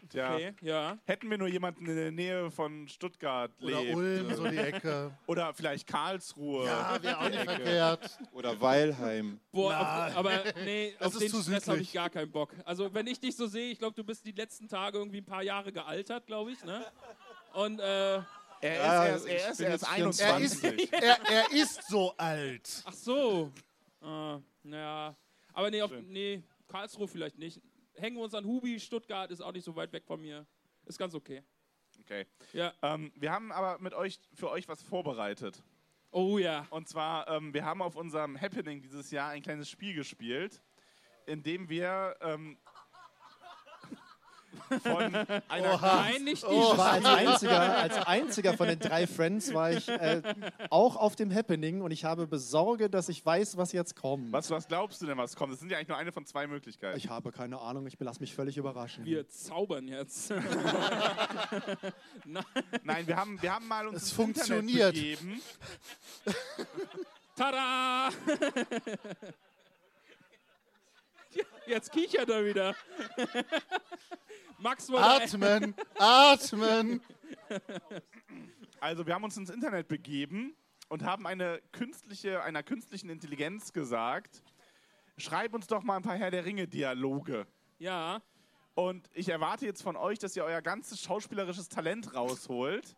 [0.08, 0.98] Tja, Okay, ja.
[1.04, 3.96] hätten wir nur jemanden in der Nähe von Stuttgart Oder lebt.
[3.96, 5.16] Ulm, so die Ecke.
[5.26, 6.66] Oder vielleicht Karlsruhe.
[6.66, 8.18] Ja, wäre auch nicht verkehrt.
[8.32, 9.40] Oder Weilheim.
[9.52, 12.54] Boah, auf, aber nee, Das auf ist den zu Stress habe ich gar keinen Bock.
[12.64, 15.24] Also wenn ich dich so sehe, ich glaube, du bist die letzten Tage irgendwie ein
[15.24, 16.84] paar Jahre gealtert, glaube ich, ne?
[17.52, 18.14] Und äh,
[18.60, 20.42] Er ist er ist erst jetzt Er 21.
[20.82, 22.82] ist, er, er ist so alt.
[22.84, 23.52] ach so.
[24.00, 25.14] Ah, naja.
[25.52, 27.60] Aber nee, auf, nee, Karlsruhe vielleicht nicht.
[27.96, 30.46] Hängen wir uns an Hubi, Stuttgart ist auch nicht so weit weg von mir.
[30.84, 31.42] Ist ganz okay.
[32.00, 32.26] Okay.
[32.52, 32.72] Ja.
[32.82, 35.62] Ähm, wir haben aber mit euch für euch was vorbereitet.
[36.10, 36.66] Oh ja.
[36.70, 40.62] Und zwar, ähm, wir haben auf unserem Happening dieses Jahr ein kleines Spiel gespielt,
[41.26, 42.58] in dem wir ähm,
[44.82, 45.14] von
[45.48, 46.78] einer Nein, nicht Ich die.
[46.78, 50.22] war als einziger, als einziger von den drei Friends war ich äh,
[50.70, 54.32] auch auf dem Happening und ich habe Besorge, dass ich weiß, was jetzt kommt.
[54.32, 55.52] Was, was glaubst du denn, was kommt?
[55.52, 56.98] Das sind ja eigentlich nur eine von zwei Möglichkeiten.
[56.98, 59.04] Ich habe keine Ahnung, ich lasse mich völlig überraschen.
[59.04, 60.30] Wir zaubern jetzt.
[62.84, 64.96] Nein, wir haben, wir haben mal uns Es funktioniert.
[67.36, 68.10] Tada!
[71.66, 72.74] Jetzt kichert er wieder.
[74.58, 75.04] Max wollte.
[75.04, 77.00] Atmen, atmen.
[78.80, 80.54] Also wir haben uns ins Internet begeben
[80.88, 84.42] und haben eine künstliche, einer künstlichen Intelligenz gesagt,
[85.16, 87.46] schreib uns doch mal ein paar Herr der Ringe-Dialoge.
[87.78, 88.22] Ja.
[88.74, 92.96] Und ich erwarte jetzt von euch, dass ihr euer ganzes schauspielerisches Talent rausholt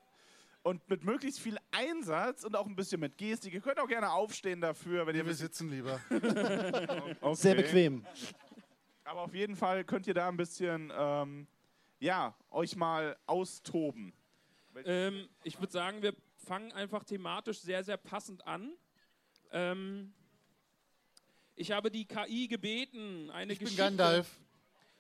[0.67, 3.55] Und mit möglichst viel Einsatz und auch ein bisschen mit Gestik.
[3.55, 5.39] Ihr könnt auch gerne aufstehen dafür, wenn ihr Wir wisst.
[5.39, 6.01] sitzen lieber.
[7.21, 7.35] Okay.
[7.37, 8.05] Sehr bequem.
[9.05, 11.47] Aber auf jeden Fall könnt ihr da ein bisschen, ähm,
[12.01, 14.13] ja, euch mal austoben.
[14.85, 18.73] Ähm, ich würde sagen, wir fangen einfach thematisch sehr, sehr passend an.
[19.53, 20.13] Ähm,
[21.55, 23.85] ich habe die KI gebeten, eine Ich bin Geschichte.
[23.85, 24.41] Gandalf.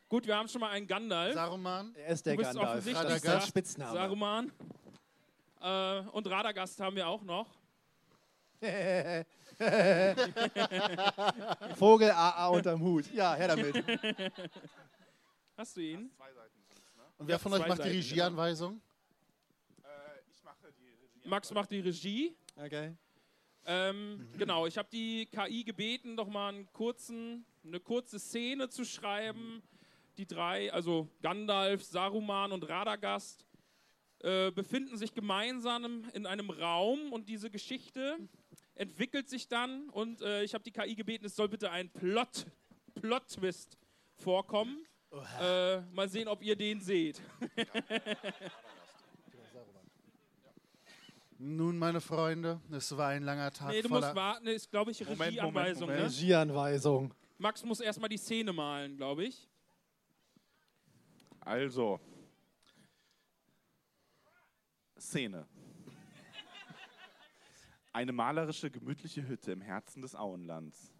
[0.08, 1.34] Gut, wir haben schon mal einen Gandalf.
[1.34, 1.92] Saruman.
[1.96, 2.68] Er ist der Du bist Gandalf.
[2.70, 3.92] offensichtlich Das ist sein Spitzname.
[3.92, 4.52] Saruman.
[5.66, 7.48] Äh, und Radagast haben wir auch noch.
[11.76, 13.12] Vogel AA unterm Hut.
[13.12, 13.84] Ja, her damit.
[15.56, 16.10] Hast du ihn?
[17.18, 18.80] Und wer von euch macht die Seiten, Regieanweisung?
[21.24, 22.36] Max macht die Regie.
[22.54, 22.94] Okay.
[23.64, 28.84] Ähm, genau, ich habe die KI gebeten, noch mal einen kurzen, eine kurze Szene zu
[28.84, 29.64] schreiben.
[30.16, 33.45] Die drei, also Gandalf, Saruman und Radagast,
[34.20, 38.18] äh, befinden sich gemeinsam in einem Raum und diese Geschichte
[38.74, 42.46] entwickelt sich dann und äh, ich habe die KI gebeten, es soll bitte ein Plot,
[42.94, 43.78] Plot-Twist
[44.14, 44.86] vorkommen.
[45.40, 47.22] Äh, mal sehen, ob ihr den seht.
[51.38, 54.06] Nun, meine Freunde, es war ein langer Tag Nee, du voller...
[54.06, 55.88] musst warten, ist glaube ich Moment, Moment, Regieanweisung.
[55.88, 56.00] Moment.
[56.00, 56.06] Ne?
[56.08, 57.14] Regieanweisung.
[57.38, 59.46] Max muss erstmal die Szene malen, glaube ich.
[61.40, 62.00] Also.
[64.98, 65.46] Szene.
[67.92, 70.92] Eine malerische, gemütliche Hütte im Herzen des Auenlands.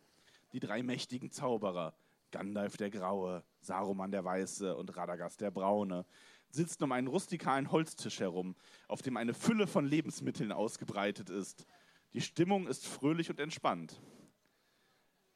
[0.53, 1.95] Die drei mächtigen Zauberer,
[2.31, 6.07] Gandalf der Graue, Saruman der Weiße und Radagast der Braune,
[6.51, 8.55] sitzen um einen rustikalen Holztisch herum,
[8.89, 11.67] auf dem eine Fülle von Lebensmitteln ausgebreitet ist.
[12.13, 14.01] Die Stimmung ist fröhlich und entspannt.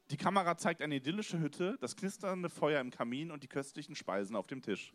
[0.09, 4.35] Die Kamera zeigt eine idyllische Hütte, das knisternde Feuer im Kamin und die köstlichen Speisen
[4.35, 4.93] auf dem Tisch.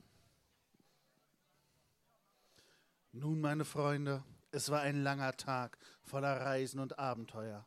[3.18, 7.66] Nun, meine Freunde, es war ein langer Tag voller Reisen und Abenteuer.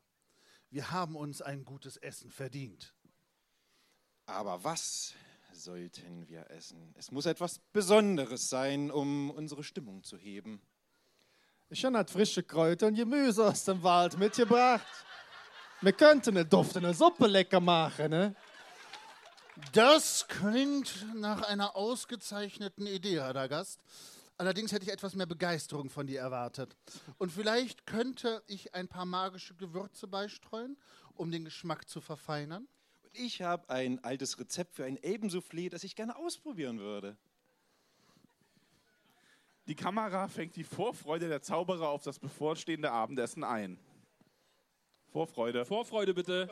[0.70, 2.94] Wir haben uns ein gutes Essen verdient.
[4.28, 5.16] Aber was
[5.52, 6.94] sollten wir essen?
[7.00, 10.62] Es muss etwas Besonderes sein, um unsere Stimmung zu heben.
[11.70, 14.86] Ich habe halt frische Kräuter und Gemüse aus dem Wald mitgebracht.
[15.82, 18.36] Wir könnten eine duftende Suppe lecker machen, ne?
[19.74, 23.80] Das klingt nach einer ausgezeichneten Idee, Herr Gast.
[24.40, 26.78] Allerdings hätte ich etwas mehr Begeisterung von dir erwartet.
[27.18, 30.78] Und vielleicht könnte ich ein paar magische Gewürze beistreuen,
[31.14, 32.66] um den Geschmack zu verfeinern.
[33.04, 37.18] Und ich habe ein altes Rezept für ein Elbensoufflé, das ich gerne ausprobieren würde.
[39.68, 43.78] Die Kamera fängt die Vorfreude der Zauberer auf das bevorstehende Abendessen ein.
[45.12, 45.66] Vorfreude.
[45.66, 46.50] Vorfreude bitte.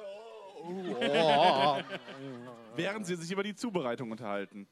[2.76, 4.68] Während sie sich über die Zubereitung unterhalten.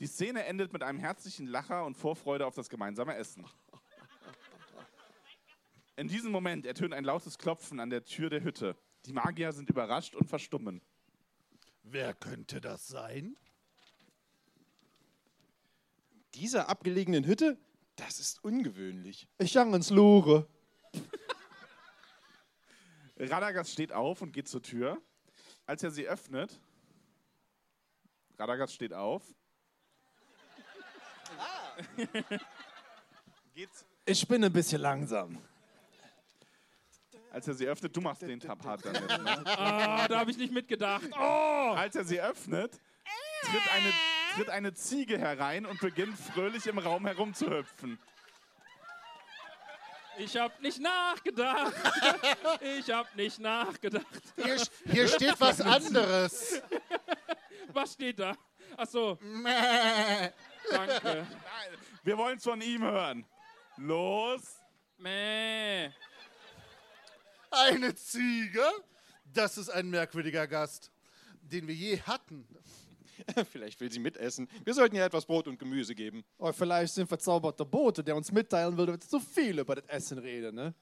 [0.00, 3.44] Die Szene endet mit einem herzlichen Lacher und Vorfreude auf das gemeinsame Essen.
[5.96, 8.76] In diesem Moment ertönt ein lautes Klopfen an der Tür der Hütte.
[9.06, 10.80] Die Magier sind überrascht und verstummen.
[11.82, 13.36] Wer könnte das sein?
[16.34, 17.58] Dieser abgelegenen Hütte?
[17.96, 19.28] Das ist ungewöhnlich.
[19.38, 20.48] Ich hang ins Lure.
[23.16, 25.02] Radagast steht auf und geht zur Tür.
[25.66, 26.60] Als er sie öffnet,
[28.38, 29.34] Radagast steht auf.
[33.54, 35.38] Geht's, Ich bin ein bisschen langsam.
[37.32, 39.42] als er sie öffnet, du machst den dann jetzt, ne?
[39.46, 41.08] Ah, da habe ich nicht mitgedacht.
[41.12, 41.72] Oh!
[41.76, 42.72] Als er sie öffnet,
[43.42, 43.92] tritt eine,
[44.34, 47.98] tritt eine Ziege herein und beginnt fröhlich im Raum herumzuhüpfen.
[50.20, 51.72] Ich habe nicht nachgedacht.
[52.78, 54.04] Ich habe nicht nachgedacht.
[54.36, 54.56] Hier,
[54.86, 56.60] hier steht was anderes.
[57.68, 58.34] Was steht da?
[58.76, 60.30] Ach so, Mäh.
[60.70, 61.26] Danke.
[62.02, 63.24] Wir wollen es von ihm hören.
[63.76, 64.42] Los.
[64.98, 65.90] Mäh.
[67.50, 68.62] Eine Ziege?
[69.24, 70.90] Das ist ein merkwürdiger Gast,
[71.42, 72.46] den wir je hatten.
[73.52, 74.48] Vielleicht will sie mitessen.
[74.64, 76.24] Wir sollten ihr etwas Brot und Gemüse geben.
[76.38, 79.84] Oder vielleicht sind verzauberte Bote, der uns mitteilen will, dass wir zu viel über das
[79.86, 80.74] Essen reden, ne?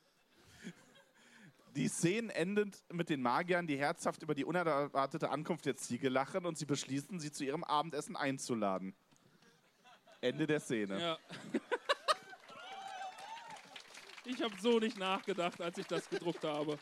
[1.75, 6.47] Die Szene endet mit den Magiern, die herzhaft über die unerwartete Ankunft der Ziege lachen
[6.47, 8.95] und sie beschließen, sie zu ihrem Abendessen einzuladen.
[10.27, 11.01] Ende der Szene.
[11.01, 11.19] Ja.
[14.29, 16.77] Ich habe so nicht nachgedacht, als ich das gedruckt habe.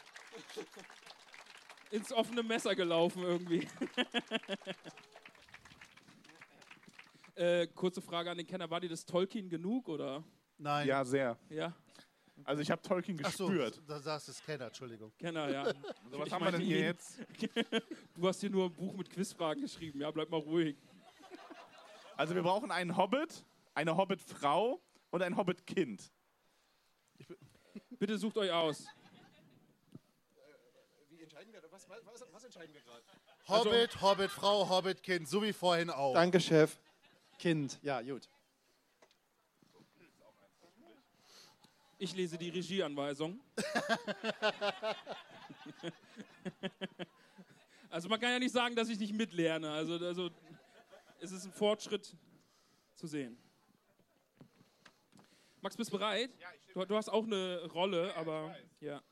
[1.90, 3.68] Ins offene Messer gelaufen irgendwie.
[7.34, 10.24] äh, kurze Frage an den Kenner: War dir das Tolkien genug oder?
[10.56, 10.88] Nein.
[10.88, 11.38] Ja, sehr.
[11.50, 11.74] Ja,
[12.44, 13.82] Also ich habe Tolkien Ach so, gespürt.
[13.86, 15.12] da saß es Kenner, Entschuldigung.
[15.18, 15.64] Kenner, ja.
[16.10, 17.18] So, was Ich haben wir denn hier jetzt?
[18.14, 20.00] Du hast hier nur ein Buch mit Quizfragen geschrieben.
[20.00, 20.76] Ja, bleib mal ruhig.
[22.16, 24.80] Also wir brauchen einen Hobbit, eine Hobbit-Frau
[25.10, 26.12] und ein Hobbit-Kind.
[27.98, 28.86] Bitte sucht euch aus.
[31.10, 31.62] Wie entscheiden wir?
[31.70, 33.02] Was, was, was entscheiden wir gerade?
[33.48, 36.14] Hobbit, Hobbit, Frau, Hobbit, Kind, so wie vorhin auch.
[36.14, 36.78] Danke, Chef.
[37.38, 38.28] Kind, ja, gut.
[41.98, 43.40] Ich lese die Regieanweisung.
[47.90, 49.70] also man kann ja nicht sagen, dass ich nicht mitlerne.
[49.70, 50.30] Also, also
[51.20, 52.16] es ist ein Fortschritt
[52.94, 53.36] zu sehen.
[55.60, 56.30] Max, bist du bereit?
[56.74, 59.02] Du, du hast auch eine Rolle, aber ja.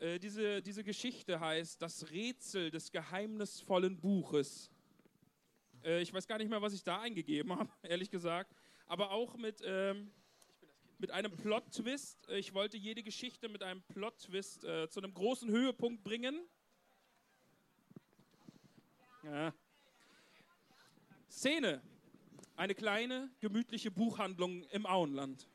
[0.00, 4.70] Äh, diese, diese Geschichte heißt Das Rätsel des geheimnisvollen Buches.
[5.84, 8.54] Äh, ich weiß gar nicht mehr, was ich da eingegeben habe, ehrlich gesagt.
[8.86, 10.10] Aber auch mit, ähm,
[10.98, 12.28] mit einem Plot-Twist.
[12.28, 16.40] Äh, Ich wollte jede Geschichte mit einem Plot-Twist äh, zu einem großen Höhepunkt bringen.
[19.22, 19.52] Ja.
[21.28, 21.82] Szene.
[22.56, 25.48] Eine kleine, gemütliche Buchhandlung im Auenland.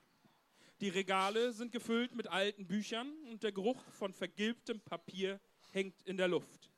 [0.81, 5.39] Die Regale sind gefüllt mit alten Büchern und der Geruch von vergilbtem Papier
[5.71, 6.69] hängt in der Luft.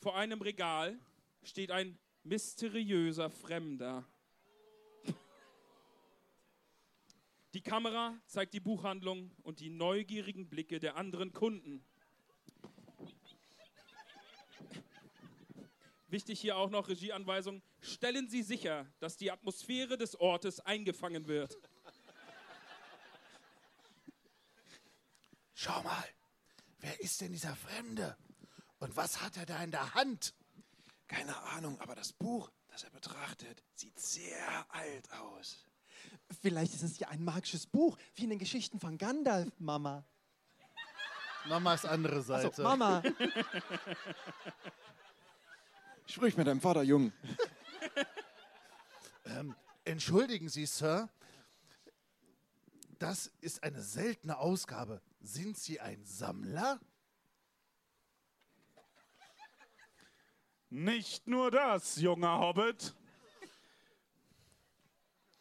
[0.00, 0.98] Vor einem Regal
[1.42, 4.06] steht ein mysteriöser Fremder.
[7.54, 11.84] Die Kamera zeigt die Buchhandlung und die neugierigen Blicke der anderen Kunden.
[16.12, 17.62] Wichtig hier auch noch Regieanweisung.
[17.80, 21.58] Stellen Sie sicher, dass die Atmosphäre des Ortes eingefangen wird.
[25.54, 26.04] Schau mal,
[26.80, 28.14] wer ist denn dieser Fremde?
[28.78, 30.34] Und was hat er da in der Hand?
[31.08, 35.64] Keine Ahnung, aber das Buch, das er betrachtet, sieht sehr alt aus.
[36.42, 40.04] Vielleicht ist es ja ein magisches Buch, wie in den Geschichten von Gandalf, Mama.
[41.46, 42.48] Mamas andere Seite.
[42.48, 43.02] Also, Mama.
[46.12, 47.10] Sprich mit deinem Vater, Jung.
[49.24, 51.08] Ähm, entschuldigen Sie, Sir.
[52.98, 55.00] Das ist eine seltene Ausgabe.
[55.20, 56.80] Sind Sie ein Sammler?
[60.68, 62.94] Nicht nur das, junger Hobbit.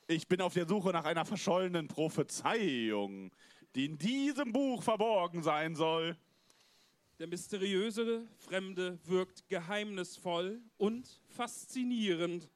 [0.07, 3.31] Ich bin auf der Suche nach einer verschollenen Prophezeiung,
[3.75, 6.17] die in diesem Buch verborgen sein soll.
[7.21, 12.49] Der mysteriöse Fremde wirkt geheimnisvoll und faszinierend,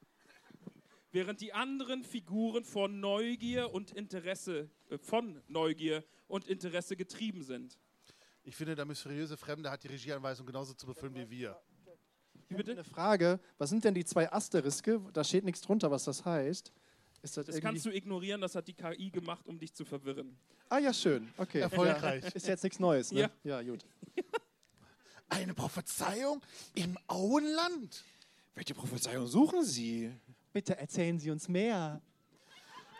[1.12, 7.78] während die anderen Figuren von Neugier und Interesse, äh, von Neugier und Interesse getrieben sind.
[8.42, 11.56] Ich finde, der mysteriöse Fremde hat die Regieanweisung genauso zu befüllen wie wir.
[12.48, 12.72] Ich bitte?
[12.72, 15.00] Eine Frage, was sind denn die zwei Asteriske?
[15.12, 16.72] Da steht nichts drunter, was das heißt.
[17.22, 20.36] Ist das, Das kannst du ignorieren, das hat die KI gemacht, um dich zu verwirren.
[20.68, 21.32] Ah ja, schön.
[21.36, 21.60] Okay.
[21.60, 22.24] Erfolgreich.
[22.24, 23.20] Ja, ist jetzt nichts Neues, ne?
[23.20, 23.30] Ja.
[23.44, 23.84] Ja, gut.
[25.28, 26.42] Eine Prophezeiung
[26.74, 28.04] im Auenland?
[28.54, 30.12] Welche Prophezeiung suchen Sie?
[30.52, 32.00] Bitte erzählen Sie uns mehr.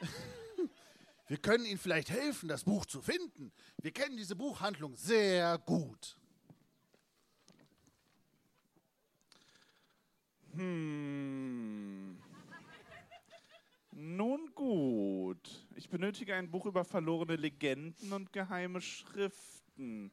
[1.28, 3.50] Wir können Ihnen vielleicht helfen, das Buch zu finden.
[3.78, 6.16] Wir kennen diese Buchhandlung sehr gut.
[10.54, 12.16] Hm.
[13.92, 15.66] Nun gut.
[15.74, 20.12] Ich benötige ein Buch über verlorene Legenden und geheime Schriften.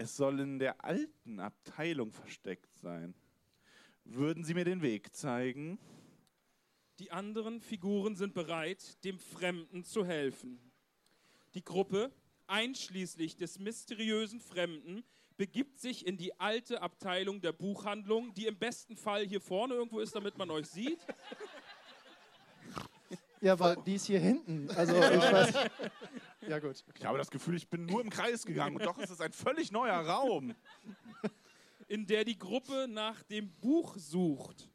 [0.00, 3.16] Es soll in der alten Abteilung versteckt sein.
[4.04, 5.76] Würden Sie mir den Weg zeigen?
[7.00, 10.60] Die anderen Figuren sind bereit, dem Fremden zu helfen.
[11.54, 12.12] Die Gruppe,
[12.46, 15.02] einschließlich des mysteriösen Fremden,
[15.36, 19.98] begibt sich in die alte Abteilung der Buchhandlung, die im besten Fall hier vorne irgendwo
[19.98, 21.00] ist, damit man euch sieht.
[23.40, 24.70] Ja, weil die ist hier hinten.
[24.70, 25.54] Also ich weiß.
[26.46, 26.84] Ja, gut.
[26.94, 29.32] Ich habe das Gefühl, ich bin nur im Kreis gegangen und doch ist es ein
[29.32, 30.54] völlig neuer Raum.
[31.88, 34.68] in der die Gruppe nach dem Buch sucht.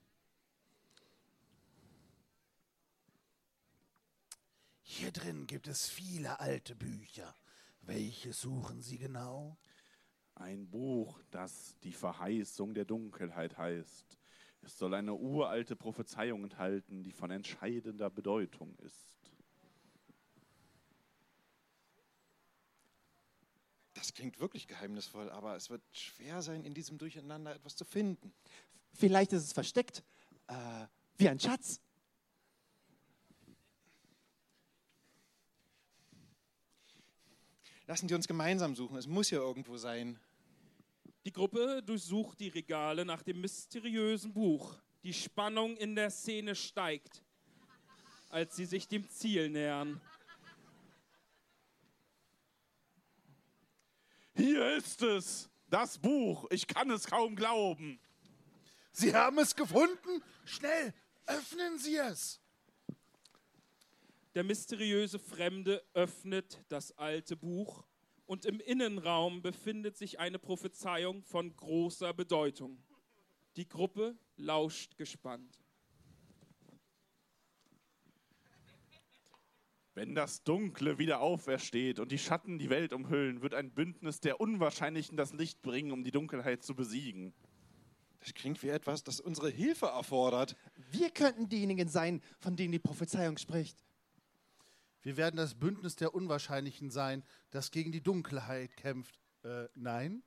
[4.81, 7.35] Hier drin gibt es viele alte Bücher.
[7.81, 9.57] Welche suchen Sie genau?
[10.35, 14.17] Ein Buch, das die Verheißung der Dunkelheit heißt.
[14.61, 19.12] Es soll eine uralte Prophezeiung enthalten, die von entscheidender Bedeutung ist.
[24.03, 28.33] Das klingt wirklich geheimnisvoll, aber es wird schwer sein, in diesem Durcheinander etwas zu finden.
[28.91, 30.03] Vielleicht ist es versteckt.
[30.47, 31.79] Äh, wie ein Schatz.
[37.87, 38.97] Lassen Sie uns gemeinsam suchen.
[38.97, 40.19] Es muss ja irgendwo sein.
[41.23, 44.75] Die Gruppe durchsucht die Regale nach dem mysteriösen Buch.
[45.03, 47.23] Die Spannung in der Szene steigt,
[48.27, 50.01] als sie sich dem Ziel nähern.
[54.35, 55.49] Hier ist es!
[55.69, 56.47] Das Buch!
[56.49, 57.99] Ich kann es kaum glauben!
[58.91, 60.23] Sie haben es gefunden?
[60.45, 60.93] Schnell,
[61.25, 62.39] öffnen Sie es!
[64.35, 67.85] Der mysteriöse Fremde öffnet das alte Buch
[68.25, 72.83] und im Innenraum befindet sich eine Prophezeiung von großer Bedeutung.
[73.55, 75.62] Die Gruppe lauscht gespannt.
[79.95, 84.41] Wenn das Dunkle wieder aufersteht und die Schatten die Welt umhüllen, wird ein Bündnis der
[84.41, 87.33] Unwahrscheinlichen das Licht bringen, um die Dunkelheit zu besiegen.
[88.19, 90.55] Das klingt wie etwas, das unsere Hilfe erfordert.
[90.89, 93.83] Wir könnten diejenigen sein, von denen die Prophezeiung spricht.
[95.03, 99.19] Wir werden das Bündnis der Unwahrscheinlichen sein, das gegen die Dunkelheit kämpft.
[99.43, 100.23] Äh, nein?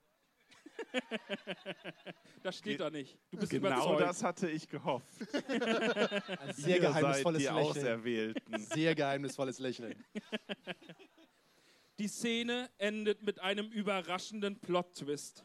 [2.42, 3.18] Das steht da nicht.
[3.32, 4.00] Du bist Genau überzeugt.
[4.02, 5.06] das hatte ich gehofft.
[5.48, 7.76] Ein sehr Ihr geheimnisvolles seid die Lächeln.
[7.76, 8.58] Auserwählten.
[8.58, 10.04] Sehr geheimnisvolles Lächeln.
[11.98, 15.44] Die Szene endet mit einem überraschenden Plot-Twist.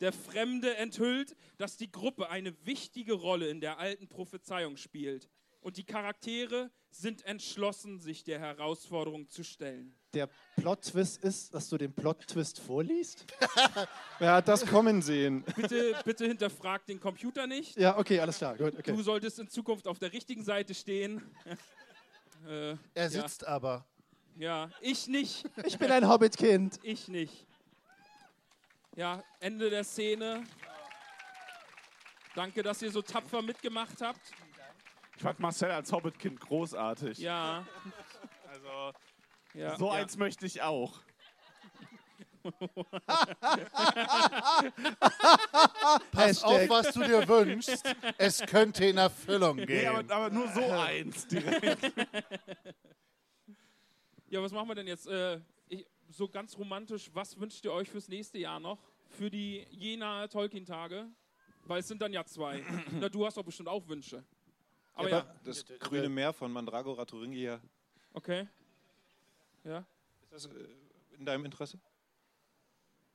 [0.00, 5.28] Der Fremde enthüllt, dass die Gruppe eine wichtige Rolle in der alten Prophezeiung spielt.
[5.62, 9.94] Und die Charaktere sind entschlossen, sich der Herausforderung zu stellen.
[10.12, 13.24] Der Plot-Twist ist, dass du den Plot-Twist vorliest?
[14.18, 15.44] Wer hat das kommen sehen?
[15.56, 17.76] Bitte, bitte hinterfrag den Computer nicht.
[17.78, 18.56] Ja, okay, alles klar.
[18.56, 18.92] Gut, okay.
[18.92, 21.22] Du solltest in Zukunft auf der richtigen Seite stehen.
[22.46, 23.86] äh, Er sitzt aber.
[24.36, 25.44] ja, ich nicht.
[25.64, 26.80] Ich bin ein Hobbit-Kind.
[26.82, 27.46] Ich nicht.
[28.96, 30.44] Ja, Ende der Szene.
[32.34, 34.20] Danke, dass ihr so tapfer mitgemacht habt.
[35.16, 37.18] Ich fand Marcel als Hobbitkind großartig.
[37.18, 37.66] Ja,
[38.48, 38.92] Also,
[39.54, 39.76] ja.
[39.76, 39.92] so ja.
[39.92, 41.00] eins möchte ich auch.
[46.12, 47.82] Pass auf, was du dir wünschst.
[48.18, 49.86] Es könnte in Erfüllung Nee, gehen.
[49.94, 51.92] aber, aber nur so eins direkt.
[54.28, 55.06] Ja, was machen wir denn jetzt?
[55.08, 58.78] Äh, ich, so ganz romantisch, was wünscht ihr euch fürs nächste Jahr noch?
[59.10, 61.06] Für die Jena Tolkien-Tage?
[61.64, 62.62] Weil es sind dann ja zwei.
[62.98, 64.24] Na, du hast doch bestimmt auch Wünsche.
[64.94, 67.60] Aber ja, Das grüne Meer von Mandragora Thuringia.
[68.12, 68.48] okay.
[69.64, 69.86] Ja,
[70.22, 70.68] Ist das äh,
[71.12, 71.78] in deinem Interesse?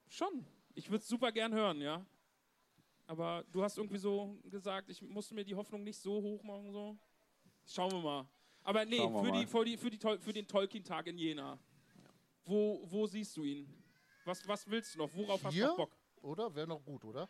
[0.08, 0.46] schon.
[0.76, 2.06] Ich würde es super gern hören, ja.
[3.08, 6.72] Aber du hast irgendwie so gesagt, ich musste mir die Hoffnung nicht so hoch machen.
[6.72, 6.98] So.
[7.66, 8.28] Schauen wir mal.
[8.64, 9.32] Aber nee, für, mal.
[9.32, 11.58] die, für, die, für, die, für den Tolkien-Tag in Jena.
[12.46, 13.68] Wo, wo siehst du ihn?
[14.24, 15.14] Was, was willst du noch?
[15.16, 15.68] Worauf hast du Hier?
[15.68, 15.98] noch Bock?
[16.22, 16.54] Oder?
[16.54, 17.30] Wäre noch gut, oder?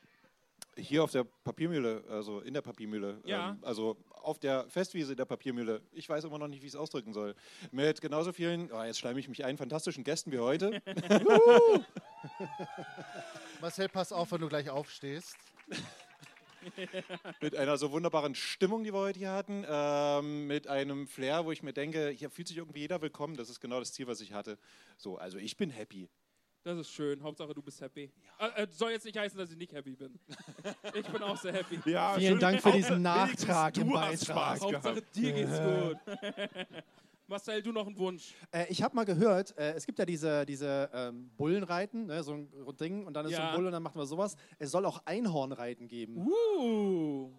[0.77, 3.19] Hier auf der Papiermühle, also in der Papiermühle.
[3.25, 3.51] Ja.
[3.51, 5.81] Ähm, also auf der Festwiese der Papiermühle.
[5.91, 7.35] Ich weiß immer noch nicht, wie ich es ausdrücken soll.
[7.71, 10.81] Mit genauso vielen, oh, jetzt schleime ich mich ein, fantastischen Gästen wie heute.
[13.61, 15.37] Marcel, pass auf, wenn du gleich aufstehst.
[17.41, 19.65] mit einer so wunderbaren Stimmung, die wir heute hier hatten.
[19.67, 23.35] Ähm, mit einem Flair, wo ich mir denke, hier fühlt sich irgendwie jeder willkommen.
[23.35, 24.57] Das ist genau das Ziel, was ich hatte.
[24.97, 26.09] So, also ich bin happy.
[26.68, 27.23] Das ist schön.
[27.23, 28.11] Hauptsache, du bist happy.
[28.38, 30.19] Äh, äh, soll jetzt nicht heißen, dass ich nicht happy bin.
[30.94, 31.80] ich bin auch sehr happy.
[31.89, 32.39] Ja, Vielen schön.
[32.41, 34.57] Dank für diesen Nachtrag im du hast Beitrag.
[34.57, 35.15] Spaß Hauptsache, gehabt.
[35.15, 35.98] dir geht's gut.
[37.27, 38.34] Marcel, du noch einen Wunsch?
[38.52, 42.34] Äh, ich habe mal gehört, äh, es gibt ja diese, diese ähm, Bullenreiten, ne, so
[42.34, 42.49] ein
[42.81, 43.49] Ding, und dann ist so Ja.
[43.52, 44.35] ein Bulle und dann macht man sowas.
[44.60, 46.18] Es soll auch Einhornreiten geben.
[46.18, 47.31] Uh.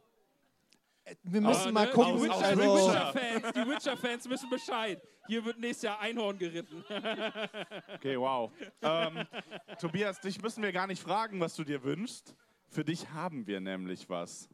[1.23, 2.17] Wir müssen Aber, mal ne, gucken.
[2.17, 5.03] Die Witcher- also, die Witcher-Fans die Witcher-Fans wissen Bescheid.
[5.27, 6.85] Hier wird nächstes Jahr Einhorn geritten.
[7.95, 8.51] Okay, wow.
[8.83, 9.27] ähm,
[9.81, 12.35] Tobias, dich müssen wir gar nicht fragen, was du dir wünschst.
[12.69, 14.49] Für dich haben wir nämlich was.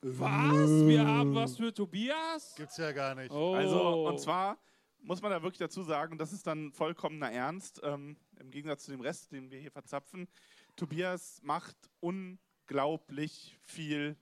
[0.00, 0.86] Was?
[0.86, 2.54] Wir haben was für Tobias?
[2.56, 3.30] Gibt's ja gar nicht.
[3.32, 3.54] Oh.
[3.54, 4.58] Also, und zwar
[5.00, 8.90] muss man da wirklich dazu sagen, das ist dann vollkommener Ernst, ähm, im Gegensatz zu
[8.90, 10.28] dem Rest, den wir hier verzapfen.
[10.76, 14.16] Tobias macht unglaublich viel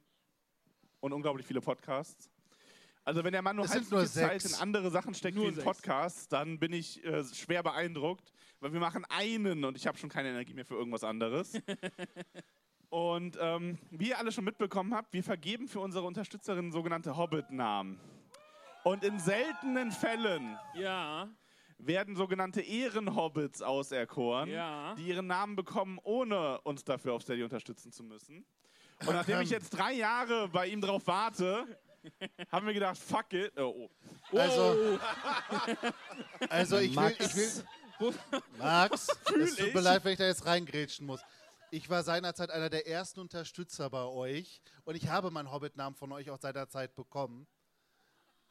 [1.07, 2.31] und unglaublich viele Podcasts.
[3.05, 5.59] Also wenn der Mann nur halb so viel Zeit in andere Sachen steckt Nur wie
[5.59, 5.65] in.
[5.65, 10.11] Podcasts, dann bin ich äh, schwer beeindruckt, weil wir machen einen und ich habe schon
[10.11, 11.53] keine Energie mehr für irgendwas anderes.
[12.89, 18.01] und ähm, wie ihr alle schon mitbekommen habt, wir vergeben für unsere Unterstützerinnen sogenannte Hobbit-Namen.
[18.83, 21.29] Und in seltenen Fällen Ja,
[21.79, 24.95] werden sogenannte Ehrenhobbits auserkoren, Ja.
[24.97, 28.45] die ihren Namen bekommen, ohne uns dafür auf Steady unterstützen zu müssen.
[29.01, 31.67] Und nachdem ich jetzt drei Jahre bei ihm drauf warte,
[32.51, 33.53] haben wir gedacht, fuck it.
[33.59, 33.89] Oh,
[34.33, 34.39] oh.
[34.39, 34.99] Also,
[36.49, 37.37] also ich will, Max.
[37.37, 37.37] ich
[38.01, 38.15] will,
[38.59, 39.09] Max,
[39.39, 39.75] es tut ich.
[39.75, 41.21] mir leid, wenn ich da jetzt reingrätschen muss.
[41.71, 46.13] Ich war seinerzeit einer der ersten Unterstützer bei euch und ich habe meinen Hobbit-Namen von
[46.13, 47.47] euch auch seinerzeit bekommen.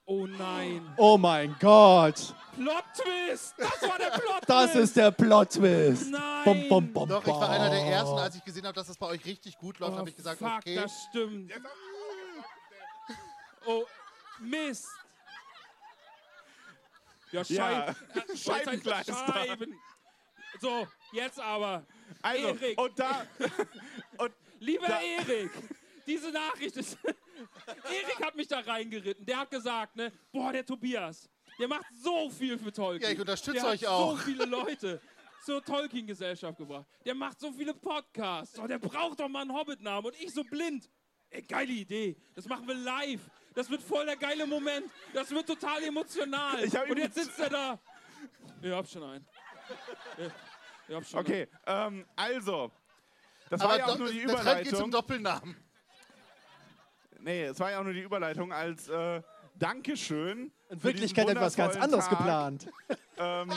[0.06, 0.94] Oh nein.
[0.98, 3.56] oh mein Gott, Plot-Twist!
[3.57, 4.44] Das war der Plot-Twist!
[4.49, 6.11] das ist der Plot-Twist.
[6.11, 6.44] Nein.
[6.45, 8.98] Bom, bom, bom, Doch, ich war einer der ersten, als ich gesehen habe, dass es
[8.98, 10.76] bei euch richtig gut läuft, Oh, habe ich gesagt, fuck, okay.
[10.76, 11.52] das stimmt.
[13.65, 13.84] Oh,
[14.40, 14.88] Mist.
[17.32, 19.14] Ja, Ja, Scheib äh, Scheibenkleister.
[19.34, 19.76] Scheiben.
[20.61, 21.84] So, jetzt aber.
[22.22, 22.80] Also, Erik.
[22.80, 23.26] und da,
[24.19, 25.52] und Lieber Da- Erik,
[26.07, 26.98] diese Nachricht ist,
[27.68, 29.26] Erik hat mich da reingeritten.
[29.26, 31.30] Der hat gesagt, ne, boah, der Tobias,
[31.60, 33.03] der macht so viel für Tolkien.
[33.10, 34.12] Ja, ich unterstütze der euch hat auch.
[34.12, 35.02] so viele Leute
[35.44, 36.86] zur Tolkien-Gesellschaft gebracht.
[37.06, 38.57] Der macht so viele Podcasts.
[38.60, 40.07] Oh, der braucht doch mal einen Hobbit-Namen.
[40.07, 40.90] Und ich so blind.
[41.30, 42.16] Ey, geile Idee.
[42.34, 43.22] Das machen wir live.
[43.53, 44.90] Das wird voll der geile Moment.
[45.14, 46.64] Das wird total emotional.
[46.64, 47.80] Ich hab Und jetzt sitzt er da.
[48.62, 49.26] Ihr habt schon einen.
[50.18, 50.32] Ihr,
[50.90, 52.72] ihr habt schon Okay, ähm, also.
[53.49, 54.91] Das Aber war ja auch doch- nur die der Trend geht zum Überleitung.
[54.91, 55.56] Doppelnamen.
[57.26, 59.19] Nee, es war ja auch nur die Überleitung als äh,
[59.56, 60.52] Dankeschön.
[60.69, 62.18] In Wirklichkeit etwas ganz anderes Tag.
[62.18, 62.68] geplant.
[63.18, 63.49] Ähm,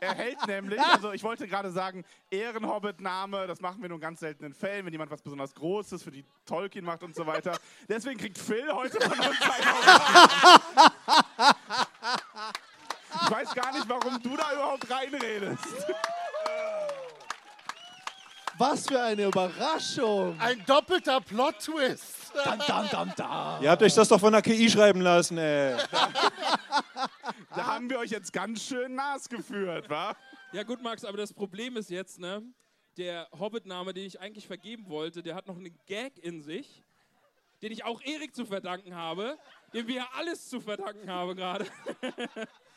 [0.00, 4.18] er hält nämlich, also ich wollte gerade sagen, Ehrenhobbit-Name, das machen wir nur in ganz
[4.18, 7.56] seltenen Fällen, wenn jemand was besonders Großes für die Tolkien macht und so weiter.
[7.88, 9.36] Deswegen kriegt Phil heute von uns
[13.22, 15.86] Ich weiß gar nicht, warum du da überhaupt reinredest.
[18.58, 20.34] Was für eine Überraschung.
[20.40, 22.17] Ein doppelter Plot-Twist.
[22.34, 23.62] Dam, dam, dam, dam.
[23.62, 25.76] Ihr habt euch das doch von der KI schreiben lassen, ey.
[27.54, 30.14] Da haben wir euch jetzt ganz schön nass geführt, wa?
[30.52, 32.42] Ja gut, Max, aber das Problem ist jetzt, ne,
[32.96, 36.82] der Hobbit-Name, den ich eigentlich vergeben wollte, der hat noch einen Gag in sich,
[37.62, 39.36] den ich auch Erik zu verdanken habe,
[39.74, 41.66] dem wir alles zu verdanken haben gerade.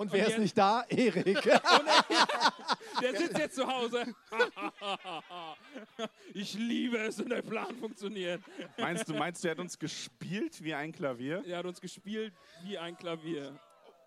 [0.00, 0.82] Und wer Und ist nicht da?
[0.88, 1.42] Erik.
[3.02, 4.14] Der sitzt jetzt zu Hause.
[6.32, 8.40] ich liebe es, wenn der Plan funktioniert.
[8.78, 11.44] Meinst du, meinst du, er hat uns gespielt wie ein Klavier?
[11.46, 12.32] Er hat uns gespielt
[12.62, 13.60] wie ein Klavier.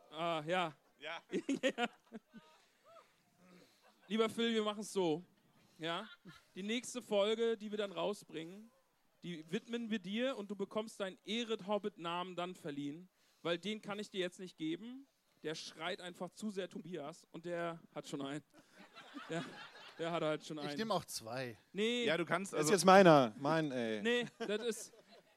[0.10, 0.76] Ah, ja.
[0.98, 1.22] Ja.
[1.30, 1.88] Ja.
[4.08, 5.24] Lieber Phil, wir machen es so.
[5.78, 6.10] Ja?
[6.56, 8.72] Die nächste Folge, die wir dann rausbringen,
[9.22, 13.10] die widmen wir dir und du bekommst deinen Eret Hobbit-Namen dann verliehen,
[13.44, 15.06] weil den kann ich dir jetzt nicht geben.
[15.44, 18.44] Der schreit einfach zu sehr Tobias und der hat schon einen.
[19.30, 19.44] Der,
[20.00, 20.70] der hat halt schon einen.
[20.70, 21.58] Ich nehme auch zwei.
[21.74, 22.74] Nee, Ja, du kannst Das ist also.
[22.74, 23.34] jetzt meiner.
[23.38, 24.02] Mein, ey.
[24.02, 24.94] nee, das ist.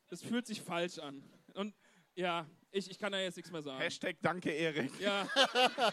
[0.08, 1.22] Das fühlt sich falsch an.
[1.54, 1.74] Und
[2.14, 3.78] ja, ich, ich kann da jetzt nichts mehr sagen.
[3.80, 4.98] Hashtag Danke, Erik.
[5.00, 5.26] Ja.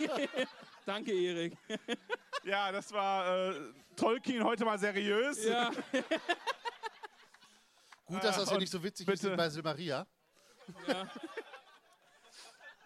[0.85, 1.57] Danke, Erik.
[2.44, 5.44] Ja, das war äh, Tolkien heute mal seriös.
[5.45, 5.72] Ja.
[8.06, 10.06] Gut, dass das ja und nicht so witzig ist bitte- wie bei Silmaria.
[10.88, 11.11] ja.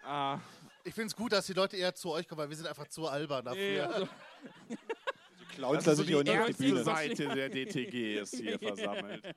[0.02, 0.40] Ah,
[0.84, 2.88] Ich finde es gut, dass die Leute eher zu euch kommen, weil wir sind einfach
[2.88, 3.60] zu albern dafür.
[3.60, 4.08] Nee, also,
[5.54, 6.84] Klauen das ist lasse so ich die auch nicht auf die Bühne.
[6.84, 9.24] Seite der DTG ist hier versammelt.
[9.24, 9.34] Äh,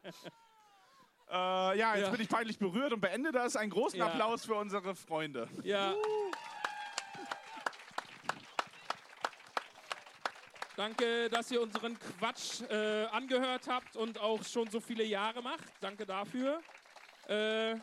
[1.33, 2.09] ja, jetzt Ja.
[2.09, 3.55] bin ich peinlich berührt und beende das.
[3.55, 4.07] Einen großen Ja.
[4.07, 5.47] Applaus für unsere Freunde.
[5.63, 5.93] ja.
[10.77, 15.65] Danke, dass ihr unseren Quatsch äh, angehört habt und auch schon so viele Jahre macht.
[15.81, 16.61] Danke dafür.
[17.27, 17.75] Äh,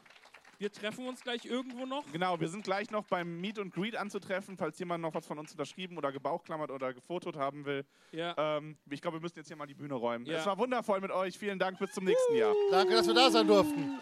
[0.59, 2.05] wir treffen uns gleich irgendwo noch.
[2.13, 5.39] Genau, wir sind gleich noch beim Meet und Greet anzutreffen, falls jemand noch was von
[5.39, 7.85] uns unterschrieben oder gebauchklammert oder gefotot haben will.
[8.13, 8.35] Ja.
[8.37, 10.27] Ähm, ich glaube, wir müssen jetzt hier mal die Bühne räumen.
[10.27, 10.39] Ja.
[10.39, 11.39] Es war wundervoll mit euch.
[11.39, 11.79] Vielen Dank.
[11.79, 12.55] Bis zum nächsten Jahr.
[12.71, 14.01] Danke, dass wir da sein durften.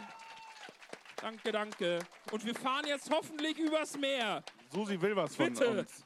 [1.20, 1.98] Danke, danke.
[2.30, 4.42] Und wir fahren jetzt hoffentlich übers Meer.
[4.72, 5.80] Susi will was von Bitte.
[5.80, 6.05] uns.